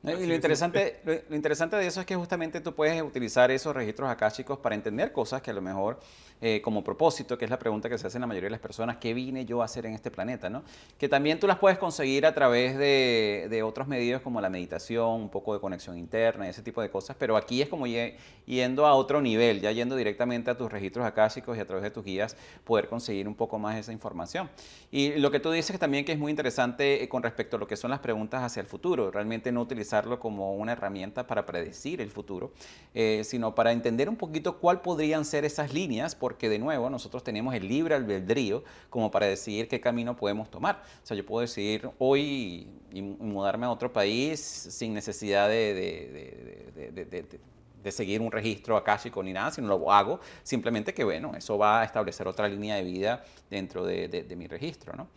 Y 0.03 0.27
lo 0.27 0.35
interesante, 0.35 1.01
lo, 1.03 1.35
interesante 1.35 1.75
de 1.77 1.87
eso 1.87 1.99
es 1.99 2.05
que 2.05 2.15
justamente 2.15 2.61
tú 2.61 2.75
puedes 2.75 3.01
utilizar 3.01 3.49
esos 3.49 3.75
registros 3.75 4.07
akáshicos 4.07 4.59
para 4.59 4.75
entender 4.75 5.11
cosas 5.11 5.41
que 5.41 5.49
a 5.49 5.53
lo 5.53 5.63
mejor 5.63 5.99
eh, 6.41 6.61
como 6.61 6.83
propósito, 6.83 7.37
que 7.37 7.45
es 7.45 7.51
la 7.51 7.57
pregunta 7.57 7.89
que 7.89 7.97
se 7.97 8.07
hace 8.07 8.19
la 8.19 8.27
mayoría 8.27 8.47
de 8.47 8.51
las 8.51 8.59
personas, 8.59 8.97
¿qué 8.97 9.13
vine 9.13 9.45
yo 9.45 9.61
a 9.61 9.65
hacer 9.65 9.85
en 9.85 9.93
este 9.93 10.11
planeta? 10.11 10.51
Que 10.97 11.07
también 11.07 11.39
tú 11.39 11.47
las 11.47 11.57
puedes 11.59 11.77
conseguir 11.77 12.25
a 12.25 12.33
través 12.33 12.77
de, 12.77 13.61
otros 13.65 13.87
medios 13.87 14.21
como 14.21 14.41
la 14.41 14.49
meditación, 14.49 15.21
un 15.21 15.29
poco 15.29 15.53
de 15.53 15.61
conexión 15.61 15.97
interna, 15.97 16.47
ese 16.47 16.61
tipo 16.61 16.81
de 16.81 16.89
cosas, 16.89 17.15
pero 17.17 17.37
aquí 17.37 17.61
es 17.61 17.69
como 17.69 17.85
yendo 17.87 18.85
a 18.85 18.93
otro 18.95 19.21
nivel, 19.21 19.61
ya 19.61 19.71
yendo 19.71 19.95
directamente 19.95 20.51
a 20.51 20.57
tus 20.57 20.71
registros 20.71 21.05
akáshicos 21.05 21.57
y 21.57 21.61
a 21.61 21.65
través 21.65 21.83
de 21.83 21.91
tus 21.91 22.03
guías 22.03 22.35
poder 22.63 22.89
conseguir 22.89 23.27
un 23.27 23.35
poco 23.35 23.57
más 23.57 23.77
esa 23.77 23.93
información. 23.93 24.49
Y 24.91 25.13
lo 25.13 25.31
que 25.31 25.39
tú 25.39 25.51
dices 25.51 25.79
también 25.79 26.03
que 26.03 26.11
es 26.11 26.19
muy 26.19 26.31
interesante 26.31 27.01
eh, 27.01 27.09
con 27.09 27.23
respecto 27.23 27.55
a 27.55 27.59
lo 27.59 27.67
que 27.67 27.77
son 27.77 27.91
las 27.91 28.01
preguntas 28.01 28.43
hacia 28.43 28.59
el 28.59 28.67
futuro, 28.67 29.09
realmente 29.09 29.51
no 29.51 29.61
utilizarlo 29.61 30.19
como 30.19 30.53
una 30.55 30.73
herramienta 30.73 31.25
para 31.25 31.45
predecir 31.45 32.01
el 32.01 32.11
futuro, 32.11 32.51
eh, 32.93 33.21
sino 33.23 33.55
para 33.55 33.71
entender 33.71 34.09
un 34.09 34.17
poquito 34.17 34.57
cuál 34.57 34.81
podrían 34.81 35.25
ser 35.25 35.45
esas 35.45 35.73
líneas 35.73 36.13
porque 36.25 36.49
de 36.49 36.57
nuevo 36.57 36.89
nosotros 36.89 37.23
tenemos 37.23 37.53
el 37.53 37.67
libre 37.67 37.93
albedrío 37.93 38.63
como 38.89 39.11
para 39.11 39.27
decidir 39.27 39.67
qué 39.67 39.79
camino 39.79 40.15
podemos 40.15 40.49
tomar. 40.49 40.81
O 41.03 41.05
sea, 41.05 41.15
yo 41.15 41.23
puedo 41.23 41.41
decidir 41.41 41.87
hoy 41.99 42.67
y, 42.91 43.01
mudarme 43.03 43.67
a 43.67 43.69
otro 43.69 43.93
país 43.93 44.39
sin 44.39 44.95
necesidad 44.95 45.47
de, 45.47 47.37
de 47.83 47.91
seguir 47.91 48.21
un 48.21 48.31
registro 48.31 48.75
akáshico 48.75 49.21
ni 49.21 49.33
nada, 49.33 49.51
sino 49.51 49.67
lo 49.67 49.91
hago 49.91 50.19
simplemente 50.41 50.95
que, 50.95 51.03
bueno, 51.03 51.33
eso 51.37 51.59
va 51.59 51.81
a 51.81 51.85
establecer 51.85 52.27
otra 52.27 52.47
línea 52.47 52.77
de 52.77 52.83
vida 52.83 53.23
dentro 53.51 53.85
de, 53.85 54.35
mi 54.35 54.47
registro, 54.47 54.93
¿no? 54.95 55.07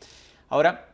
Ahora, 0.50 0.90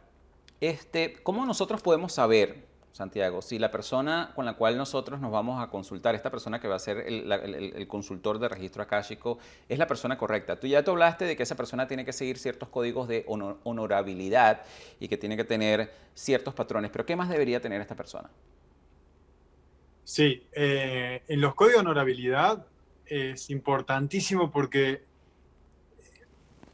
este, 0.61 1.15
¿cómo 1.25 1.45
nosotros 1.45 1.83
podemos 1.83 2.13
saber 2.13 2.65
Santiago, 2.95 3.43
si 3.43 3.59
la 3.59 3.73
persona 3.73 4.31
con 4.37 4.45
la 4.45 4.55
cual 4.55 4.77
nosotros 4.77 5.19
nos 5.19 5.33
vamos 5.33 5.61
a 5.61 5.69
consultar, 5.69 6.15
esta 6.15 6.31
persona 6.31 6.61
que 6.61 6.69
va 6.69 6.77
a 6.77 6.79
ser 6.79 6.99
el, 6.99 7.89
consultor 7.89 8.39
de 8.39 8.49
registro 8.49 8.85
akáshico, 8.85 9.39
es 9.69 9.81
la 9.81 9.89
persona 9.89 10.17
correcta. 10.17 10.61
Tú 10.61 10.69
ya 10.69 10.81
te 10.85 10.93
hablaste 10.93 11.25
de 11.25 11.37
que 11.37 11.43
esa 11.43 11.57
persona 11.57 11.89
tiene 11.89 12.05
que 12.05 12.13
seguir 12.13 12.39
ciertos 12.39 12.69
códigos 12.69 13.09
de 13.09 13.25
honorabilidad 13.27 14.63
y 15.01 15.09
que 15.09 15.17
tiene 15.17 15.37
que 15.37 15.43
tener 15.43 15.93
ciertos 16.15 16.55
patrones, 16.55 16.93
pero 16.93 17.05
¿qué 17.05 17.17
más 17.17 17.29
debería 17.29 17.61
tener 17.61 17.81
esta 17.81 17.97
persona? 17.97 18.31
Sí, 20.05 20.47
eh, 20.53 21.25
en 21.27 21.41
los 21.41 21.57
códigos 21.57 21.83
de 21.83 21.91
honorabilidad 21.91 22.65
es 23.07 23.51
importantísimo 23.51 24.53
porque 24.53 25.03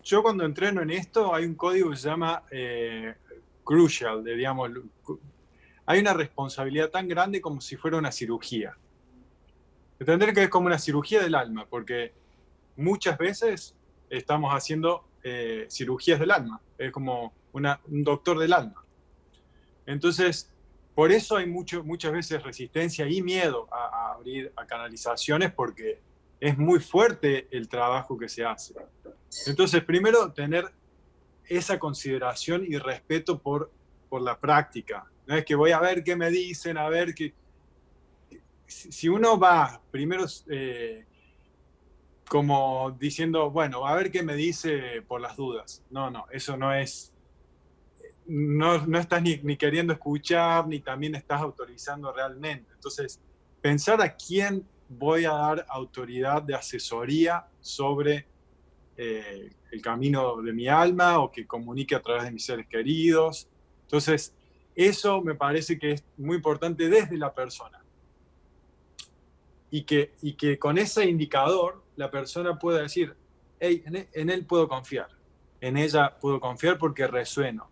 yo 0.04 0.22
cuando 0.22 0.44
entreno 0.44 0.82
en 0.82 0.90
esto 0.90 1.34
hay 1.34 1.46
un 1.46 1.54
código 1.54 1.88
que 1.88 1.96
se 1.96 2.08
llama 2.08 2.42
eh, 2.50 3.14
crucial, 3.64 4.22
digamos, 4.22 4.70
hay 5.90 5.98
una 5.98 6.14
responsabilidad 6.14 6.88
tan 6.88 7.08
grande 7.08 7.40
como 7.40 7.60
si 7.60 7.76
fuera 7.76 7.96
una 7.96 8.12
cirugía. 8.12 8.76
Entender 9.98 10.32
que 10.32 10.44
es 10.44 10.48
como 10.48 10.66
una 10.66 10.78
cirugía 10.78 11.20
del 11.20 11.34
alma, 11.34 11.66
porque 11.68 12.12
muchas 12.76 13.18
veces 13.18 13.74
estamos 14.08 14.52
haciendo 14.54 15.04
eh, 15.24 15.66
cirugías 15.68 16.20
del 16.20 16.30
alma, 16.30 16.60
es 16.78 16.92
como 16.92 17.32
un 17.52 18.04
doctor 18.04 18.38
del 18.38 18.52
alma. 18.52 18.84
Entonces, 19.84 20.54
por 20.94 21.10
eso 21.10 21.36
hay 21.36 21.46
muchas 21.46 22.12
veces 22.12 22.40
resistencia 22.40 23.08
y 23.08 23.20
miedo 23.20 23.66
a, 23.72 24.12
abrir 24.12 24.52
a 24.54 24.66
canalizaciones, 24.66 25.50
porque 25.50 26.00
es 26.38 26.56
muy 26.56 26.78
fuerte 26.78 27.48
el 27.50 27.68
trabajo 27.68 28.16
que 28.16 28.28
se 28.28 28.44
hace. 28.44 28.74
Entonces, 29.44 29.82
primero, 29.82 30.32
tener 30.32 30.70
esa 31.46 31.80
consideración 31.80 32.64
y 32.64 32.78
respeto 32.78 33.40
por, 33.40 33.72
por 34.08 34.22
la 34.22 34.38
práctica. 34.38 35.10
No 35.30 35.36
es 35.36 35.44
que 35.44 35.54
voy 35.54 35.70
a 35.70 35.78
ver 35.78 36.02
qué 36.02 36.16
me 36.16 36.28
dicen, 36.28 36.76
a 36.76 36.88
ver 36.88 37.14
qué... 37.14 37.32
Si 38.66 39.08
uno 39.08 39.38
va 39.38 39.80
primero 39.92 40.24
eh, 40.48 41.06
como 42.28 42.90
diciendo, 42.98 43.48
bueno, 43.48 43.86
a 43.86 43.94
ver 43.94 44.10
qué 44.10 44.24
me 44.24 44.34
dice 44.34 45.02
por 45.06 45.20
las 45.20 45.36
dudas. 45.36 45.84
No, 45.88 46.10
no, 46.10 46.24
eso 46.32 46.56
no 46.56 46.74
es... 46.74 47.12
No, 48.26 48.84
no 48.84 48.98
estás 48.98 49.22
ni, 49.22 49.56
queriendo 49.56 49.92
escuchar, 49.92 50.66
ni 50.66 50.80
también 50.80 51.14
estás 51.14 51.40
autorizando 51.40 52.12
realmente. 52.12 52.72
Entonces, 52.74 53.20
pensar 53.60 54.02
a 54.02 54.16
quién 54.16 54.66
voy 54.88 55.26
a 55.26 55.30
dar 55.30 55.64
autoridad 55.68 56.42
de 56.42 56.56
asesoría 56.56 57.46
sobre 57.60 58.26
eh, 58.96 59.48
el 59.70 59.80
camino 59.80 60.42
de 60.42 60.52
mi 60.52 60.66
alma 60.66 61.20
o 61.20 61.30
que 61.30 61.46
comunique 61.46 61.94
a 61.94 62.02
través 62.02 62.24
de 62.24 62.32
mis 62.32 62.44
seres 62.44 62.66
queridos. 62.66 63.48
Entonces, 63.82 64.34
eso 64.74 65.20
me 65.22 65.34
parece 65.34 65.78
que 65.78 65.92
es 65.92 66.04
muy 66.16 66.36
importante 66.36 66.88
desde 66.88 67.16
la 67.16 67.34
persona. 67.34 67.82
Y 69.70 69.82
que, 69.82 70.14
y 70.22 70.34
que 70.34 70.58
con 70.58 70.78
ese 70.78 71.08
indicador 71.08 71.82
la 71.96 72.10
persona 72.10 72.58
pueda 72.58 72.82
decir, 72.82 73.14
hey, 73.60 73.82
en, 73.86 73.96
e, 73.96 74.08
él 74.12 74.46
puedo 74.46 74.68
confiar, 74.68 75.08
en 75.60 75.76
ella 75.76 76.18
puedo 76.18 76.40
confiar 76.40 76.78
porque 76.78 77.06
resueno. 77.06 77.68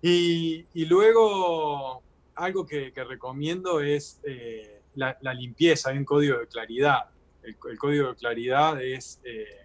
Y, 0.00 0.66
luego, 0.84 2.02
algo 2.34 2.66
que, 2.66 2.92
recomiendo 2.94 3.80
es 3.80 4.20
eh, 4.24 4.82
la, 4.94 5.16
limpieza, 5.34 5.90
hay 5.90 5.98
un 5.98 6.04
código 6.04 6.38
de 6.38 6.46
claridad. 6.46 7.10
El, 7.42 7.56
código 7.56 8.08
de 8.08 8.14
claridad 8.14 8.82
es 8.82 9.20
eh, 9.24 9.63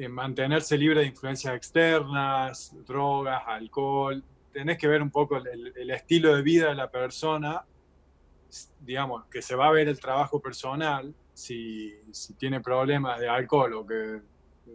eh, 0.00 0.08
mantenerse 0.08 0.78
libre 0.78 1.00
de 1.00 1.06
influencias 1.06 1.52
externas, 1.56 2.72
drogas, 2.86 3.42
alcohol. 3.44 4.22
Tenés 4.52 4.78
que 4.78 4.86
ver 4.86 5.02
un 5.02 5.10
poco 5.10 5.38
el, 5.38 5.90
estilo 5.90 6.36
de 6.36 6.42
vida 6.42 6.68
de 6.68 6.76
la 6.76 6.88
persona, 6.88 7.64
digamos, 8.78 9.26
que 9.26 9.42
se 9.42 9.56
va 9.56 9.66
a 9.66 9.72
ver 9.72 9.88
el 9.88 9.98
trabajo 9.98 10.40
personal, 10.40 11.12
si, 11.34 11.96
tiene 12.38 12.60
problemas 12.60 13.18
de 13.18 13.28
alcohol 13.28 13.72
o, 13.74 13.84
que, 13.84 14.20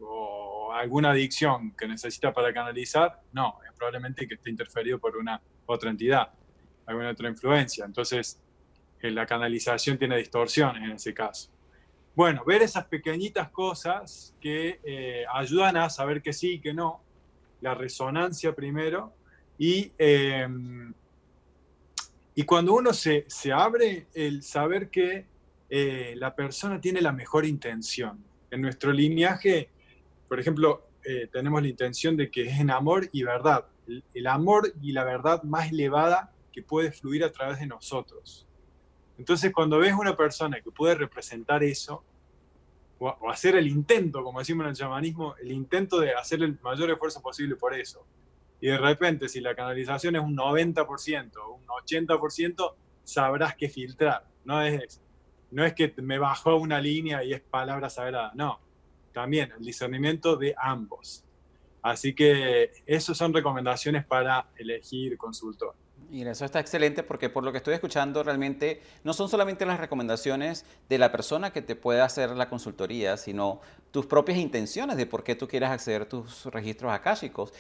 o 0.01 0.73
alguna 0.73 1.11
adicción 1.11 1.71
que 1.71 1.87
necesita 1.87 2.33
para 2.33 2.53
canalizar, 2.53 3.21
no, 3.31 3.59
es 3.65 3.71
probablemente 3.77 4.27
que 4.27 4.33
esté 4.33 4.49
interferido 4.49 4.99
por 4.99 5.15
una 5.15 5.41
otra 5.65 5.89
entidad, 5.89 6.33
alguna 6.85 7.11
otra 7.11 7.29
influencia. 7.29 7.85
Entonces, 7.85 8.41
eh, 8.99 9.09
la 9.09 9.25
canalización 9.25 9.97
tiene 9.97 10.17
distorsiones 10.17 10.83
en 10.83 10.91
ese 10.91 11.13
caso. 11.13 11.52
Bueno, 12.15 12.43
ver 12.45 12.61
esas 12.61 12.85
pequeñitas 12.85 13.49
cosas 13.49 14.35
que 14.39 14.79
eh, 14.83 15.25
ayudan 15.33 15.77
a 15.77 15.89
saber 15.89 16.21
que 16.21 16.31
sí, 16.31 16.59
que 16.59 16.73
no, 16.73 17.01
la 17.59 17.73
resonancia 17.73 18.53
primero, 18.53 19.13
y, 19.57 19.91
em, 19.97 20.93
y 22.35 22.43
cuando 22.43 22.75
uno 22.75 22.93
se, 22.93 23.25
se, 23.27 23.51
abre, 23.51 24.07
el 24.13 24.43
saber 24.43 24.89
que 24.89 25.25
eh, 25.69 26.13
la 26.17 26.35
persona 26.35 26.79
tiene 26.79 27.01
la 27.01 27.11
mejor 27.11 27.45
intención. 27.45 28.23
En 28.51 28.61
nuestro 28.61 28.91
lineaje, 28.91 29.69
por 30.27 30.39
ejemplo, 30.39 30.87
eh, 31.03 31.27
tenemos 31.31 31.63
la 31.63 31.67
intención 31.67 32.15
de 32.15 32.29
que 32.29 32.43
es 32.43 32.59
en 32.59 32.69
amor 32.69 33.09
y 33.11 33.23
verdad, 33.23 33.65
el 34.13 34.27
amor 34.27 34.71
y 34.83 34.91
la 34.91 35.03
verdad 35.03 35.41
más 35.41 35.71
elevada 35.71 36.31
que 36.51 36.61
puede 36.61 36.91
fluir 36.91 37.23
a 37.23 37.31
través 37.31 37.59
de 37.59 37.65
nosotros. 37.65 38.45
Entonces, 39.17 39.51
cuando 39.53 39.79
ves 39.79 39.93
una 39.93 40.15
persona 40.15 40.59
que 40.61 40.71
puede 40.71 40.95
representar 40.95 41.63
eso, 41.63 42.03
o, 42.99 43.29
hacer 43.29 43.55
el 43.55 43.67
intento, 43.67 44.23
como 44.23 44.39
decimos 44.39 44.63
en 44.65 44.69
el 44.71 44.75
chamanismo, 44.75 45.35
el 45.41 45.51
intento 45.51 45.99
de 45.99 46.13
hacer 46.13 46.41
el 46.41 46.57
mayor 46.61 46.89
esfuerzo 46.89 47.21
posible 47.21 47.55
por 47.55 47.73
eso, 47.73 48.05
y 48.59 48.67
de 48.67 48.77
repente, 48.77 49.27
si 49.27 49.41
la 49.41 49.55
canalización 49.55 50.15
es 50.15 50.21
un 50.21 50.37
90%, 50.37 51.31
un 51.53 51.67
80%, 51.67 52.73
sabrás 53.03 53.55
qué 53.55 53.67
filtrar. 53.67 54.25
No 54.45 54.61
es, 54.61 55.01
no 55.51 55.65
es 55.65 55.73
que 55.73 55.93
me 55.97 56.17
bajó 56.17 56.55
una 56.55 56.79
línea 56.79 57.25
y 57.25 57.33
es 57.33 57.41
palabra 57.41 57.89
sagrada, 57.89 58.31
no. 58.35 58.61
También 59.11 59.51
el 59.57 59.65
discernimiento 59.65 60.37
de 60.37 60.55
ambos. 60.57 61.25
Así 61.81 62.15
que 62.15 62.71
esas 62.85 63.17
son 63.17 63.33
recomendaciones 63.33 64.05
para 64.05 64.47
elegir 64.55 65.17
consultor. 65.17 65.75
Mira, 66.13 66.29
eso 66.29 66.45
está 66.45 66.59
excelente 66.59 67.01
porque 67.01 67.27
por 67.27 67.43
lo 67.43 67.51
que 67.51 67.57
estoy 67.57 67.73
escuchando 67.73 68.21
realmente 68.21 68.83
no 69.03 69.13
son 69.13 69.29
solamente 69.29 69.65
las 69.65 69.79
recomendaciones 69.79 70.63
de 70.87 70.99
la 70.99 71.11
persona 71.11 71.51
que 71.51 71.63
te 71.63 71.75
puede 71.75 72.01
hacer 72.01 72.29
la 72.37 72.49
consultoría, 72.49 73.17
sino 73.17 73.61
tus 73.89 74.05
propias 74.05 74.37
intenciones 74.37 74.95
de 74.95 75.07
por 75.07 75.23
qué 75.23 75.33
tú 75.33 75.47
quieres 75.47 75.71
acceder 75.71 76.03
a 76.03 76.07
tus 76.07 76.45
registros 76.45 76.93
akáshicos 76.93 77.51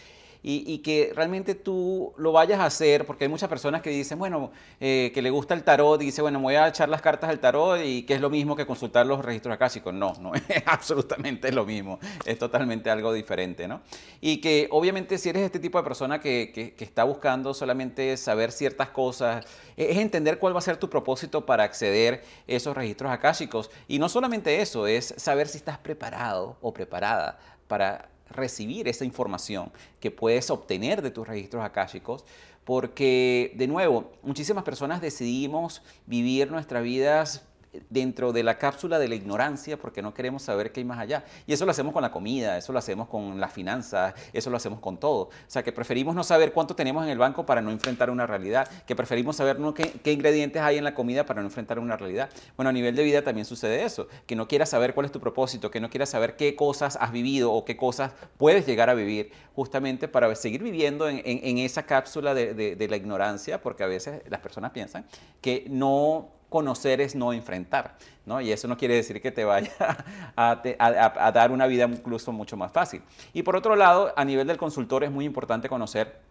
y, 0.45 0.79
que 0.79 1.13
realmente 1.15 1.55
tú 1.55 2.13
lo 2.17 2.33
vayas 2.33 2.59
a 2.59 2.65
hacer, 2.65 3.05
porque 3.05 3.23
hay 3.23 3.29
muchas 3.29 3.47
personas 3.47 3.81
que 3.81 3.89
dicen, 3.89 4.19
bueno, 4.19 4.51
eh, 4.81 5.09
que 5.13 5.21
le 5.21 5.29
gusta 5.29 5.53
el 5.53 5.63
tarot 5.63 6.01
y 6.01 6.05
dice, 6.05 6.21
bueno, 6.21 6.41
voy 6.41 6.55
a 6.55 6.67
echar 6.67 6.89
las 6.89 7.01
cartas 7.01 7.29
al 7.29 7.39
tarot 7.39 7.79
y 7.83 8.03
que 8.03 8.15
es 8.15 8.21
lo 8.21 8.29
mismo 8.29 8.53
que 8.53 8.65
consultar 8.65 9.05
los 9.05 9.23
registros 9.23 9.55
akáshicos. 9.55 9.93
No, 9.93 10.13
no 10.19 10.33
es 10.49 10.63
absolutamente 10.65 11.49
lo 11.53 11.65
mismo, 11.65 11.97
es 12.25 12.37
totalmente 12.37 12.89
algo 12.89 13.13
diferente, 13.13 13.69
¿no? 13.69 13.81
Y 14.19 14.41
que 14.41 14.67
obviamente 14.71 15.17
si 15.17 15.29
eres 15.29 15.43
este 15.43 15.59
tipo 15.59 15.77
de 15.77 15.85
persona 15.85 16.19
que, 16.19 16.51
que, 16.53 16.73
que 16.73 16.83
está 16.83 17.05
buscando 17.05 17.53
solamente 17.53 18.17
saber 18.17 18.51
ciertas 18.51 18.89
cosas, 18.89 19.45
e, 19.77 19.91
es 19.91 19.97
entender 19.97 20.39
cuál 20.39 20.53
va 20.53 20.59
a 20.59 20.61
ser 20.61 20.75
tu 20.75 20.89
propósito 20.89 21.45
para 21.45 21.63
acceder 21.63 22.15
a 22.15 22.51
esos 22.51 22.75
registros 22.75 23.11
akáshicos. 23.11 23.71
Y 23.87 23.97
no 23.97 24.09
solamente 24.09 24.61
eso, 24.61 24.87
es 24.87 25.13
saber 25.15 25.47
si 25.47 25.57
estás 25.57 25.77
preparado 25.77 26.57
o 26.61 26.73
preparada 26.73 27.39
para 27.67 28.09
recibir 28.29 28.87
esa 28.87 29.05
información 29.05 29.71
que 29.99 30.11
puedes 30.11 30.49
obtener 30.49 31.01
de 31.01 31.11
tus 31.11 31.27
registros 31.27 31.63
akáshicos, 31.63 32.25
porque 32.63 33.53
de 33.55 33.67
nuevo, 33.67 34.11
muchísimas 34.21 34.63
personas 34.63 35.01
decidimos 35.01 35.81
vivir 36.05 36.49
nuestras 36.51 36.83
vidas 36.83 37.45
dentro 37.89 38.33
de 38.33 38.43
la 38.43 38.57
cápsula 38.57 38.99
de 38.99 39.07
la 39.07 39.15
ignorancia 39.15 39.77
porque 39.77 40.01
no 40.01 40.13
queremos 40.13 40.43
saber 40.43 40.71
qué 40.71 40.81
hay 40.81 40.85
más 40.85 40.99
allá. 40.99 41.23
Y 41.47 41.53
eso 41.53 41.65
lo 41.65 41.71
hacemos 41.71 41.93
con 41.93 42.01
la 42.01 42.11
comida, 42.11 42.57
eso 42.57 42.73
lo 42.73 42.79
hacemos 42.79 43.07
con 43.07 43.39
las 43.39 43.51
finanzas, 43.51 44.13
eso 44.31 44.49
lo 44.49 44.57
hacemos 44.57 44.79
con 44.79 44.97
todo. 44.97 45.23
O 45.23 45.31
sea, 45.47 45.63
que 45.63 45.71
preferimos 45.71 46.15
no 46.15 46.23
saber 46.23 46.53
cuánto 46.53 46.75
tenemos 46.75 47.03
en 47.03 47.09
el 47.09 47.17
banco 47.17 47.45
para 47.45 47.61
no 47.61 47.71
enfrentar 47.71 48.09
una 48.09 48.27
realidad, 48.27 48.67
que 48.85 48.95
preferimos 48.95 49.35
saber 49.35 49.57
qué, 50.03 50.11
ingredientes 50.11 50.61
hay 50.61 50.77
en 50.77 50.83
la 50.83 50.93
comida 50.93 51.25
para 51.25 51.41
no 51.41 51.47
enfrentar 51.47 51.79
una 51.79 51.97
realidad. 51.97 52.29
Bueno, 52.55 52.69
a 52.69 52.73
nivel 52.73 52.95
de 52.95 53.03
vida 53.03 53.23
también 53.23 53.45
sucede 53.45 53.83
eso, 53.83 54.07
que 54.25 54.35
no 54.35 54.47
quieras 54.47 54.69
saber 54.69 54.93
cuál 54.93 55.05
es 55.05 55.11
tu 55.11 55.19
propósito, 55.19 55.71
que 55.71 55.79
no 55.79 55.89
quieras 55.89 56.09
saber 56.09 56.35
qué 56.35 56.55
cosas 56.55 56.97
has 56.99 57.11
vivido 57.11 57.51
o 57.51 57.65
qué 57.65 57.77
cosas 57.77 58.13
puedes 58.37 58.65
llegar 58.65 58.89
a 58.89 58.93
vivir 58.93 59.31
justamente 59.55 60.07
para 60.07 60.33
seguir 60.35 60.63
viviendo 60.63 61.07
en, 61.09 61.57
esa 61.57 61.83
cápsula 61.83 62.33
de 62.33 62.87
la 62.89 62.95
ignorancia, 62.95 63.61
porque 63.61 63.83
a 63.83 63.87
veces 63.87 64.21
las 64.29 64.39
personas 64.39 64.71
piensan 64.71 65.05
que 65.41 65.65
no 65.69 66.29
conocer 66.53 67.01
es 67.01 67.15
no 67.15 67.33
enfrentar, 67.33 67.95
¿no? 68.27 68.39
Y 68.39 68.51
eso 68.51 68.67
no 68.67 68.77
quiere 68.77 68.93
decir 68.93 69.19
que 69.19 69.31
te 69.31 69.43
vaya 69.43 69.71
a, 70.37 71.31
dar 71.33 71.51
una 71.51 71.65
vida 71.65 71.85
incluso 71.85 72.31
mucho 72.31 72.55
más 72.55 72.71
fácil. 72.71 73.01
Y 73.33 73.41
por 73.41 73.55
otro 73.55 73.75
lado, 73.75 74.13
a 74.15 74.23
nivel 74.23 74.45
del 74.45 74.57
consultor 74.57 75.03
es 75.03 75.09
muy 75.09 75.25
importante 75.25 75.67
conocer 75.67 76.21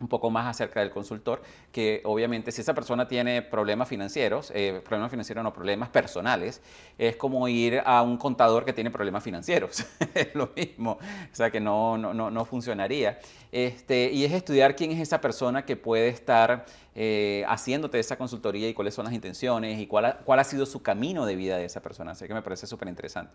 un 0.00 0.08
poco 0.08 0.30
más 0.30 0.46
acerca 0.46 0.80
del 0.80 0.90
consultor, 0.90 1.42
que 1.70 2.00
obviamente 2.04 2.50
si 2.52 2.62
esa 2.62 2.74
persona 2.74 3.06
tiene 3.06 3.42
problemas 3.42 3.88
financieros, 3.88 4.50
eh, 4.54 4.80
problemas 4.84 5.10
financieros 5.10 5.44
no, 5.44 5.52
problemas 5.52 5.90
personales, 5.90 6.62
es 6.96 7.16
como 7.16 7.46
ir 7.48 7.82
a 7.84 8.02
un 8.02 8.16
contador 8.16 8.64
que 8.64 8.72
tiene 8.72 8.90
problemas 8.90 9.22
financieros, 9.22 9.84
es 10.14 10.34
lo 10.34 10.50
mismo, 10.56 10.92
o 10.92 11.34
sea 11.34 11.50
que 11.50 11.60
no, 11.60 11.98
no, 11.98 12.30
no, 12.30 12.44
funcionaría. 12.44 13.18
Este, 13.52 14.10
y 14.12 14.24
es 14.24 14.32
estudiar 14.32 14.74
quién 14.76 14.92
es 14.92 15.00
esa 15.00 15.20
persona 15.20 15.64
que 15.64 15.76
puede 15.76 16.08
estar 16.08 16.64
eh, 16.94 17.44
haciéndote 17.48 17.98
esa 17.98 18.16
consultoría 18.16 18.68
y 18.68 18.74
cuáles 18.74 18.94
son 18.94 19.04
las 19.04 19.12
intenciones 19.12 19.78
y 19.80 19.86
cuál 19.86 20.04
ha, 20.06 20.18
cuál 20.18 20.38
ha 20.38 20.44
sido 20.44 20.66
su 20.66 20.82
camino 20.82 21.26
de 21.26 21.36
vida 21.36 21.58
de 21.58 21.64
esa 21.64 21.82
persona, 21.82 22.12
así 22.12 22.26
que 22.26 22.34
me 22.34 22.42
parece 22.42 22.66
súper 22.66 22.88
interesante. 22.88 23.32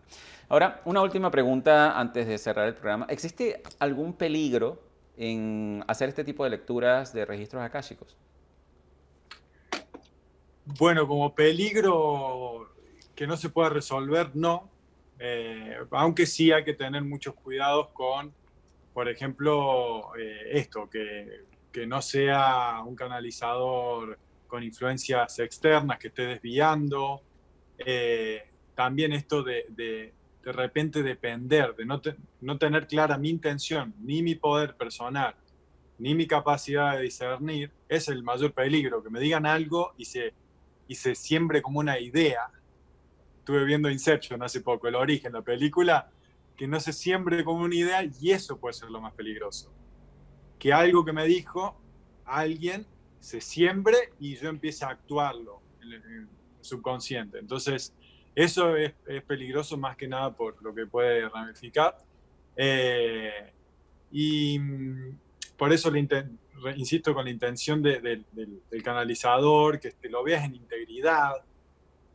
Ahora, 0.50 0.82
una 0.86 1.02
última 1.02 1.30
pregunta 1.30 2.00
antes 2.00 2.28
de 2.28 2.38
cerrar 2.38 2.68
el 2.68 2.74
programa. 2.74 3.06
¿Existe 3.10 3.62
algún 3.80 4.14
peligro 4.14 4.85
en 5.18 5.84
hacer 5.88 6.10
este 6.10 6.24
tipo 6.24 6.44
de 6.44 6.50
lecturas 6.50 7.14
de 7.14 7.26
registros 7.26 7.64
akáshicos? 7.64 8.18
Bueno, 10.66 11.08
como 11.08 11.34
peligro 11.34 12.74
que 13.16 13.28
no 13.28 13.38
se 13.38 13.50
pueda 13.50 13.70
resolver, 13.70 14.32
no. 14.36 14.70
Eh, 15.20 15.78
aunque 15.92 16.26
sí 16.26 16.52
hay 16.52 16.64
que 16.64 16.74
tener 16.74 17.04
muchos 17.04 17.36
cuidados 17.36 17.90
con, 17.90 18.34
por 18.94 19.08
ejemplo, 19.08 20.16
eh, 20.18 20.50
esto, 20.52 20.90
que, 20.90 21.46
no 21.88 22.02
sea 22.02 22.82
un 22.86 22.96
canalizador 22.96 24.18
con 24.48 24.64
influencias 24.64 25.40
externas 25.40 26.00
que 26.00 26.08
esté 26.08 26.22
desviando. 26.22 27.22
Eh, 27.78 28.44
también 28.74 29.12
esto 29.12 29.44
de 29.44 30.14
repente 30.52 31.04
depender, 31.04 31.76
de 31.76 31.86
no, 31.86 32.02
no 32.42 32.58
tener 32.58 32.88
clara 32.88 33.18
mi 33.18 33.30
intención, 33.30 33.94
ni 34.00 34.22
mi 34.22 34.36
poder 34.36 34.76
personal, 34.76 35.36
ni 35.98 36.14
mi 36.14 36.28
capacidad 36.28 36.96
de 36.96 37.04
discernir, 37.04 37.72
es 37.90 38.08
el 38.08 38.24
mayor 38.24 38.54
peligro, 38.54 39.04
que 39.04 39.10
me 39.10 39.20
digan 39.20 39.46
algo 39.46 39.94
y 39.98 40.06
se, 40.06 40.34
y 40.88 40.96
se 40.96 41.16
siembre 41.16 41.62
como 41.62 41.80
una 41.80 42.00
idea. 42.00 42.50
Estuve 43.40 43.66
viendo 43.66 43.90
Inception 43.90 44.42
hace 44.44 44.62
poco, 44.62 44.88
el 44.88 44.96
origen, 44.96 45.34
la 45.34 45.42
película, 45.42 46.10
que 46.56 46.68
no 46.68 46.80
se 46.80 46.94
siembre 46.94 47.44
como 47.44 47.64
una 47.64 47.76
idea 47.76 48.04
y 48.04 48.32
eso 48.32 48.58
puede 48.60 48.74
ser 48.74 48.90
lo 48.90 49.02
más 49.02 49.14
peligroso. 49.14 49.74
Que 50.60 50.74
algo 50.74 51.04
que 51.04 51.14
me 51.14 51.26
dijo 51.26 51.80
alguien 52.26 52.86
se 53.20 53.42
siembre 53.42 53.98
y 54.20 54.36
yo 54.36 54.50
empiece 54.50 54.86
a 54.86 54.90
actuarlo 54.90 55.62
subconsciente. 56.62 57.40
Entonces, 57.40 57.94
eso 58.36 58.76
es, 58.76 58.94
peligroso 59.26 59.78
más 59.78 59.96
que 59.96 60.08
nada 60.08 60.36
por 60.36 60.62
lo 60.62 60.76
que 60.76 60.86
puede 60.86 61.28
ramificar. 61.30 61.98
Eh, 62.58 63.54
y 64.12 64.60
mm, 64.60 65.18
por 65.58 65.72
eso 65.72 65.90
insisto 66.76 67.14
con 67.14 67.26
la 67.26 67.32
intención 67.32 67.82
del, 67.82 68.26
canalizador, 68.84 69.80
que 69.80 69.92
te 69.92 70.10
lo 70.10 70.24
veas 70.24 70.44
en 70.44 70.56
integridad. 70.56 71.36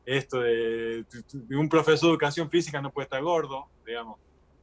Esto 0.05 0.41
de, 0.41 1.05
un 1.51 1.69
profesor 1.69 2.09
de 2.09 2.13
educación 2.13 2.51
física 2.51 2.83
no 2.83 2.93
puede 2.93 3.05
estar 3.05 3.23
gordo, 3.23 3.69
digamos. 3.87 4.19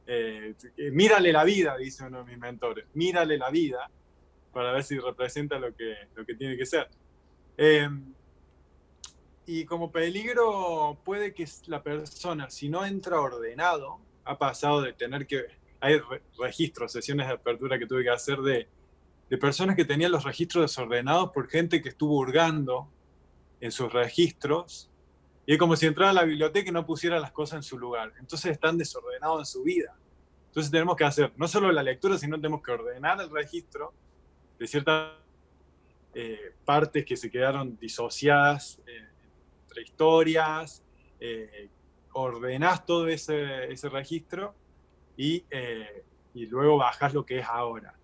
Eh, 0.06 0.54
mírale 0.92 1.32
la 1.32 1.44
vida, 1.44 1.76
dice 1.76 2.04
uno 2.04 2.24
de 2.24 2.30
mis 2.30 2.38
mentores, 2.38 2.86
mírale 2.94 3.36
la 3.36 3.50
vida 3.50 3.90
para 4.52 4.72
ver 4.72 4.82
si 4.82 4.98
representa 4.98 5.58
lo 5.58 5.74
que, 5.74 5.94
lo 6.14 6.24
que 6.24 6.34
tiene 6.34 6.56
que 6.56 6.64
ser. 6.64 6.88
Y 9.50 9.64
como 9.64 9.90
peligro 9.90 10.98
puede 11.06 11.32
que 11.32 11.48
la 11.68 11.82
persona, 11.82 12.50
si 12.50 12.68
no 12.68 12.84
entra 12.84 13.18
ordenado, 13.18 13.98
ha 14.26 14.36
pasado 14.36 14.82
de 14.82 14.92
tener 14.92 15.26
que... 15.26 15.46
Hay 15.80 15.98
registros, 16.38 16.92
sesiones 16.92 17.28
de 17.28 17.32
apertura 17.32 17.78
que 17.78 17.86
tuve 17.86 18.02
que 18.02 18.10
hacer 18.10 18.40
de, 18.40 18.68
de 19.30 19.38
personas 19.38 19.74
que 19.74 19.86
tenían 19.86 20.12
los 20.12 20.24
registros 20.24 20.64
desordenados 20.64 21.30
por 21.30 21.48
gente 21.48 21.80
que 21.80 21.88
estuvo 21.88 22.18
hurgando 22.18 22.90
en 23.62 23.72
sus 23.72 23.90
registros. 23.90 24.90
Y 25.46 25.54
es 25.54 25.58
como 25.58 25.76
si 25.76 25.86
entrara 25.86 26.10
a 26.10 26.14
la 26.14 26.24
biblioteca 26.24 26.68
y 26.68 26.72
no 26.72 26.84
pusiera 26.84 27.18
las 27.18 27.32
cosas 27.32 27.56
en 27.56 27.62
su 27.62 27.78
lugar. 27.78 28.12
Entonces 28.18 28.52
están 28.52 28.76
desordenados 28.76 29.40
en 29.40 29.46
su 29.46 29.62
vida. 29.62 29.96
Entonces 30.48 30.70
tenemos 30.70 30.94
que 30.94 31.04
hacer 31.04 31.32
no 31.36 31.48
solo 31.48 31.72
la 31.72 31.82
lectura, 31.82 32.18
sino 32.18 32.36
tenemos 32.36 32.62
que 32.62 32.72
ordenar 32.72 33.18
el 33.22 33.30
registro 33.30 33.94
de 34.58 34.66
ciertas 34.66 35.14
eh, 36.12 36.52
partes 36.66 37.06
que 37.06 37.16
se 37.16 37.30
quedaron 37.30 37.78
disociadas 37.78 38.78
eh, 38.86 39.08
entre 39.78 39.82
historias, 39.82 40.82
eh, 41.20 41.68
ordenás 42.12 42.84
todo 42.84 43.08
ese, 43.08 43.72
ese 43.72 43.88
registro 43.88 44.54
y, 45.16 45.44
y, 46.34 46.46
luego 46.46 46.78
bajás 46.78 47.14
lo 47.14 47.24
que 47.24 47.40
es 47.40 47.46
ahora. 47.46 47.94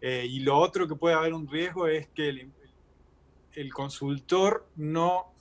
y 0.00 0.40
lo 0.40 0.58
otro 0.58 0.86
que 0.86 0.94
puede 0.96 1.14
haber 1.14 1.32
un 1.32 1.48
riesgo 1.48 1.86
es 1.86 2.08
que 2.08 2.28
el, 2.28 2.52
el 3.52 3.72
consultor 3.72 4.66
no 4.76 5.32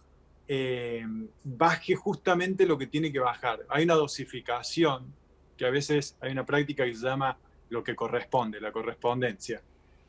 baje 1.44 1.96
justamente 1.96 2.66
lo 2.66 2.78
que 2.78 2.88
tiene 2.88 3.12
que 3.12 3.20
bajar. 3.20 3.66
Hay 3.70 3.84
una 3.84 3.96
dosificación, 3.96 5.14
que 5.58 5.66
a 5.66 5.70
veces 5.70 6.18
hay 6.22 6.32
una 6.32 6.46
práctica 6.46 6.86
que 6.86 6.94
se 6.96 7.06
llama 7.06 7.38
lo 7.70 7.84
que 7.84 7.96
corresponde, 7.96 8.60
la 8.62 8.72
correspondencia 8.72 9.62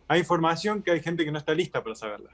hay 0.08 0.20
información 0.20 0.82
que 0.82 0.90
hay 0.90 1.00
gente 1.00 1.24
que 1.24 1.32
no 1.32 1.38
está 1.38 1.54
lista 1.54 1.82
para 1.82 1.94
saberla. 1.94 2.30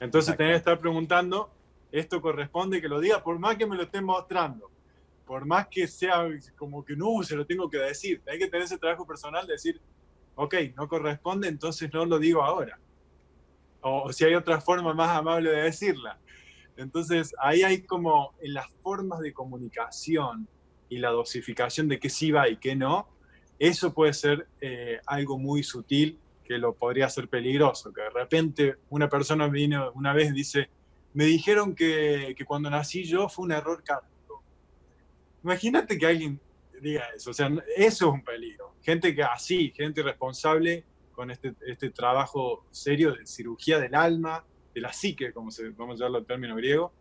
Entonces 0.00 0.36
tenés 0.36 0.52
que 0.52 0.58
estar 0.58 0.78
preguntando, 0.78 1.50
esto 1.92 2.20
corresponde 2.20 2.80
que 2.80 2.88
lo 2.88 2.98
diga, 2.98 3.22
por 3.22 3.38
más 3.38 3.56
que 3.56 3.66
me 3.66 3.76
lo 3.76 3.82
estén 3.82 4.04
mostrando, 4.04 4.70
por 5.26 5.44
más 5.44 5.68
que 5.68 5.86
sea 5.86 6.26
como 6.56 6.84
que 6.84 6.96
no, 6.96 7.22
se 7.22 7.36
lo 7.36 7.46
tengo 7.46 7.68
que 7.68 7.78
decir. 7.78 8.22
Hay 8.26 8.38
que 8.38 8.48
tener 8.48 8.64
ese 8.64 8.78
trabajo 8.78 9.06
personal 9.06 9.46
de 9.46 9.52
decir, 9.52 9.80
ok, 10.34 10.54
no 10.74 10.88
corresponde, 10.88 11.48
entonces 11.48 11.92
no 11.92 12.04
lo 12.06 12.18
digo 12.18 12.42
ahora. 12.42 12.78
O, 13.82 14.12
si 14.12 14.24
hay 14.24 14.34
otra 14.34 14.60
forma 14.60 14.94
más 14.94 15.16
amable 15.16 15.50
de 15.50 15.62
decirla. 15.62 16.18
Entonces 16.76 17.34
ahí 17.38 17.62
hay 17.62 17.82
como 17.82 18.34
en 18.40 18.54
las 18.54 18.66
formas 18.82 19.20
de 19.20 19.32
comunicación 19.32 20.48
y 20.88 20.98
la 20.98 21.10
dosificación 21.10 21.88
de 21.88 21.98
qué 21.98 22.08
sí 22.08 22.30
va 22.30 22.48
y 22.48 22.56
qué 22.56 22.74
no, 22.74 23.08
eso 23.58 23.92
puede 23.92 24.14
ser 24.14 24.48
eh, 24.60 24.98
algo 25.06 25.38
muy 25.38 25.62
sutil 25.62 26.18
que 26.44 26.58
lo 26.58 26.74
podría 26.74 27.08
ser 27.08 27.28
peligroso, 27.28 27.92
que 27.92 28.02
de 28.02 28.10
repente 28.10 28.76
una 28.90 29.08
persona 29.08 29.46
vino 29.48 29.92
una 29.94 30.12
vez 30.12 30.32
dice, 30.32 30.70
me 31.14 31.24
dijeron 31.24 31.74
que, 31.74 32.34
que 32.36 32.44
cuando 32.44 32.70
nací 32.70 33.04
yo 33.04 33.28
fue 33.28 33.44
un 33.44 33.52
error 33.52 33.82
cárnico. 33.82 34.42
Imagínate 35.42 35.98
que 35.98 36.06
alguien 36.06 36.40
diga 36.80 37.04
eso, 37.14 37.30
o 37.30 37.34
sea, 37.34 37.48
eso 37.76 38.08
es 38.08 38.12
un 38.12 38.24
peligro. 38.24 38.74
Gente 38.82 39.14
que 39.14 39.22
así, 39.22 39.72
gente 39.74 40.00
irresponsable 40.00 40.84
con 41.12 41.30
este, 41.30 41.54
este 41.66 41.90
trabajo 41.90 42.66
serio 42.70 43.12
de 43.12 43.26
cirugía 43.26 43.78
del 43.78 43.94
alma, 43.94 44.44
de 44.74 44.80
la 44.80 44.92
psique, 44.92 45.32
como 45.32 45.50
se, 45.50 45.70
vamos 45.70 45.96
a 45.96 45.98
llamarlo 45.98 46.18
en 46.18 46.24
término 46.24 46.56
griego, 46.56 46.92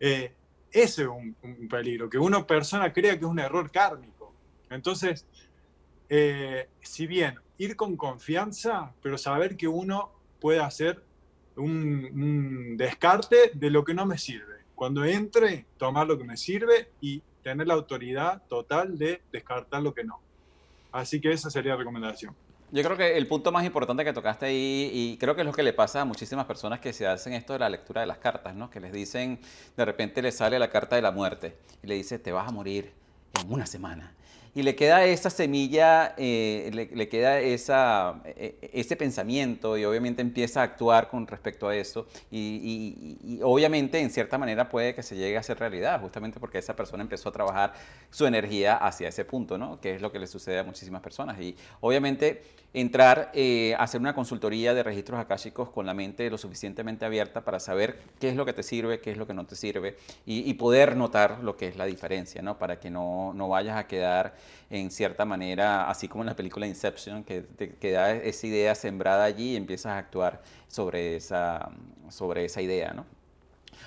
eh, 0.00 0.32
ese 0.70 1.02
es 1.02 1.08
un, 1.08 1.36
peligro, 1.68 2.10
que 2.10 2.18
una 2.18 2.46
persona 2.46 2.92
crea 2.92 3.12
que 3.12 3.24
es 3.24 3.30
un 3.30 3.38
error 3.38 3.70
kármico. 3.70 4.34
Entonces, 4.70 5.26
eh, 6.08 6.68
si 6.80 7.06
bien 7.06 7.36
ir 7.58 7.76
con 7.76 7.96
confianza, 7.96 8.92
pero 9.00 9.16
saber 9.16 9.56
que 9.56 9.68
uno 9.68 10.12
puede 10.40 10.60
hacer 10.60 11.02
un, 11.56 12.76
descarte 12.76 13.50
de 13.54 13.70
lo 13.70 13.84
que 13.84 13.94
no 13.94 14.06
me 14.06 14.18
sirve. 14.18 14.54
Cuando 14.74 15.04
entre, 15.04 15.66
tomar 15.78 16.06
lo 16.06 16.18
que 16.18 16.24
me 16.24 16.36
sirve 16.36 16.90
y 17.00 17.22
tener 17.42 17.66
la 17.66 17.74
autoridad 17.74 18.42
total 18.48 18.98
de 18.98 19.22
descartar 19.30 19.82
lo 19.82 19.94
que 19.94 20.04
no. 20.04 20.20
Así 20.92 21.20
que 21.20 21.32
esa 21.32 21.50
sería 21.50 21.72
la 21.72 21.78
recomendación. 21.78 22.34
Yo 22.72 22.82
creo 22.82 22.96
que 22.96 23.16
el 23.16 23.28
punto 23.28 23.52
más 23.52 23.64
importante 23.64 24.04
que 24.04 24.12
tocaste 24.12 24.46
ahí, 24.46 24.90
y 24.92 25.16
creo 25.18 25.36
que 25.36 25.42
es 25.42 25.46
lo 25.46 25.52
que 25.52 25.62
le 25.62 25.72
pasa 25.72 26.00
a 26.00 26.04
muchísimas 26.04 26.46
personas 26.46 26.80
que 26.80 26.92
se 26.92 27.06
hacen 27.06 27.34
esto 27.34 27.52
de 27.52 27.60
la 27.60 27.68
lectura 27.68 28.00
de 28.00 28.06
las 28.08 28.18
cartas, 28.18 28.54
¿no? 28.56 28.68
Que 28.68 28.80
les 28.80 28.92
dicen, 28.92 29.38
de 29.76 29.84
repente 29.84 30.22
les 30.22 30.36
sale 30.36 30.58
la 30.58 30.70
carta 30.70 30.96
de 30.96 31.02
la 31.02 31.12
muerte 31.12 31.56
y 31.82 31.86
le 31.86 31.94
dice, 31.94 32.18
te 32.18 32.32
vas 32.32 32.48
a 32.48 32.52
morir 32.52 32.90
en 33.40 33.52
una 33.52 33.66
semana 33.66 34.12
y 34.54 34.62
le 34.62 34.76
queda 34.76 35.04
esa 35.04 35.30
semilla, 35.30 36.14
eh, 36.16 36.70
le, 36.72 37.08
queda 37.08 37.40
esa, 37.40 38.20
e, 38.24 38.56
e, 38.62 38.70
ese 38.80 38.94
pensamiento 38.94 39.76
y 39.76 39.84
obviamente 39.84 40.22
empieza 40.22 40.60
a 40.60 40.64
actuar 40.64 41.08
con 41.08 41.26
respecto 41.26 41.68
a 41.68 41.74
eso 41.74 42.06
y, 42.30 43.40
obviamente 43.42 43.98
en 43.98 44.10
cierta 44.10 44.38
manera 44.38 44.68
puede 44.68 44.94
que 44.94 45.02
se 45.02 45.16
llegue 45.16 45.36
a 45.36 45.42
ser 45.42 45.58
realidad, 45.58 46.00
justamente 46.00 46.38
porque 46.38 46.58
esa 46.58 46.76
persona 46.76 47.02
empezó 47.02 47.28
a 47.30 47.32
trabajar 47.32 47.72
su 48.10 48.26
energía 48.26 48.76
hacia 48.76 49.08
ese 49.08 49.24
punto, 49.24 49.58
¿no? 49.58 49.80
Que 49.80 49.96
es 49.96 50.02
lo 50.02 50.12
que 50.12 50.18
le 50.18 50.26
sucede 50.26 50.58
a 50.58 50.64
muchísimas 50.64 51.02
personas. 51.02 51.40
Y 51.40 51.56
obviamente 51.80 52.42
entrar 52.74 53.30
eh, 53.34 53.74
a 53.78 53.84
hacer 53.84 54.00
una 54.00 54.14
consultoría 54.14 54.74
de 54.74 54.82
registros 54.82 55.20
akáshicos 55.20 55.70
con 55.70 55.86
la 55.86 55.94
mente 55.94 56.28
lo 56.28 56.38
suficientemente 56.38 57.04
abierta 57.04 57.44
para 57.44 57.60
saber 57.60 58.00
qué 58.20 58.28
es 58.28 58.36
lo 58.36 58.44
que 58.44 58.52
te 58.52 58.64
sirve, 58.64 59.00
qué 59.00 59.12
es 59.12 59.16
lo 59.16 59.26
que 59.26 59.34
no 59.34 59.46
te 59.46 59.54
sirve 59.54 59.96
y, 60.26 60.54
poder 60.54 60.96
notar 60.96 61.40
lo 61.42 61.56
que 61.56 61.68
es 61.68 61.76
la 61.76 61.84
diferencia, 61.84 62.40
¿no? 62.40 62.58
Para 62.58 62.78
que 62.78 62.88
no, 62.88 63.32
no 63.34 63.48
vayas 63.48 63.76
a 63.76 63.86
quedar 63.86 64.34
en 64.70 64.90
cierta 64.90 65.24
manera, 65.24 65.88
así 65.88 66.08
como 66.08 66.22
en 66.22 66.28
la 66.28 66.36
película 66.36 66.66
Inception, 66.66 67.24
que 67.24 67.42
te 67.42 67.74
queda 67.76 68.12
esa 68.12 68.46
idea 68.46 68.74
sembrada 68.74 69.24
allí 69.24 69.52
y 69.52 69.56
empiezas 69.56 69.92
a 69.92 69.98
actuar 69.98 70.42
sobre 70.68 71.16
esa, 71.16 71.70
sobre 72.08 72.44
esa 72.44 72.62
idea, 72.62 72.92
¿no? 72.92 73.06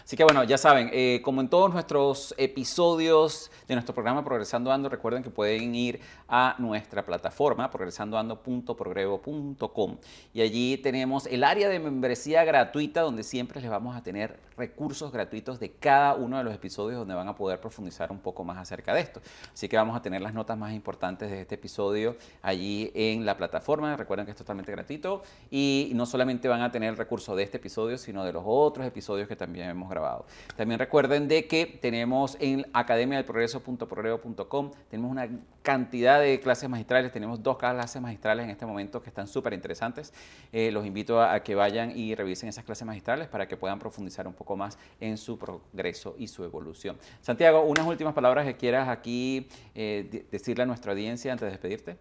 Así 0.04 0.16
que 0.16 0.24
bueno, 0.24 0.44
ya 0.44 0.58
saben, 0.58 0.90
eh, 0.94 1.22
como 1.24 1.42
en 1.42 1.50
todos 1.50 1.72
nuestros 1.74 2.34
episodios 2.38 3.52
de 3.68 3.76
nuestro 3.76 3.94
programa 3.94 4.24
Progresando 4.24 4.72
Ando, 4.72 4.88
recuerden 4.90 5.22
que 5.24 5.30
pueden 5.30 5.76
ir 5.76 6.00
a 6.28 6.56
nuestra 6.58 7.06
plataforma 7.06 7.70
progresandoando.progrevo.com 7.70 9.98
y 10.34 10.42
allí 10.42 10.78
tenemos 10.78 11.28
el 11.28 11.44
área 11.44 11.70
de 11.70 11.80
membresía 11.80 12.44
gratuita 12.44 13.02
donde 13.02 13.24
siempre 13.24 13.62
les 13.62 13.70
vamos 13.70 13.96
a 13.96 14.04
tener 14.04 14.40
recursos 14.58 15.12
gratuitos 15.12 15.60
de 15.60 15.72
cada 15.72 16.16
uno 16.16 16.38
de 16.38 16.44
los 16.44 16.54
episodios 16.54 17.00
donde 17.00 17.14
van 17.14 17.28
a 17.28 17.36
poder 17.36 17.60
profundizar 17.60 18.12
un 18.12 18.20
poco 18.20 18.44
más 18.44 18.58
acerca 18.58 18.94
de 18.94 19.02
esto. 19.02 19.22
Así 19.54 19.70
que 19.70 19.78
vamos 19.78 19.96
a 19.96 20.02
tener 20.02 20.22
las 20.22 20.34
notas 20.34 20.58
más 20.58 20.74
importantes 20.74 21.30
de 21.30 21.42
este 21.42 21.56
episodio 21.56 22.18
allí 22.42 22.92
en 22.96 23.26
la 23.26 23.38
plataforma. 23.38 23.96
Recuerden 23.96 24.26
que 24.26 24.32
es 24.32 24.38
totalmente 24.38 24.72
gratuito 24.72 25.22
y 25.52 25.92
no 25.94 26.06
solamente 26.06 26.48
van 26.48 26.62
a 26.62 26.72
tener 26.72 26.90
el 26.90 26.98
recurso 26.98 27.36
de 27.36 27.44
este 27.44 27.58
episodio, 27.58 27.98
sino 27.98 28.24
de 28.24 28.34
los 28.34 28.44
otros 28.46 28.86
episodios 28.86 29.28
que 29.28 29.36
también 29.36 29.77
hemos 29.78 29.90
grabado 29.90 30.26
también 30.56 30.80
recuerden 30.80 31.28
de 31.28 31.48
que 31.48 31.66
tenemos 31.66 32.38
en 32.40 32.66
academiadelprogreso.progreso.com, 32.74 34.72
tenemos 34.90 35.12
una 35.12 35.30
cantidad 35.62 36.20
de 36.20 36.40
clases 36.40 36.70
magistrales, 36.70 37.12
tenemos 37.12 37.44
dos 37.44 37.58
clases 37.58 38.02
magistrales 38.02 38.46
en 38.46 38.50
este 38.52 38.66
momento 38.66 39.02
que 39.02 39.10
están 39.10 39.28
súper 39.28 39.54
interesantes. 39.54 40.14
Eh, 40.52 40.72
los 40.72 40.86
invito 40.86 41.22
a, 41.22 41.40
que 41.42 41.56
vayan 41.56 41.92
y 41.96 42.16
revisen 42.16 42.50
esas 42.50 42.64
clases 42.64 42.86
magistrales 42.88 43.28
para 43.28 43.48
que 43.48 43.58
puedan 43.58 43.80
profundizar 43.80 44.28
un 44.28 44.34
poco 44.34 44.56
más 44.56 44.78
en 45.00 45.18
su 45.18 45.38
progreso 45.38 46.16
y 46.18 46.28
su 46.28 46.44
evolución. 46.44 46.98
Santiago, 47.22 47.62
unas 47.62 47.86
últimas 47.86 48.14
palabras 48.14 48.46
que 48.46 48.56
quieras 48.56 48.90
aquí 48.90 49.48
eh, 49.76 50.26
decirle 50.32 50.64
a 50.64 50.66
nuestra 50.66 50.94
audiencia 50.94 51.32
antes 51.32 51.46
de 51.46 51.52
despedirte. 51.52 51.98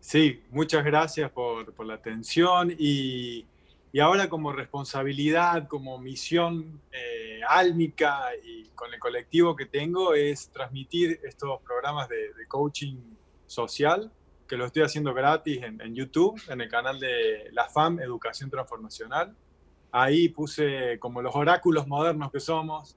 Sí, 0.00 0.42
muchas 0.50 0.84
gracias 0.84 1.30
por, 1.30 1.74
por 1.74 1.84
la 1.84 1.94
atención 1.94 2.72
y 2.78 3.44
y 3.92 4.00
ahora 4.00 4.28
como 4.28 4.52
responsabilidad, 4.52 5.68
como 5.68 5.98
misión 5.98 6.80
eh, 6.92 7.40
álmica 7.48 8.28
y 8.44 8.68
con 8.70 8.92
el 8.92 9.00
colectivo 9.00 9.56
que 9.56 9.66
tengo 9.66 10.14
es 10.14 10.50
transmitir 10.50 11.20
estos 11.24 11.60
programas 11.62 12.08
de, 12.08 12.30
coaching 12.48 12.96
social, 13.46 14.12
que 14.46 14.56
lo 14.56 14.66
estoy 14.66 14.82
haciendo 14.82 15.14
gratis 15.14 15.62
en, 15.62 15.80
en, 15.80 15.94
YouTube, 15.94 16.40
en 16.48 16.60
el 16.60 16.68
canal 16.68 17.00
de 17.00 17.48
la 17.52 17.68
FAM, 17.68 18.00
Educación 18.00 18.50
Transformacional. 18.50 19.34
Ahí 19.90 20.28
puse 20.28 20.98
como 20.98 21.22
los 21.22 21.34
oráculos 21.34 21.86
modernos 21.86 22.30
que 22.30 22.40
somos, 22.40 22.96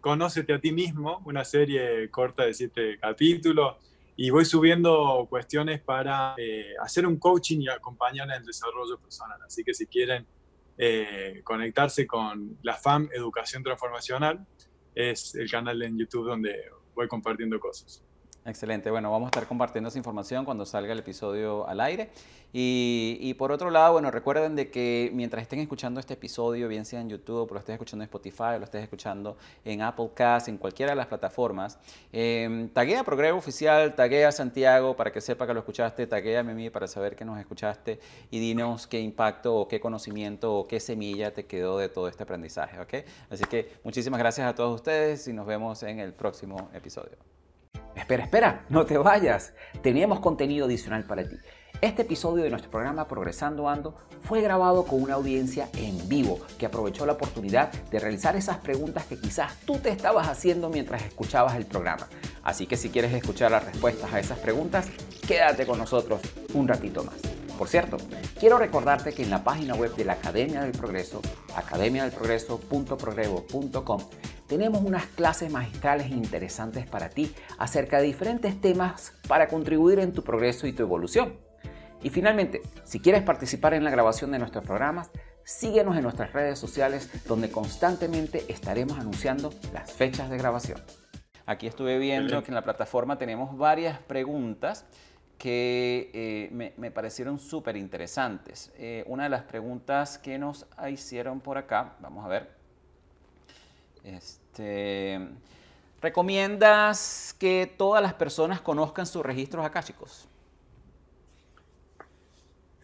Conócete 0.00 0.54
a 0.54 0.58
ti 0.58 0.72
mismo, 0.72 1.20
una 1.26 1.44
serie 1.44 2.10
corta 2.10 2.44
de 2.44 2.54
siete 2.54 2.98
capítulos, 2.98 3.76
y 4.22 4.28
voy 4.28 4.44
subiendo 4.44 5.26
cuestiones 5.30 5.80
para 5.80 6.34
eh, 6.36 6.74
hacer 6.82 7.06
un 7.06 7.16
coaching 7.16 7.60
y 7.62 7.70
acompañar 7.70 8.28
en 8.28 8.34
el 8.34 8.44
desarrollo 8.44 8.98
personal. 8.98 9.38
Así 9.46 9.64
que 9.64 9.72
si 9.72 9.86
quieren 9.86 10.26
eh, 10.76 11.40
conectarse 11.42 12.06
con 12.06 12.58
la 12.62 12.74
FAM 12.74 13.08
Educación 13.14 13.62
Transformacional, 13.62 14.46
es 14.94 15.34
el 15.36 15.50
canal 15.50 15.80
en 15.80 15.98
YouTube 15.98 16.26
donde 16.26 16.54
voy 16.94 17.08
compartiendo 17.08 17.58
cosas. 17.58 18.04
Excelente. 18.46 18.90
Bueno, 18.90 19.10
vamos 19.10 19.26
a 19.26 19.30
estar 19.30 19.46
compartiendo 19.46 19.88
esa 19.88 19.98
información 19.98 20.46
cuando 20.46 20.64
salga 20.64 20.92
el 20.92 20.98
episodio 21.00 21.68
al 21.68 21.80
aire. 21.80 22.10
Y, 22.52 23.34
por 23.34 23.52
otro 23.52 23.70
lado, 23.70 23.92
bueno, 23.92 24.10
recuerden 24.10 24.56
de 24.56 24.70
que 24.70 25.10
mientras 25.14 25.42
estén 25.42 25.60
escuchando 25.60 26.00
este 26.00 26.14
episodio, 26.14 26.66
bien 26.66 26.84
sea 26.84 27.00
en 27.00 27.08
YouTube, 27.08 27.48
o 27.48 27.54
lo 27.54 27.60
estés 27.60 27.74
escuchando 27.74 28.02
en 28.02 28.06
Spotify, 28.06 28.54
o 28.56 28.58
lo 28.58 28.64
estés 28.64 28.82
escuchando 28.82 29.36
en 29.64 29.82
Apple 29.82 30.10
Cast, 30.14 30.48
en 30.48 30.58
cualquiera 30.58 30.90
de 30.92 30.96
las 30.96 31.06
plataformas, 31.06 31.78
eh, 32.12 32.68
taguea 32.72 33.04
Progreso 33.04 33.36
Oficial, 33.36 33.94
taguea 33.94 34.32
Santiago 34.32 34.96
para 34.96 35.12
que 35.12 35.20
sepa 35.20 35.46
que 35.46 35.54
lo 35.54 35.60
escuchaste, 35.60 36.08
taguea 36.08 36.40
a 36.40 36.42
Mimi 36.42 36.70
para 36.70 36.88
saber 36.88 37.14
que 37.14 37.24
nos 37.24 37.38
escuchaste 37.38 38.00
y 38.32 38.40
dinos 38.40 38.88
qué 38.88 39.00
impacto 39.00 39.54
o 39.54 39.68
qué 39.68 39.78
conocimiento 39.78 40.52
o 40.56 40.66
qué 40.66 40.80
semilla 40.80 41.32
te 41.32 41.46
quedó 41.46 41.78
de 41.78 41.88
todo 41.88 42.08
este 42.08 42.24
aprendizaje, 42.24 42.80
¿ok? 42.80 42.94
Así 43.30 43.44
que 43.44 43.74
muchísimas 43.84 44.18
gracias 44.18 44.48
a 44.48 44.54
todos 44.56 44.74
ustedes 44.74 45.28
y 45.28 45.32
nos 45.32 45.46
vemos 45.46 45.84
en 45.84 46.00
el 46.00 46.12
próximo 46.14 46.68
episodio. 46.74 47.39
Espera, 48.00 48.24
espera, 48.24 48.64
no 48.70 48.86
te 48.86 48.96
vayas. 48.96 49.52
Teníamos 49.82 50.20
contenido 50.20 50.64
adicional 50.64 51.04
para 51.04 51.28
ti. 51.28 51.36
Este 51.82 52.00
episodio 52.02 52.42
de 52.42 52.50
nuestro 52.50 52.70
programa 52.70 53.06
Progresando 53.06 53.68
Ando 53.68 53.94
fue 54.22 54.40
grabado 54.40 54.84
con 54.84 55.02
una 55.02 55.14
audiencia 55.14 55.68
en 55.74 56.08
vivo 56.08 56.40
que 56.58 56.66
aprovechó 56.66 57.04
la 57.04 57.12
oportunidad 57.12 57.70
de 57.70 58.00
realizar 58.00 58.36
esas 58.36 58.56
preguntas 58.56 59.04
que 59.04 59.20
quizás 59.20 59.54
tú 59.66 59.78
te 59.78 59.90
estabas 59.90 60.28
haciendo 60.28 60.70
mientras 60.70 61.04
escuchabas 61.04 61.56
el 61.56 61.66
programa. 61.66 62.08
Así 62.42 62.66
que 62.66 62.78
si 62.78 62.88
quieres 62.88 63.12
escuchar 63.12 63.50
las 63.50 63.64
respuestas 63.64 64.10
a 64.12 64.18
esas 64.18 64.38
preguntas, 64.38 64.88
quédate 65.28 65.66
con 65.66 65.78
nosotros 65.78 66.22
un 66.54 66.68
ratito 66.68 67.04
más. 67.04 67.16
Por 67.58 67.68
cierto, 67.68 67.98
quiero 68.38 68.56
recordarte 68.56 69.12
que 69.12 69.22
en 69.22 69.30
la 69.30 69.44
página 69.44 69.74
web 69.74 69.94
de 69.94 70.06
la 70.06 70.14
Academia 70.14 70.62
del 70.62 70.72
Progreso, 70.72 71.20
academiadelprogreso.progreso.com, 71.54 74.00
tenemos 74.50 74.82
unas 74.82 75.06
clases 75.06 75.48
magistrales 75.48 76.10
interesantes 76.10 76.84
para 76.84 77.08
ti 77.08 77.32
acerca 77.56 77.98
de 77.98 78.06
diferentes 78.06 78.60
temas 78.60 79.14
para 79.28 79.46
contribuir 79.46 80.00
en 80.00 80.12
tu 80.12 80.24
progreso 80.24 80.66
y 80.66 80.72
tu 80.72 80.82
evolución. 80.82 81.36
Y 82.02 82.10
finalmente, 82.10 82.60
si 82.82 82.98
quieres 82.98 83.22
participar 83.22 83.74
en 83.74 83.84
la 83.84 83.90
grabación 83.90 84.32
de 84.32 84.40
nuestros 84.40 84.64
programas, 84.64 85.12
síguenos 85.44 85.96
en 85.96 86.02
nuestras 86.02 86.32
redes 86.32 86.58
sociales 86.58 87.08
donde 87.28 87.52
constantemente 87.52 88.44
estaremos 88.48 88.98
anunciando 88.98 89.54
las 89.72 89.92
fechas 89.92 90.28
de 90.28 90.38
grabación. 90.38 90.80
Aquí 91.46 91.68
estuve 91.68 91.98
viendo 91.98 92.42
que 92.42 92.50
en 92.50 92.56
la 92.56 92.64
plataforma 92.64 93.18
tenemos 93.18 93.56
varias 93.56 94.00
preguntas 94.00 94.84
que 95.38 96.10
eh, 96.12 96.72
me, 96.76 96.90
parecieron 96.90 97.38
súper 97.38 97.76
interesantes. 97.76 98.72
Eh, 98.76 99.04
una 99.06 99.22
de 99.22 99.28
las 99.28 99.44
preguntas 99.44 100.18
que 100.18 100.38
nos 100.38 100.66
hicieron 100.90 101.40
por 101.40 101.56
acá, 101.56 101.94
vamos 102.00 102.24
a 102.24 102.28
ver. 102.28 102.60
Este, 104.50 105.20
¿Recomiendas 106.02 107.36
que 107.38 107.72
todas 107.78 108.02
las 108.02 108.14
personas 108.14 108.60
conozcan 108.60 109.06
sus 109.06 109.22
registros 109.22 109.64
akáshicos? 109.64 110.28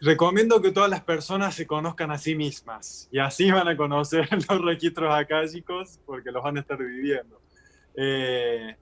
Recomiendo 0.01 0.61
que 0.61 0.71
todas 0.71 0.91
las 0.91 1.03
personas 1.03 1.55
se 1.55 1.67
conozcan 1.67 2.11
a 2.11 2.19
sí 2.19 2.37
mismas 2.37 3.09
y 3.11 3.19
así 3.19 3.51
van 3.51 3.67
a 3.67 3.77
conocer 3.77 4.29
los 4.49 4.63
registros 4.63 5.13
akáshicos 5.13 5.99
porque 6.07 6.31
los 6.31 6.45
van 6.45 6.59
a 6.59 6.61
estar 6.61 6.79
viviendo. 6.79 7.41
Eh, 7.97 8.77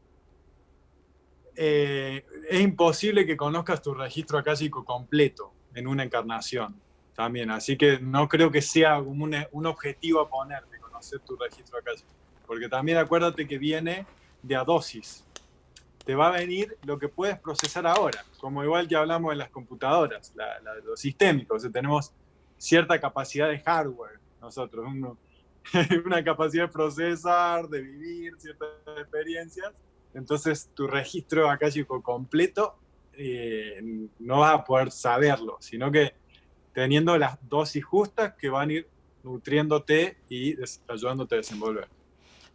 eh, 1.56 2.26
es 2.50 2.60
imposible 2.60 3.24
que 3.24 3.36
conozcas 3.36 3.80
tu 3.80 3.94
registro 3.94 4.36
akáshico 4.36 4.84
completo 4.84 5.54
en 5.72 5.86
una 5.86 6.02
encarnación 6.02 6.78
también, 7.14 7.50
así 7.52 7.78
que 7.78 8.00
no 8.00 8.28
creo 8.28 8.50
que 8.50 8.60
sea 8.60 8.98
un, 8.98 9.36
un 9.52 9.66
objetivo 9.66 10.20
a 10.20 10.28
ponerte, 10.28 10.80
conocer 10.80 11.20
tu 11.20 11.36
registro 11.36 11.78
akáshico 11.78 12.10
porque 12.46 12.68
también 12.68 12.98
acuérdate 12.98 13.46
que 13.46 13.58
viene 13.58 14.06
de 14.42 14.56
a 14.56 14.64
dosis. 14.64 15.24
Te 16.04 16.14
va 16.14 16.28
a 16.28 16.32
venir 16.32 16.76
lo 16.84 16.98
que 16.98 17.08
puedes 17.08 17.38
procesar 17.38 17.86
ahora, 17.86 18.24
como 18.38 18.62
igual 18.62 18.86
que 18.86 18.96
hablamos 18.96 19.30
de 19.30 19.36
las 19.36 19.50
computadoras, 19.50 20.32
la, 20.34 20.60
los 20.84 21.00
sistémicos, 21.00 21.66
tenemos 21.72 22.12
cierta 22.58 23.00
capacidad 23.00 23.48
de 23.48 23.58
hardware 23.60 24.20
nosotros, 24.40 24.86
una 26.04 26.22
capacidad 26.22 26.66
de 26.66 26.72
procesar, 26.72 27.66
de 27.68 27.80
vivir 27.80 28.34
ciertas 28.38 28.68
experiencias, 28.98 29.72
entonces 30.12 30.70
tu 30.74 30.86
registro 30.86 31.50
acálico 31.50 32.02
completo 32.02 32.76
eh, 33.14 33.80
no 34.18 34.40
vas 34.40 34.54
a 34.54 34.64
poder 34.64 34.90
saberlo, 34.90 35.56
sino 35.60 35.90
que 35.90 36.14
teniendo 36.72 37.16
las 37.16 37.38
dosis 37.48 37.84
justas 37.84 38.34
que 38.34 38.48
van 38.48 38.70
a 38.70 38.72
ir 38.74 38.88
nutriéndote 39.22 40.18
y 40.28 40.56
ayudándote 40.88 41.36
a 41.36 41.38
desenvolver. 41.38 41.88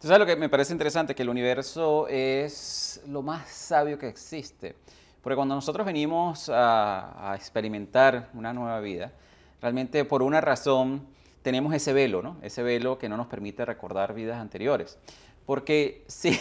Entonces, 0.00 0.18
lo 0.18 0.24
que 0.24 0.34
me 0.34 0.48
parece 0.48 0.72
interesante, 0.72 1.14
que 1.14 1.20
el 1.20 1.28
universo 1.28 2.08
es 2.08 3.02
lo 3.06 3.20
más 3.20 3.46
sabio 3.50 3.98
que 3.98 4.08
existe. 4.08 4.74
Porque 5.20 5.36
cuando 5.36 5.54
nosotros 5.54 5.84
venimos 5.84 6.48
a, 6.48 7.32
a 7.32 7.36
experimentar 7.36 8.30
una 8.32 8.54
nueva 8.54 8.80
vida, 8.80 9.12
realmente 9.60 10.06
por 10.06 10.22
una 10.22 10.40
razón 10.40 11.06
tenemos 11.42 11.74
ese 11.74 11.92
velo, 11.92 12.22
¿no? 12.22 12.38
Ese 12.40 12.62
velo 12.62 12.96
que 12.96 13.10
no 13.10 13.18
nos 13.18 13.26
permite 13.26 13.62
recordar 13.66 14.14
vidas 14.14 14.40
anteriores. 14.40 14.98
Porque 15.46 16.04
si 16.06 16.38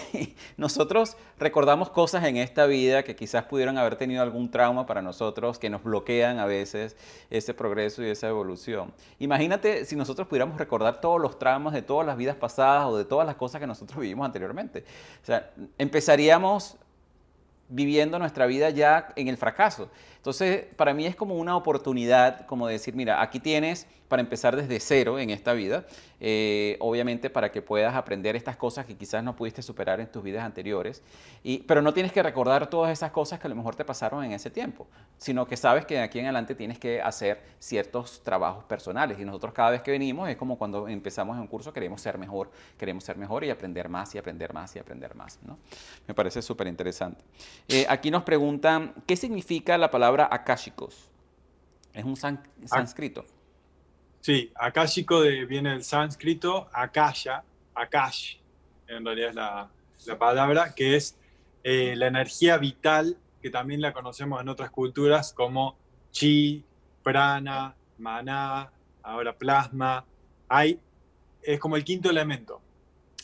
nosotros 0.57 1.17
recordamos 1.37 1.89
cosas 1.89 2.23
en 2.25 2.37
esta 2.37 2.65
vida 2.65 3.03
que 3.03 3.15
quizás 3.15 3.45
pudieron 3.45 3.77
haber 3.77 3.95
tenido 3.95 4.21
algún 4.21 4.51
trauma 4.51 4.85
para 4.85 5.01
nosotros, 5.01 5.57
que 5.57 5.69
nos 5.69 5.83
bloquean 5.83 6.39
a 6.39 6.45
veces 6.45 6.95
ese 7.29 7.53
progreso 7.53 8.03
y 8.03 8.09
esa 8.09 8.27
evolución. 8.27 8.93
Imagínate 9.19 9.85
si 9.85 9.95
nosotros 9.95 10.27
pudiéramos 10.27 10.57
recordar 10.57 11.01
todos 11.01 11.19
los 11.19 11.39
traumas 11.39 11.73
de 11.73 11.81
todas 11.81 12.05
las 12.05 12.17
vidas 12.17 12.35
pasadas 12.35 12.85
o 12.87 12.97
de 12.97 13.05
todas 13.05 13.25
las 13.25 13.35
cosas 13.35 13.59
que 13.59 13.67
nosotros 13.67 13.99
vivimos 13.99 14.25
anteriormente. 14.25 14.83
O 15.23 15.25
sea, 15.25 15.51
empezaríamos 15.77 16.77
viviendo 17.69 18.17
nuestra 18.19 18.47
vida 18.47 18.69
ya 18.71 19.13
en 19.15 19.27
el 19.27 19.37
fracaso. 19.37 19.89
Entonces, 20.19 20.65
para 20.75 20.93
mí 20.93 21.05
es 21.05 21.15
como 21.15 21.35
una 21.35 21.55
oportunidad, 21.55 22.45
como 22.45 22.67
decir, 22.67 22.93
mira, 22.93 23.21
aquí 23.21 23.39
tienes 23.39 23.87
para 24.09 24.21
empezar 24.21 24.55
desde 24.55 24.79
cero 24.79 25.19
en 25.19 25.29
esta 25.29 25.53
vida, 25.53 25.85
eh, 26.19 26.75
obviamente 26.79 27.29
para 27.29 27.51
que 27.51 27.61
puedas 27.61 27.95
aprender 27.95 28.35
estas 28.35 28.57
cosas 28.57 28.85
que 28.85 28.97
quizás 28.97 29.23
no 29.23 29.35
pudiste 29.35 29.61
superar 29.61 29.99
en 30.01 30.11
tus 30.11 30.23
vidas 30.23 30.43
anteriores, 30.43 31.03
y, 31.43 31.59
pero 31.59 31.81
no 31.81 31.93
tienes 31.93 32.11
que 32.11 32.21
recordar 32.21 32.69
todas 32.69 32.91
esas 32.91 33.11
cosas 33.11 33.39
que 33.39 33.47
a 33.47 33.49
lo 33.49 33.55
mejor 33.55 33.75
te 33.75 33.85
pasaron 33.85 34.23
en 34.23 34.31
ese 34.31 34.49
tiempo, 34.49 34.87
sino 35.17 35.47
que 35.47 35.55
sabes 35.55 35.85
que 35.85 35.93
de 35.93 36.01
aquí 36.01 36.19
en 36.19 36.25
adelante 36.25 36.55
tienes 36.55 36.79
que 36.79 37.01
hacer 37.01 37.41
ciertos 37.59 38.21
trabajos 38.23 38.63
personales 38.65 39.19
y 39.19 39.25
nosotros 39.25 39.53
cada 39.53 39.69
vez 39.69 39.83
que 39.83 39.91
venimos 39.91 40.27
es 40.27 40.35
como 40.35 40.57
cuando 40.57 40.87
empezamos 40.87 41.35
en 41.35 41.41
un 41.41 41.47
curso 41.47 41.71
queremos 41.71 42.01
ser 42.01 42.17
mejor, 42.17 42.49
queremos 42.77 43.03
ser 43.03 43.15
mejor 43.15 43.43
y 43.43 43.51
aprender 43.51 43.89
más 43.89 44.15
y 44.15 44.17
aprender 44.17 44.53
más 44.53 44.75
y 44.75 44.79
aprender 44.79 45.13
más. 45.13 45.39
¿no? 45.43 45.57
Me 46.07 46.15
parece 46.15 46.41
súper 46.41 46.65
interesante. 46.65 47.23
Eh, 47.67 47.85
aquí 47.87 48.09
nos 48.09 48.23
preguntan, 48.23 48.95
¿qué 49.05 49.15
significa 49.15 49.77
la 49.77 49.91
palabra 49.91 50.08
akashicos? 50.17 51.09
Es 51.93 52.03
un 52.03 52.15
sánscrito. 52.15 53.25
Sí, 54.21 54.51
akashico 54.55 55.21
de, 55.21 55.45
viene 55.45 55.71
del 55.71 55.83
sánscrito, 55.83 56.69
akasha, 56.73 57.43
akash, 57.73 58.35
en 58.87 59.05
realidad 59.05 59.69
es 59.97 60.07
la, 60.07 60.19
palabra, 60.19 60.73
que 60.75 60.95
es 60.95 61.17
eh, 61.63 61.95
la 61.95 62.07
energía 62.07 62.57
vital, 62.57 63.17
que 63.41 63.49
también 63.49 63.81
la 63.81 63.93
conocemos 63.93 64.41
en 64.41 64.49
otras 64.49 64.71
culturas 64.71 65.33
como 65.33 65.77
chi, 66.11 66.63
prana, 67.03 67.75
maná, 67.97 68.71
ahora 69.03 69.37
plasma. 69.37 70.05
Hay, 70.47 70.79
es 71.41 71.59
como 71.59 71.75
el 71.75 71.83
quinto 71.83 72.09
elemento. 72.09 72.61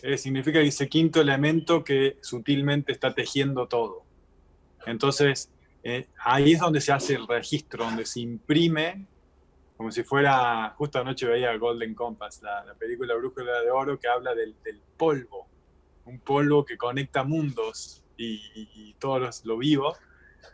Eh, 0.01 0.17
significa 0.17 0.59
ese 0.59 0.87
quinto 0.87 1.19
elemento 1.19 1.83
que 1.83 2.17
sutilmente 2.21 2.91
está 2.91 3.13
tejiendo 3.13 3.67
todo. 3.67 4.03
Entonces, 4.85 5.49
eh, 5.85 6.07
ahí 6.17 6.51
es 6.51 6.59
donde 6.59 6.81
se 6.81 6.91
hace 6.91 7.15
el 7.15 7.25
registro, 7.25 7.85
donde 7.85 8.05
se 8.05 8.19
imprime 8.19 9.07
como 9.77 9.91
si 9.91 10.03
fuera, 10.03 10.73
justo 10.77 10.99
anoche 10.99 11.27
veía 11.27 11.55
Golden 11.57 11.93
Compass, 11.93 12.41
la, 12.41 12.73
película 12.79 13.13
Brújula 13.15 13.61
de 13.61 13.71
Oro 13.71 13.99
que 13.99 14.07
habla 14.07 14.33
del, 14.33 14.55
polvo, 14.97 15.47
un 16.05 16.19
polvo 16.19 16.63
que 16.63 16.77
conecta 16.77 17.23
mundos 17.23 18.03
y, 18.15 18.41
y, 18.55 18.95
todo 18.97 19.29
lo 19.43 19.57
vivo. 19.57 19.95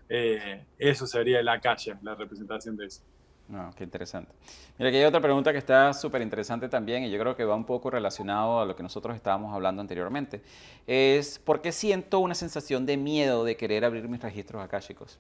Eh, 0.10 0.66
eso 0.78 1.06
sería 1.06 1.42
la 1.44 1.62
calle, 1.62 1.96
la 2.02 2.16
representación 2.16 2.76
de 2.76 2.88
eso. 2.88 3.04
No, 3.52 3.70
qué 3.76 3.84
interesante. 3.84 4.32
Mira, 4.80 4.90
aquí 4.90 4.98
hay 4.98 5.04
otra 5.04 5.22
pregunta 5.22 5.52
que 5.52 5.60
está 5.60 5.94
súper 5.94 6.22
interesante 6.22 6.70
también 6.70 7.04
y 7.04 7.12
yo 7.12 7.20
creo 7.20 7.36
que 7.36 7.46
va 7.46 7.54
un 7.54 7.66
poco 7.66 7.90
relacionado 7.90 8.62
a 8.62 8.66
lo 8.66 8.76
que 8.76 8.82
nosotros 8.82 9.16
estábamos 9.16 9.54
hablando 9.54 9.82
anteriormente. 9.82 10.42
Es, 10.88 11.38
¿por 11.38 11.62
qué 11.62 11.72
siento 11.72 12.20
una 12.20 12.34
sensación 12.34 12.86
de 12.86 12.98
miedo 12.98 13.44
de 13.44 13.58
querer 13.58 13.86
abrir 13.86 14.08
mis 14.08 14.22
registros 14.22 14.64
akáshicos? 14.64 15.20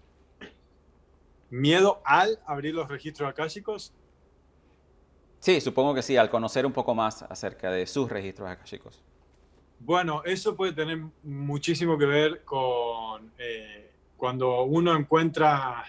miedo 1.52 2.02
al 2.06 2.40
abrir 2.46 2.74
los 2.74 2.88
registros 2.88 3.30
akáshicos? 3.30 3.94
Sí, 5.40 5.62
supongo 5.62 5.94
que 5.94 6.02
sí, 6.02 6.18
al 6.18 6.30
conocer 6.30 6.66
un 6.66 6.72
poco 6.72 6.96
más 6.96 7.24
acerca 7.24 7.70
de 7.70 7.86
sus 7.86 8.10
registros 8.10 8.50
akáshicos. 8.50 9.04
Bueno, 9.80 10.22
eso 10.24 10.56
puede 10.56 10.74
tener 10.74 11.00
muchísimo 11.24 11.98
que 11.98 12.06
ver 12.06 12.44
con 12.44 13.32
eh, 13.38 13.92
cuando 14.18 14.64
uno 14.64 14.96
encuentra, 14.96 15.84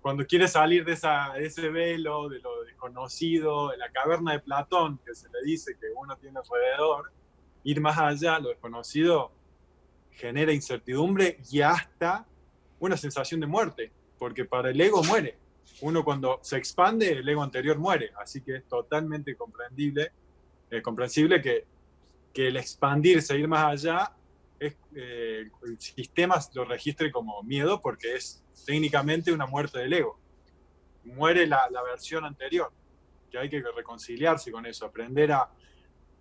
cuando 0.00 0.26
quiere 0.26 0.48
salir 0.48 0.84
de, 0.84 0.92
esa, 0.92 1.32
de 1.34 1.46
ese 1.46 1.68
velo, 1.68 2.28
de 2.28 2.40
lo 2.40 2.64
desconocido, 2.64 3.70
de 3.70 3.76
la 3.76 3.90
caverna 3.90 4.32
de 4.32 4.40
Platón, 4.40 4.98
que 5.04 5.14
se 5.14 5.28
le 5.28 5.42
dice 5.44 5.76
que 5.78 5.88
uno 5.94 6.16
tiene 6.16 6.38
alrededor, 6.38 7.12
ir 7.64 7.80
más 7.80 7.98
allá, 7.98 8.38
lo 8.38 8.48
desconocido 8.48 9.32
genera 10.12 10.52
incertidumbre 10.52 11.38
y 11.50 11.60
hasta 11.60 12.26
una 12.78 12.96
sensación 12.96 13.40
de 13.40 13.46
muerte, 13.46 13.92
porque 14.18 14.44
para 14.44 14.70
el 14.70 14.80
ego 14.80 15.02
muere. 15.04 15.38
Uno 15.82 16.04
cuando 16.04 16.40
se 16.42 16.56
expande, 16.56 17.10
el 17.12 17.28
ego 17.28 17.42
anterior 17.42 17.78
muere, 17.78 18.12
así 18.20 18.40
que 18.42 18.56
es 18.56 18.68
totalmente 18.68 19.34
comprendible, 19.36 20.12
eh, 20.70 20.82
comprensible 20.82 21.40
que, 21.40 21.64
que, 22.32 22.48
el 22.48 22.56
expandirse, 22.56 23.38
ir 23.38 23.48
más 23.48 23.64
allá, 23.64 24.12
es, 24.60 24.76
eh, 24.94 25.50
el 25.62 25.80
sistema 25.80 26.38
lo 26.54 26.64
registre 26.64 27.10
como 27.10 27.42
miedo 27.42 27.80
porque 27.80 28.14
es 28.14 28.44
técnicamente 28.64 29.32
una 29.32 29.46
muerte 29.46 29.78
del 29.80 29.92
ego. 29.94 30.20
Muere 31.04 31.46
la, 31.46 31.66
versión 31.84 32.24
anterior, 32.26 32.70
que 33.30 33.38
hay 33.38 33.48
que 33.48 33.62
reconciliarse 33.74 34.52
con 34.52 34.66
eso, 34.66 34.84
aprender 34.84 35.32
a, 35.32 35.50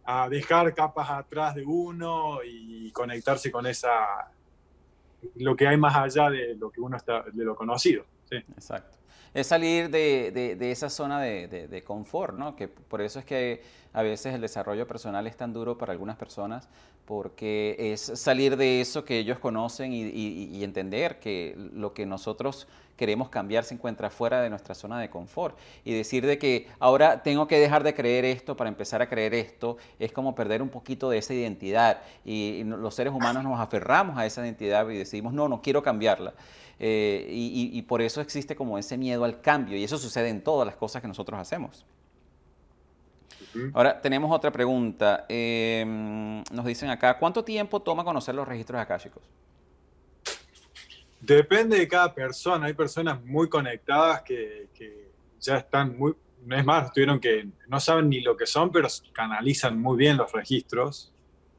a 0.06 0.30
dejar 0.30 0.74
capas 0.74 1.10
atrás 1.10 1.54
de 1.54 1.66
uno 1.66 2.40
y 2.44 2.90
conectarse 2.92 3.52
con 3.52 3.68
esa 3.68 4.32
lo 5.36 5.56
que 5.56 5.68
hay 5.68 5.76
más 5.76 5.96
allá 5.96 6.30
de 6.30 6.56
lo 6.56 6.72
que 6.72 6.80
uno 6.80 6.96
está 6.96 7.24
de 7.24 7.44
lo 7.44 7.56
conocido. 7.56 8.06
Exacto. 8.32 8.99
Es 9.34 9.48
salir 9.48 9.90
de, 9.90 10.32
de, 10.60 10.72
esa 10.72 10.90
zona 10.90 11.22
de, 11.22 11.48
de, 11.48 11.84
confort, 11.84 12.38
¿no? 12.38 12.56
Que 12.56 12.68
por 12.68 13.02
eso 13.02 13.20
es 13.20 13.26
que 13.26 13.62
a 13.94 14.02
veces 14.02 14.34
el 14.34 14.42
desarrollo 14.42 14.88
personal 14.88 15.28
es 15.28 15.38
tan 15.38 15.54
duro 15.54 15.78
para 15.78 15.92
algunas 15.92 16.18
personas, 16.18 16.68
porque 17.06 17.76
es 17.80 18.02
salir 18.02 18.58
de 18.58 18.82
eso 18.82 19.04
que 19.04 19.20
ellos 19.20 19.40
conocen 19.40 19.94
y, 19.94 20.04
y 20.04 20.64
entender 20.64 21.20
que 21.20 21.56
lo 21.74 21.94
que 21.94 22.06
nosotros 22.06 22.68
queremos 23.00 23.30
cambiar 23.30 23.64
se 23.64 23.74
encuentra 23.74 24.10
fuera 24.10 24.42
de 24.42 24.50
nuestra 24.50 24.76
zona 24.76 25.00
de 25.00 25.10
confort. 25.10 25.58
Y 25.86 25.94
decir 25.94 26.26
de 26.26 26.38
que 26.38 26.68
ahora 26.80 27.24
tengo 27.24 27.48
que 27.48 27.58
dejar 27.58 27.82
de 27.82 27.94
creer 27.94 28.26
esto 28.26 28.58
para 28.58 28.68
empezar 28.68 29.02
a 29.02 29.08
creer 29.08 29.34
esto, 29.34 29.78
es 30.00 30.12
como 30.12 30.36
perder 30.36 30.62
un 30.62 30.68
poquito 30.68 31.10
de 31.10 31.20
esa 31.20 31.34
identidad. 31.34 32.02
Y, 32.26 32.62
los 32.66 32.94
seres 32.94 33.14
humanos 33.14 33.42
nos 33.46 33.58
aferramos 33.58 34.18
a 34.18 34.26
esa 34.26 34.44
identidad 34.44 34.88
y 34.90 34.98
decimos, 34.98 35.32
no, 35.32 35.48
no 35.48 35.62
quiero 35.62 35.82
cambiarla. 35.82 36.34
Eh, 36.80 37.28
y, 37.30 37.82
por 37.82 38.02
eso 38.02 38.22
existe 38.22 38.56
como 38.56 38.78
ese 38.78 38.98
miedo 38.98 39.26
al 39.26 39.42
cambio. 39.42 39.78
Y 39.78 39.84
eso 39.84 39.98
sucede 39.98 40.30
en 40.30 40.42
todas 40.42 40.66
las 40.66 40.76
cosas 40.76 41.02
que 41.02 41.08
nosotros 41.08 41.40
hacemos. 41.40 41.86
Ahora 43.74 44.00
tenemos 44.00 44.32
otra 44.32 44.52
pregunta. 44.52 45.26
Em, 45.28 46.42
nos 46.52 46.66
dicen 46.66 46.90
acá, 46.90 47.18
¿cuánto 47.18 47.44
tiempo 47.44 47.82
toma 47.82 48.04
conocer 48.04 48.34
los 48.36 48.48
registros 48.48 48.80
akáshicos? 48.80 49.24
Depende 51.20 51.78
de 51.78 51.88
cada 51.88 52.14
persona. 52.14 52.68
Hay 52.68 52.74
personas 52.74 53.22
muy 53.26 53.50
conectadas 53.50 54.22
que, 54.22 54.68
ya 55.42 55.58
están 55.58 55.98
muy, 55.98 56.14
no 56.46 56.56
es 56.56 56.66
más, 56.66 56.92
tuvieron 56.92 57.20
que, 57.20 57.48
no 57.68 57.80
saben 57.80 58.10
ni 58.10 58.22
lo 58.22 58.36
que 58.38 58.46
son, 58.46 58.72
pero 58.72 58.88
canalizan 59.14 59.82
muy 59.82 59.98
bien 59.98 60.16
los 60.16 60.32
registros. 60.32 61.12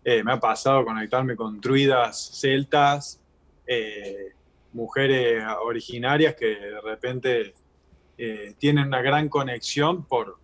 Eh, 0.04 0.22
me 0.22 0.32
ha 0.32 0.40
pasado 0.40 0.84
conectarme 0.84 1.36
con 1.36 1.60
druidas 1.60 2.38
celtas, 2.40 3.20
eh, 3.66 4.32
mujeres 4.72 5.44
originarias 5.64 6.34
que 6.34 6.46
de 6.46 6.80
repente 6.80 7.54
eh, 8.16 8.54
tienen 8.58 8.86
una 8.86 9.02
gran 9.02 9.28
conexión 9.28 10.04
por, 10.04 10.38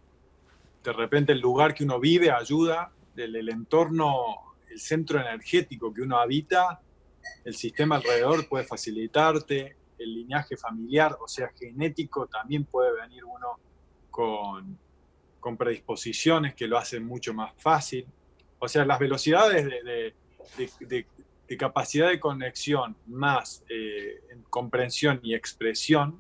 de 0.82 0.92
repente 0.92 1.32
el 1.32 1.40
lugar 1.40 1.74
que 1.74 1.84
uno 1.84 2.00
vive 2.00 2.30
ayuda, 2.30 2.92
el 3.16 3.48
entorno, 3.48 4.54
el 4.70 4.78
centro 4.78 5.20
energético 5.20 5.92
que 5.92 6.02
uno 6.02 6.18
habita 6.18 6.80
el 7.44 7.54
sistema 7.54 7.96
alrededor 7.96 8.48
puede 8.48 8.64
facilitarte, 8.64 9.76
el 9.98 10.14
linaje 10.14 10.56
familiar, 10.56 11.16
o 11.20 11.28
sea, 11.28 11.50
genético, 11.58 12.26
también 12.26 12.64
puede 12.64 12.92
venir 13.00 13.24
uno 13.24 13.58
con, 14.10 14.78
con 15.40 15.56
predisposiciones 15.56 16.54
que 16.54 16.66
lo 16.66 16.76
hacen 16.76 17.04
mucho 17.04 17.32
más 17.32 17.52
fácil. 17.56 18.06
O 18.58 18.68
sea, 18.68 18.84
las 18.84 18.98
velocidades 18.98 19.64
de, 19.64 20.14
de, 20.56 20.70
de, 20.80 21.06
capacidad 21.56 22.08
de 22.08 22.18
conexión 22.18 22.96
más 23.06 23.62
eh, 23.68 24.22
comprensión 24.50 25.20
y 25.22 25.34
expresión, 25.34 26.18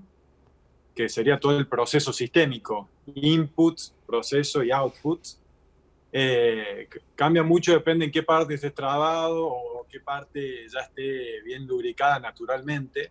que 0.94 1.08
sería 1.08 1.40
todo 1.40 1.58
el 1.58 1.66
proceso 1.66 2.12
sistémico, 2.12 2.88
input, 3.14 3.78
proceso 4.06 4.62
y 4.62 4.70
output, 4.70 5.20
eh, 6.12 6.88
cambia 7.14 7.42
mucho, 7.42 7.72
depende 7.72 8.06
en 8.06 8.10
qué 8.10 8.22
parte 8.22 8.54
estés 8.54 8.72
trabado 8.72 9.46
o 9.46 9.86
qué 9.90 10.00
parte 10.00 10.66
ya 10.68 10.80
esté 10.80 11.42
bien 11.42 11.66
lubricada 11.66 12.18
naturalmente. 12.18 13.10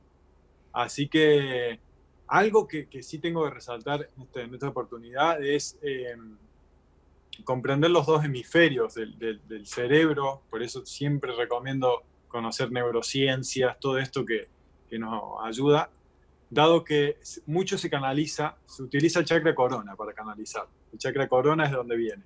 Así 0.72 1.08
que 1.08 1.80
algo 2.28 2.68
que, 2.68 2.88
que 2.88 3.04
sí 3.04 3.20
tengo 3.20 3.44
que 3.44 3.52
resaltar 3.52 4.10
en, 4.18 4.24
este, 4.24 4.44
esta 4.56 4.70
oportunidad 4.70 5.44
es 5.44 5.78
em, 5.82 6.38
comprender 7.44 7.92
los 7.92 8.06
dos 8.06 8.24
hemisferios 8.24 8.96
del, 8.96 9.66
cerebro, 9.66 10.42
por 10.50 10.64
eso 10.64 10.86
siempre 10.86 11.34
recomiendo 11.36 12.04
conocer 12.28 12.72
neurociencias, 12.72 13.80
todo 13.80 13.98
esto 13.98 14.26
que, 14.26 14.48
que 14.90 15.00
nos 15.00 15.44
ayuda, 15.44 15.90
dado 16.50 16.84
que 16.84 17.18
mucho 17.46 17.78
se 17.78 17.90
canaliza, 17.90 18.58
se 18.66 18.84
utiliza 18.84 19.20
el 19.20 19.26
chakra 19.26 19.54
corona 19.56 19.96
para 19.96 20.14
canalizar. 20.14 20.68
El 20.92 21.00
chakra 21.00 21.28
corona 21.28 21.66
es 21.66 21.72
de 21.72 21.78
donde 21.78 21.96
viene. 21.96 22.24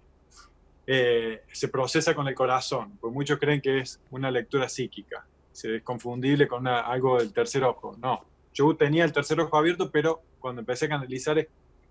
Eh, 0.85 1.43
se 1.51 1.67
procesa 1.67 2.15
con 2.15 2.27
el 2.27 2.35
corazón, 2.35 2.97
porque 2.99 3.13
muchos 3.13 3.39
creen 3.39 3.61
que 3.61 3.79
es 3.79 4.01
una 4.09 4.31
lectura 4.31 4.67
psíquica, 4.67 5.25
es 5.53 5.83
confundible 5.83 6.47
con 6.47 6.67
algo 6.67 7.19
del 7.19 7.31
tercer 7.31 7.63
ojo. 7.63 7.95
No, 7.99 8.25
yo 8.53 8.75
tenía 8.75 9.05
el 9.05 9.13
tercer 9.13 9.39
ojo 9.39 9.55
abierto, 9.55 9.91
pero 9.91 10.21
cuando 10.39 10.61
empecé 10.61 10.85
a 10.85 10.89
canalizar 10.89 11.37
es 11.37 11.47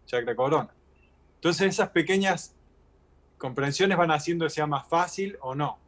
chakra 0.07 0.35
corona. 0.35 0.71
Entonces 1.37 1.69
esas 1.69 1.91
pequeñas 1.91 2.57
comprensiones 3.39 3.97
van 3.97 4.11
haciendo 4.11 4.45
que 4.47 4.51
sea 4.51 4.67
más 4.67 4.87
fácil 4.89 5.37
o 5.41 5.55
no. 5.55 5.79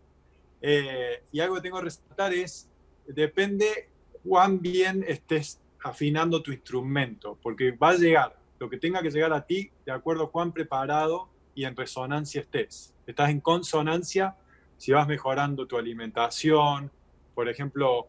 Eh, 0.62 1.22
y 1.32 1.40
algo 1.40 1.56
que 1.56 1.62
tengo 1.62 1.78
que 1.78 1.84
resaltar 1.84 2.32
es, 2.32 2.68
depende 3.06 3.88
cuán 4.22 4.60
bien 4.60 5.04
estés 5.06 5.60
afinando 5.82 6.42
tu 6.42 6.52
instrumento, 6.52 7.38
porque 7.42 7.72
va 7.72 7.90
a 7.90 7.94
llegar 7.94 8.36
lo 8.58 8.68
que 8.68 8.76
tenga 8.76 9.02
que 9.02 9.10
llegar 9.10 9.32
a 9.32 9.46
ti 9.46 9.70
de 9.86 9.92
acuerdo 9.92 10.24
a 10.24 10.30
cuán 10.30 10.52
preparado 10.52 11.28
y 11.54 11.64
en 11.64 11.74
resonancia 11.74 12.42
estés. 12.42 12.94
Estás 13.06 13.30
en 13.30 13.40
consonancia 13.40 14.36
si 14.76 14.92
vas 14.92 15.08
mejorando 15.08 15.66
tu 15.66 15.78
alimentación. 15.78 16.90
Por 17.34 17.48
ejemplo, 17.48 18.08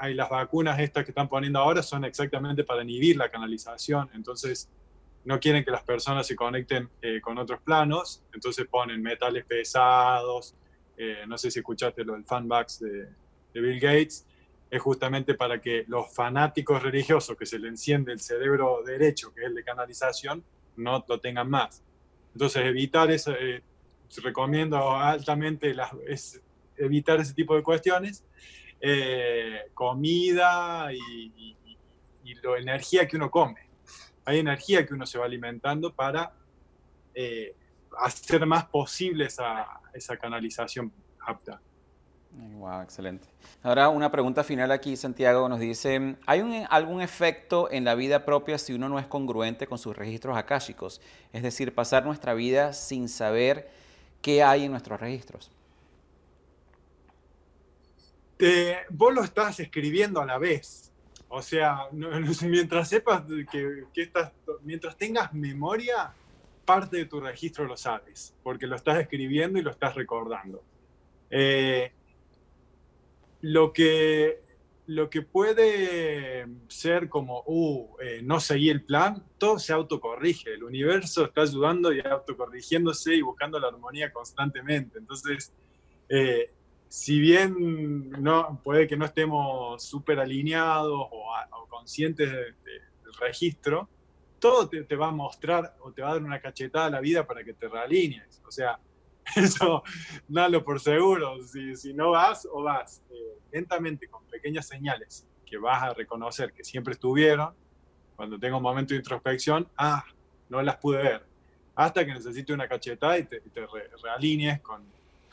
hay 0.00 0.14
las 0.14 0.30
vacunas 0.30 0.78
estas 0.78 1.04
que 1.04 1.10
están 1.10 1.28
poniendo 1.28 1.58
ahora 1.58 1.82
son 1.82 2.04
exactamente 2.04 2.64
para 2.64 2.82
inhibir 2.82 3.16
la 3.16 3.30
canalización. 3.30 4.08
Entonces, 4.14 4.70
no 5.26 5.40
quieren 5.40 5.64
que 5.64 5.72
las 5.72 5.82
personas 5.82 6.24
se 6.24 6.36
conecten 6.36 6.88
eh, 7.02 7.20
con 7.20 7.36
otros 7.36 7.60
planos. 7.60 8.22
Entonces 8.32 8.66
ponen 8.68 9.02
metales 9.02 9.44
pesados. 9.44 10.54
Eh, 10.96 11.24
no 11.26 11.36
sé 11.36 11.50
si 11.50 11.58
escuchaste 11.58 12.04
lo 12.04 12.14
del 12.14 12.24
fanbox 12.24 12.80
de, 12.80 13.08
Bill 13.52 13.80
Gates 13.80 14.26
es 14.70 14.82
justamente 14.82 15.34
para 15.34 15.60
que 15.60 15.84
los 15.88 16.14
fanáticos 16.14 16.82
religiosos 16.82 17.36
que 17.38 17.46
se 17.46 17.58
le 17.58 17.68
enciende 17.68 18.12
el 18.12 18.20
cerebro 18.20 18.82
derecho, 18.84 19.32
que 19.32 19.40
es 19.40 19.46
el 19.46 19.54
de 19.54 19.64
canalización, 19.64 20.44
no 20.76 21.02
lo 21.08 21.18
tengan 21.20 21.48
más. 21.48 21.82
Entonces, 22.34 22.64
evitar 22.66 23.10
eso, 23.10 23.32
eh, 23.32 23.62
recomiendo 24.22 24.94
altamente 24.94 25.74
es 26.06 26.42
evitar 26.76 27.18
ese 27.20 27.32
tipo 27.32 27.56
de 27.56 27.62
cuestiones. 27.62 28.24
Comida 29.72 30.92
y, 30.92 31.56
la 32.42 32.58
energía 32.58 33.08
que 33.08 33.16
uno 33.16 33.30
come. 33.30 33.65
Hay 34.26 34.40
energía 34.40 34.84
que 34.84 34.92
uno 34.92 35.06
se 35.06 35.18
va 35.18 35.24
alimentando 35.24 35.94
para 35.94 36.32
eh, 37.14 37.54
hacer 37.98 38.44
más 38.44 38.66
posible 38.66 39.24
esa, 39.24 39.66
esa 39.94 40.16
canalización 40.18 40.92
apta. 41.20 41.60
Wow, 42.32 42.82
excelente. 42.82 43.26
Ahora 43.62 43.88
una 43.88 44.10
pregunta 44.10 44.44
final 44.44 44.70
aquí, 44.70 44.96
Santiago 44.96 45.48
nos 45.48 45.58
dice, 45.58 46.16
¿hay 46.26 46.66
algún 46.68 47.00
efecto 47.00 47.70
en 47.70 47.84
la 47.84 47.94
vida 47.94 48.26
propia 48.26 48.58
si 48.58 48.74
uno 48.74 48.88
no 48.88 48.98
es 48.98 49.06
congruente 49.06 49.66
con 49.66 49.78
sus 49.78 49.96
registros 49.96 50.36
akáshicos? 50.36 51.00
Es 51.32 51.42
decir, 51.42 51.74
pasar 51.74 52.04
nuestra 52.04 52.34
vida 52.34 52.74
sin 52.74 53.08
saber 53.08 53.70
qué 54.20 54.42
hay 54.42 54.64
en 54.64 54.72
nuestros 54.72 55.00
registros. 55.00 55.50
vos 58.90 59.14
lo 59.14 59.22
estás 59.22 59.60
escribiendo 59.60 60.20
a 60.20 60.26
la 60.26 60.36
vez. 60.36 60.92
O 61.28 61.42
sea, 61.42 61.88
mientras 61.92 62.88
sepas 62.88 63.24
que, 63.50 63.84
estás, 63.94 64.32
mientras 64.62 64.96
tengas 64.96 65.32
memoria, 65.32 66.14
parte 66.64 66.98
de 66.98 67.06
tu 67.06 67.20
registro 67.20 67.64
lo 67.64 67.76
sabes, 67.76 68.34
porque 68.42 68.66
lo 68.66 68.76
estás 68.76 68.98
escribiendo 68.98 69.58
y 69.58 69.62
lo 69.62 69.70
estás 69.70 69.94
recordando. 69.94 70.62
Eh, 71.30 71.92
lo 73.42 73.72
que, 73.72 74.40
lo 74.86 75.10
que 75.10 75.22
puede 75.22 76.46
ser 76.68 77.08
como, 77.08 77.42
uh, 77.46 77.96
eh, 78.00 78.20
no 78.22 78.40
seguí 78.40 78.70
el 78.70 78.82
plan, 78.82 79.24
todo 79.38 79.58
se 79.58 79.72
autocorrige. 79.72 80.54
El 80.54 80.64
universo 80.64 81.24
está 81.24 81.42
ayudando 81.42 81.92
y 81.92 82.00
autocorrigiéndose 82.00 83.14
y 83.14 83.22
buscando 83.22 83.58
la 83.58 83.68
armonía 83.68 84.12
constantemente. 84.12 84.98
Entonces, 84.98 85.52
eh, 86.08 86.50
si 86.88 87.18
bien 87.20 88.10
no, 88.22 88.60
puede 88.62 88.86
que 88.86 88.96
no 88.96 89.04
estemos 89.04 89.82
súper 89.82 90.20
alineados 90.20 91.08
o, 91.10 91.66
conscientes 91.68 92.30
del 92.30 93.14
registro, 93.20 93.88
todo 94.38 94.68
te, 94.68 94.96
va 94.96 95.08
a 95.08 95.12
mostrar 95.12 95.76
o 95.80 95.92
te 95.92 96.02
va 96.02 96.10
a 96.10 96.12
dar 96.14 96.22
una 96.22 96.40
cachetada 96.40 96.86
a 96.86 96.90
la 96.90 97.00
vida 97.00 97.26
para 97.26 97.44
que 97.44 97.54
te 97.54 97.68
realinees. 97.68 98.42
O 98.46 98.50
sea, 98.50 98.78
eso, 99.36 99.82
dalo 100.26 100.64
por 100.64 100.80
seguro. 100.80 101.42
Si, 101.42 101.76
si 101.76 101.92
no 101.92 102.10
vas 102.12 102.46
o 102.50 102.62
vas 102.62 103.02
eh, 103.10 103.38
lentamente 103.52 104.08
con 104.08 104.24
pequeñas 104.24 104.66
señales 104.66 105.26
que 105.44 105.58
vas 105.58 105.82
a 105.82 105.94
reconocer 105.94 106.52
que 106.52 106.64
siempre 106.64 106.94
estuvieron, 106.94 107.54
cuando 108.16 108.38
tengo 108.38 108.56
un 108.56 108.62
momento 108.62 108.94
de 108.94 108.98
introspección, 108.98 109.68
ah, 109.76 110.04
no 110.48 110.62
las 110.62 110.76
pude 110.76 110.98
ver. 110.98 111.26
Hasta 111.74 112.06
que 112.06 112.14
necesite 112.14 112.52
una 112.52 112.66
cachetada 112.66 113.18
y 113.18 113.24
te, 113.24 113.40
te 113.40 113.66
realinees 114.02 114.60
con, 114.60 114.82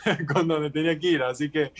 con 0.33 0.47
donde 0.47 0.71
tenía 0.71 0.97
que 0.97 1.07
ir. 1.07 1.23
Así 1.23 1.49
que 1.49 1.71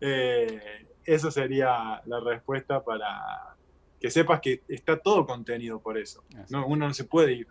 eh, 0.00 0.86
eso 1.04 1.30
sería 1.30 2.02
la 2.04 2.20
respuesta 2.20 2.82
para 2.84 3.56
que 4.00 4.10
sepas 4.10 4.40
que 4.40 4.62
está 4.68 4.98
todo 4.98 5.26
contenido 5.26 5.80
por 5.80 5.98
eso. 5.98 6.24
No, 6.50 6.66
uno 6.66 6.88
no 6.88 6.94
se 6.94 7.04
puede 7.04 7.32
ir 7.32 7.46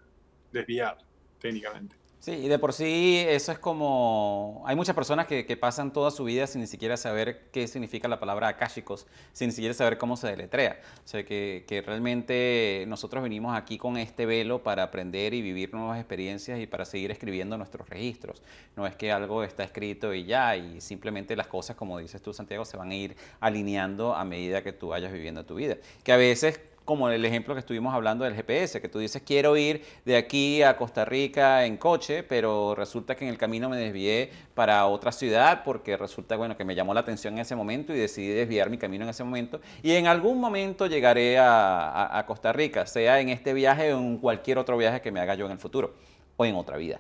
desviar 0.52 0.98
técnicamente. 1.40 1.96
Sí, 2.26 2.32
y 2.32 2.48
de 2.48 2.58
por 2.58 2.74
sí 2.74 3.24
eso 3.28 3.52
es 3.52 3.60
como... 3.60 4.64
Hay 4.66 4.76
muchas 4.76 4.96
personas 4.96 5.28
que, 5.28 5.46
pasan 5.58 5.94
toda 5.94 6.10
su 6.10 6.24
vida 6.24 6.48
sin 6.48 6.60
ni 6.60 6.66
siquiera 6.66 6.98
saber 6.98 7.52
qué 7.52 7.68
significa 7.68 8.08
la 8.08 8.20
palabra 8.20 8.48
akashicos, 8.48 9.06
sin 9.32 9.50
ni 9.50 9.54
siquiera 9.54 9.76
saber 9.76 10.00
cómo 10.00 10.18
se 10.18 10.26
deletrea. 10.26 10.82
O 11.04 11.08
sea, 11.08 11.24
que, 11.24 11.66
que, 11.68 11.84
realmente 11.84 12.84
nosotros 12.88 13.22
venimos 13.22 13.56
aquí 13.56 13.78
con 13.78 13.96
este 13.98 14.26
velo 14.26 14.64
para 14.64 14.82
aprender 14.82 15.36
y 15.36 15.44
vivir 15.44 15.72
nuevas 15.72 16.00
experiencias 16.00 16.60
y 16.60 16.66
para 16.66 16.84
seguir 16.86 17.12
escribiendo 17.12 17.60
nuestros 17.60 17.88
registros. 17.88 18.42
No 18.76 18.88
es 18.88 18.96
que 18.96 19.12
algo 19.12 19.44
está 19.44 19.64
escrito 19.64 20.12
y 20.12 20.26
ya, 20.26 20.58
y 20.58 20.82
simplemente 20.82 21.36
las 21.36 21.46
cosas, 21.46 21.76
como 21.76 22.00
dices 22.00 22.24
tú, 22.24 22.34
Santiago, 22.34 22.66
se 22.66 22.76
van 22.76 22.90
a 22.90 22.96
ir 22.96 23.16
alineando 23.40 24.16
a 24.16 24.26
medida 24.26 24.64
que 24.64 24.74
tú 24.74 24.88
vayas 24.88 25.14
viviendo 25.14 25.46
tu 25.46 25.54
vida. 25.54 25.78
Que 26.04 26.12
a 26.12 26.18
veces 26.18 26.60
como 26.86 27.10
el 27.10 27.26
ejemplo 27.26 27.56
que 27.56 27.60
estuvimos 27.60 27.94
hablando 27.94 28.24
del 28.24 28.36
GPS, 28.36 28.80
que 28.80 28.88
tú 28.88 29.00
dices 29.00 29.22
quiero 29.26 29.58
ir 29.58 29.84
de 30.06 30.16
aquí 30.16 30.62
a 30.62 30.78
Costa 30.78 31.04
Rica 31.04 31.66
en 31.66 31.78
coche, 31.78 32.24
pero 32.24 32.76
resulta 32.76 33.16
que 33.16 33.26
en 33.26 33.32
el 33.32 33.38
camino 33.38 33.68
me 33.70 33.78
desvié 33.78 34.32
para 34.54 34.86
otra 34.86 35.12
ciudad 35.12 35.64
porque 35.66 35.98
resulta 35.98 36.36
bueno 36.38 36.56
que 36.56 36.64
me 36.64 36.76
llamó 36.76 36.94
la 36.94 37.02
atención 37.02 37.34
en 37.34 37.40
ese 37.40 37.56
momento 37.56 37.94
y 37.94 37.98
decidí 37.98 38.30
desviar 38.30 38.70
mi 38.70 38.78
camino 38.78 39.04
en 39.04 39.10
ese 39.10 39.24
momento 39.24 39.60
y 39.82 39.94
en 39.94 40.08
algún 40.08 40.40
momento 40.40 40.86
llegaré 40.88 41.38
a, 41.40 42.24
Costa 42.28 42.54
Rica, 42.54 42.86
sea 42.86 43.20
en 43.20 43.30
este 43.30 43.54
viaje 43.54 43.94
o 43.94 44.00
en 44.00 44.18
cualquier 44.18 44.58
otro 44.58 44.78
viaje 44.78 45.02
que 45.02 45.12
me 45.12 45.20
haga 45.20 45.36
yo 45.36 45.46
en 45.46 45.52
el 45.52 45.60
futuro 45.60 45.94
o 46.38 46.46
en 46.46 46.56
otra 46.56 46.78
vida. 46.78 47.00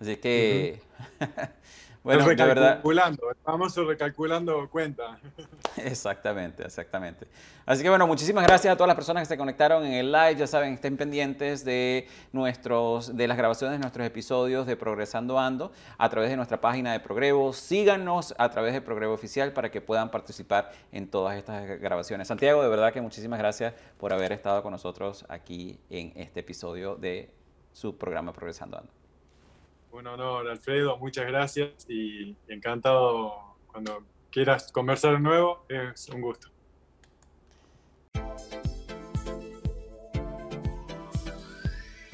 Así 0.00 0.16
que 0.16 0.80
Bueno, 2.02 2.26
de 2.26 2.34
verdad. 2.34 2.80
Vamos 3.44 3.76
recalculando 3.76 4.68
cuenta. 4.70 5.18
Exactamente, 5.76 6.62
exactamente. 6.64 7.26
Así 7.64 7.82
que 7.82 7.88
bueno, 7.88 8.06
muchísimas 8.06 8.44
gracias 8.46 8.72
a 8.72 8.76
todas 8.76 8.88
las 8.88 8.96
personas 8.96 9.22
que 9.22 9.34
se 9.34 9.38
conectaron 9.38 9.84
en 9.84 9.92
el 9.92 10.12
live. 10.12 10.36
Ya 10.36 10.46
saben, 10.46 10.74
estén 10.74 10.96
pendientes 10.96 11.64
de 11.64 12.08
nuestros, 12.32 13.16
de 13.16 13.28
las 13.28 13.36
grabaciones 13.36 13.78
de 13.78 13.80
nuestros 13.80 14.06
episodios 14.06 14.66
de 14.66 14.76
Progresando 14.76 15.38
Ando 15.38 15.72
a 15.96 16.08
través 16.08 16.30
de 16.30 16.36
nuestra 16.36 16.60
página 16.60 16.92
de 16.92 17.00
Progrevo. 17.00 17.52
Síganos 17.52 18.34
a 18.36 18.50
través 18.50 18.72
de 18.72 18.80
Progrevo 18.80 19.14
Oficial 19.14 19.52
para 19.52 19.70
que 19.70 19.80
puedan 19.80 20.10
participar 20.10 20.72
en 20.92 21.08
todas 21.08 21.36
estas 21.36 21.80
grabaciones. 21.80 22.28
Santiago, 22.28 22.62
de 22.62 22.68
verdad 22.68 22.92
que 22.92 23.00
muchísimas 23.00 23.38
gracias 23.38 23.74
por 23.98 24.12
haber 24.12 24.32
estado 24.32 24.62
con 24.62 24.72
nosotros 24.72 25.24
aquí 25.28 25.78
en 25.88 26.12
este 26.16 26.40
episodio 26.40 26.96
de 26.96 27.30
su 27.72 27.96
programa 27.96 28.32
Progresando 28.32 28.78
Ando. 28.78 28.99
Un 29.92 30.06
honor, 30.06 30.48
Alfredo, 30.48 30.96
muchas 30.98 31.26
gracias 31.26 31.70
y 31.88 32.36
encantado 32.46 33.56
cuando 33.66 34.04
quieras 34.30 34.70
conversar 34.70 35.14
de 35.14 35.20
nuevo, 35.20 35.64
es 35.68 36.08
un 36.08 36.20
gusto. 36.20 36.48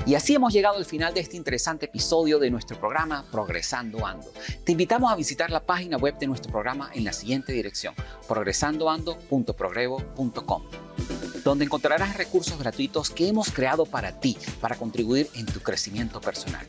Y 0.06 0.14
así 0.14 0.34
hemos 0.36 0.52
llegado 0.52 0.78
al 0.78 0.84
final 0.84 1.12
de 1.12 1.18
este 1.20 1.36
interesante 1.36 1.86
episodio 1.86 2.38
de 2.38 2.48
nuestro 2.48 2.78
programa 2.78 3.24
Progresando 3.32 4.06
Ando. 4.06 4.28
Te 4.64 4.70
invitamos 4.70 5.12
a 5.12 5.16
visitar 5.16 5.50
la 5.50 5.66
página 5.66 5.96
web 5.96 6.16
de 6.16 6.28
nuestro 6.28 6.52
programa 6.52 6.90
en 6.94 7.02
la 7.04 7.12
siguiente 7.12 7.52
dirección, 7.52 7.92
progresandoando.progrevo.com, 8.28 10.62
donde 11.42 11.64
encontrarás 11.64 12.16
recursos 12.16 12.56
gratuitos 12.56 13.10
que 13.10 13.26
hemos 13.26 13.50
creado 13.50 13.84
para 13.84 14.20
ti, 14.20 14.38
para 14.60 14.76
contribuir 14.76 15.28
en 15.34 15.44
tu 15.44 15.58
crecimiento 15.60 16.20
personal. 16.20 16.68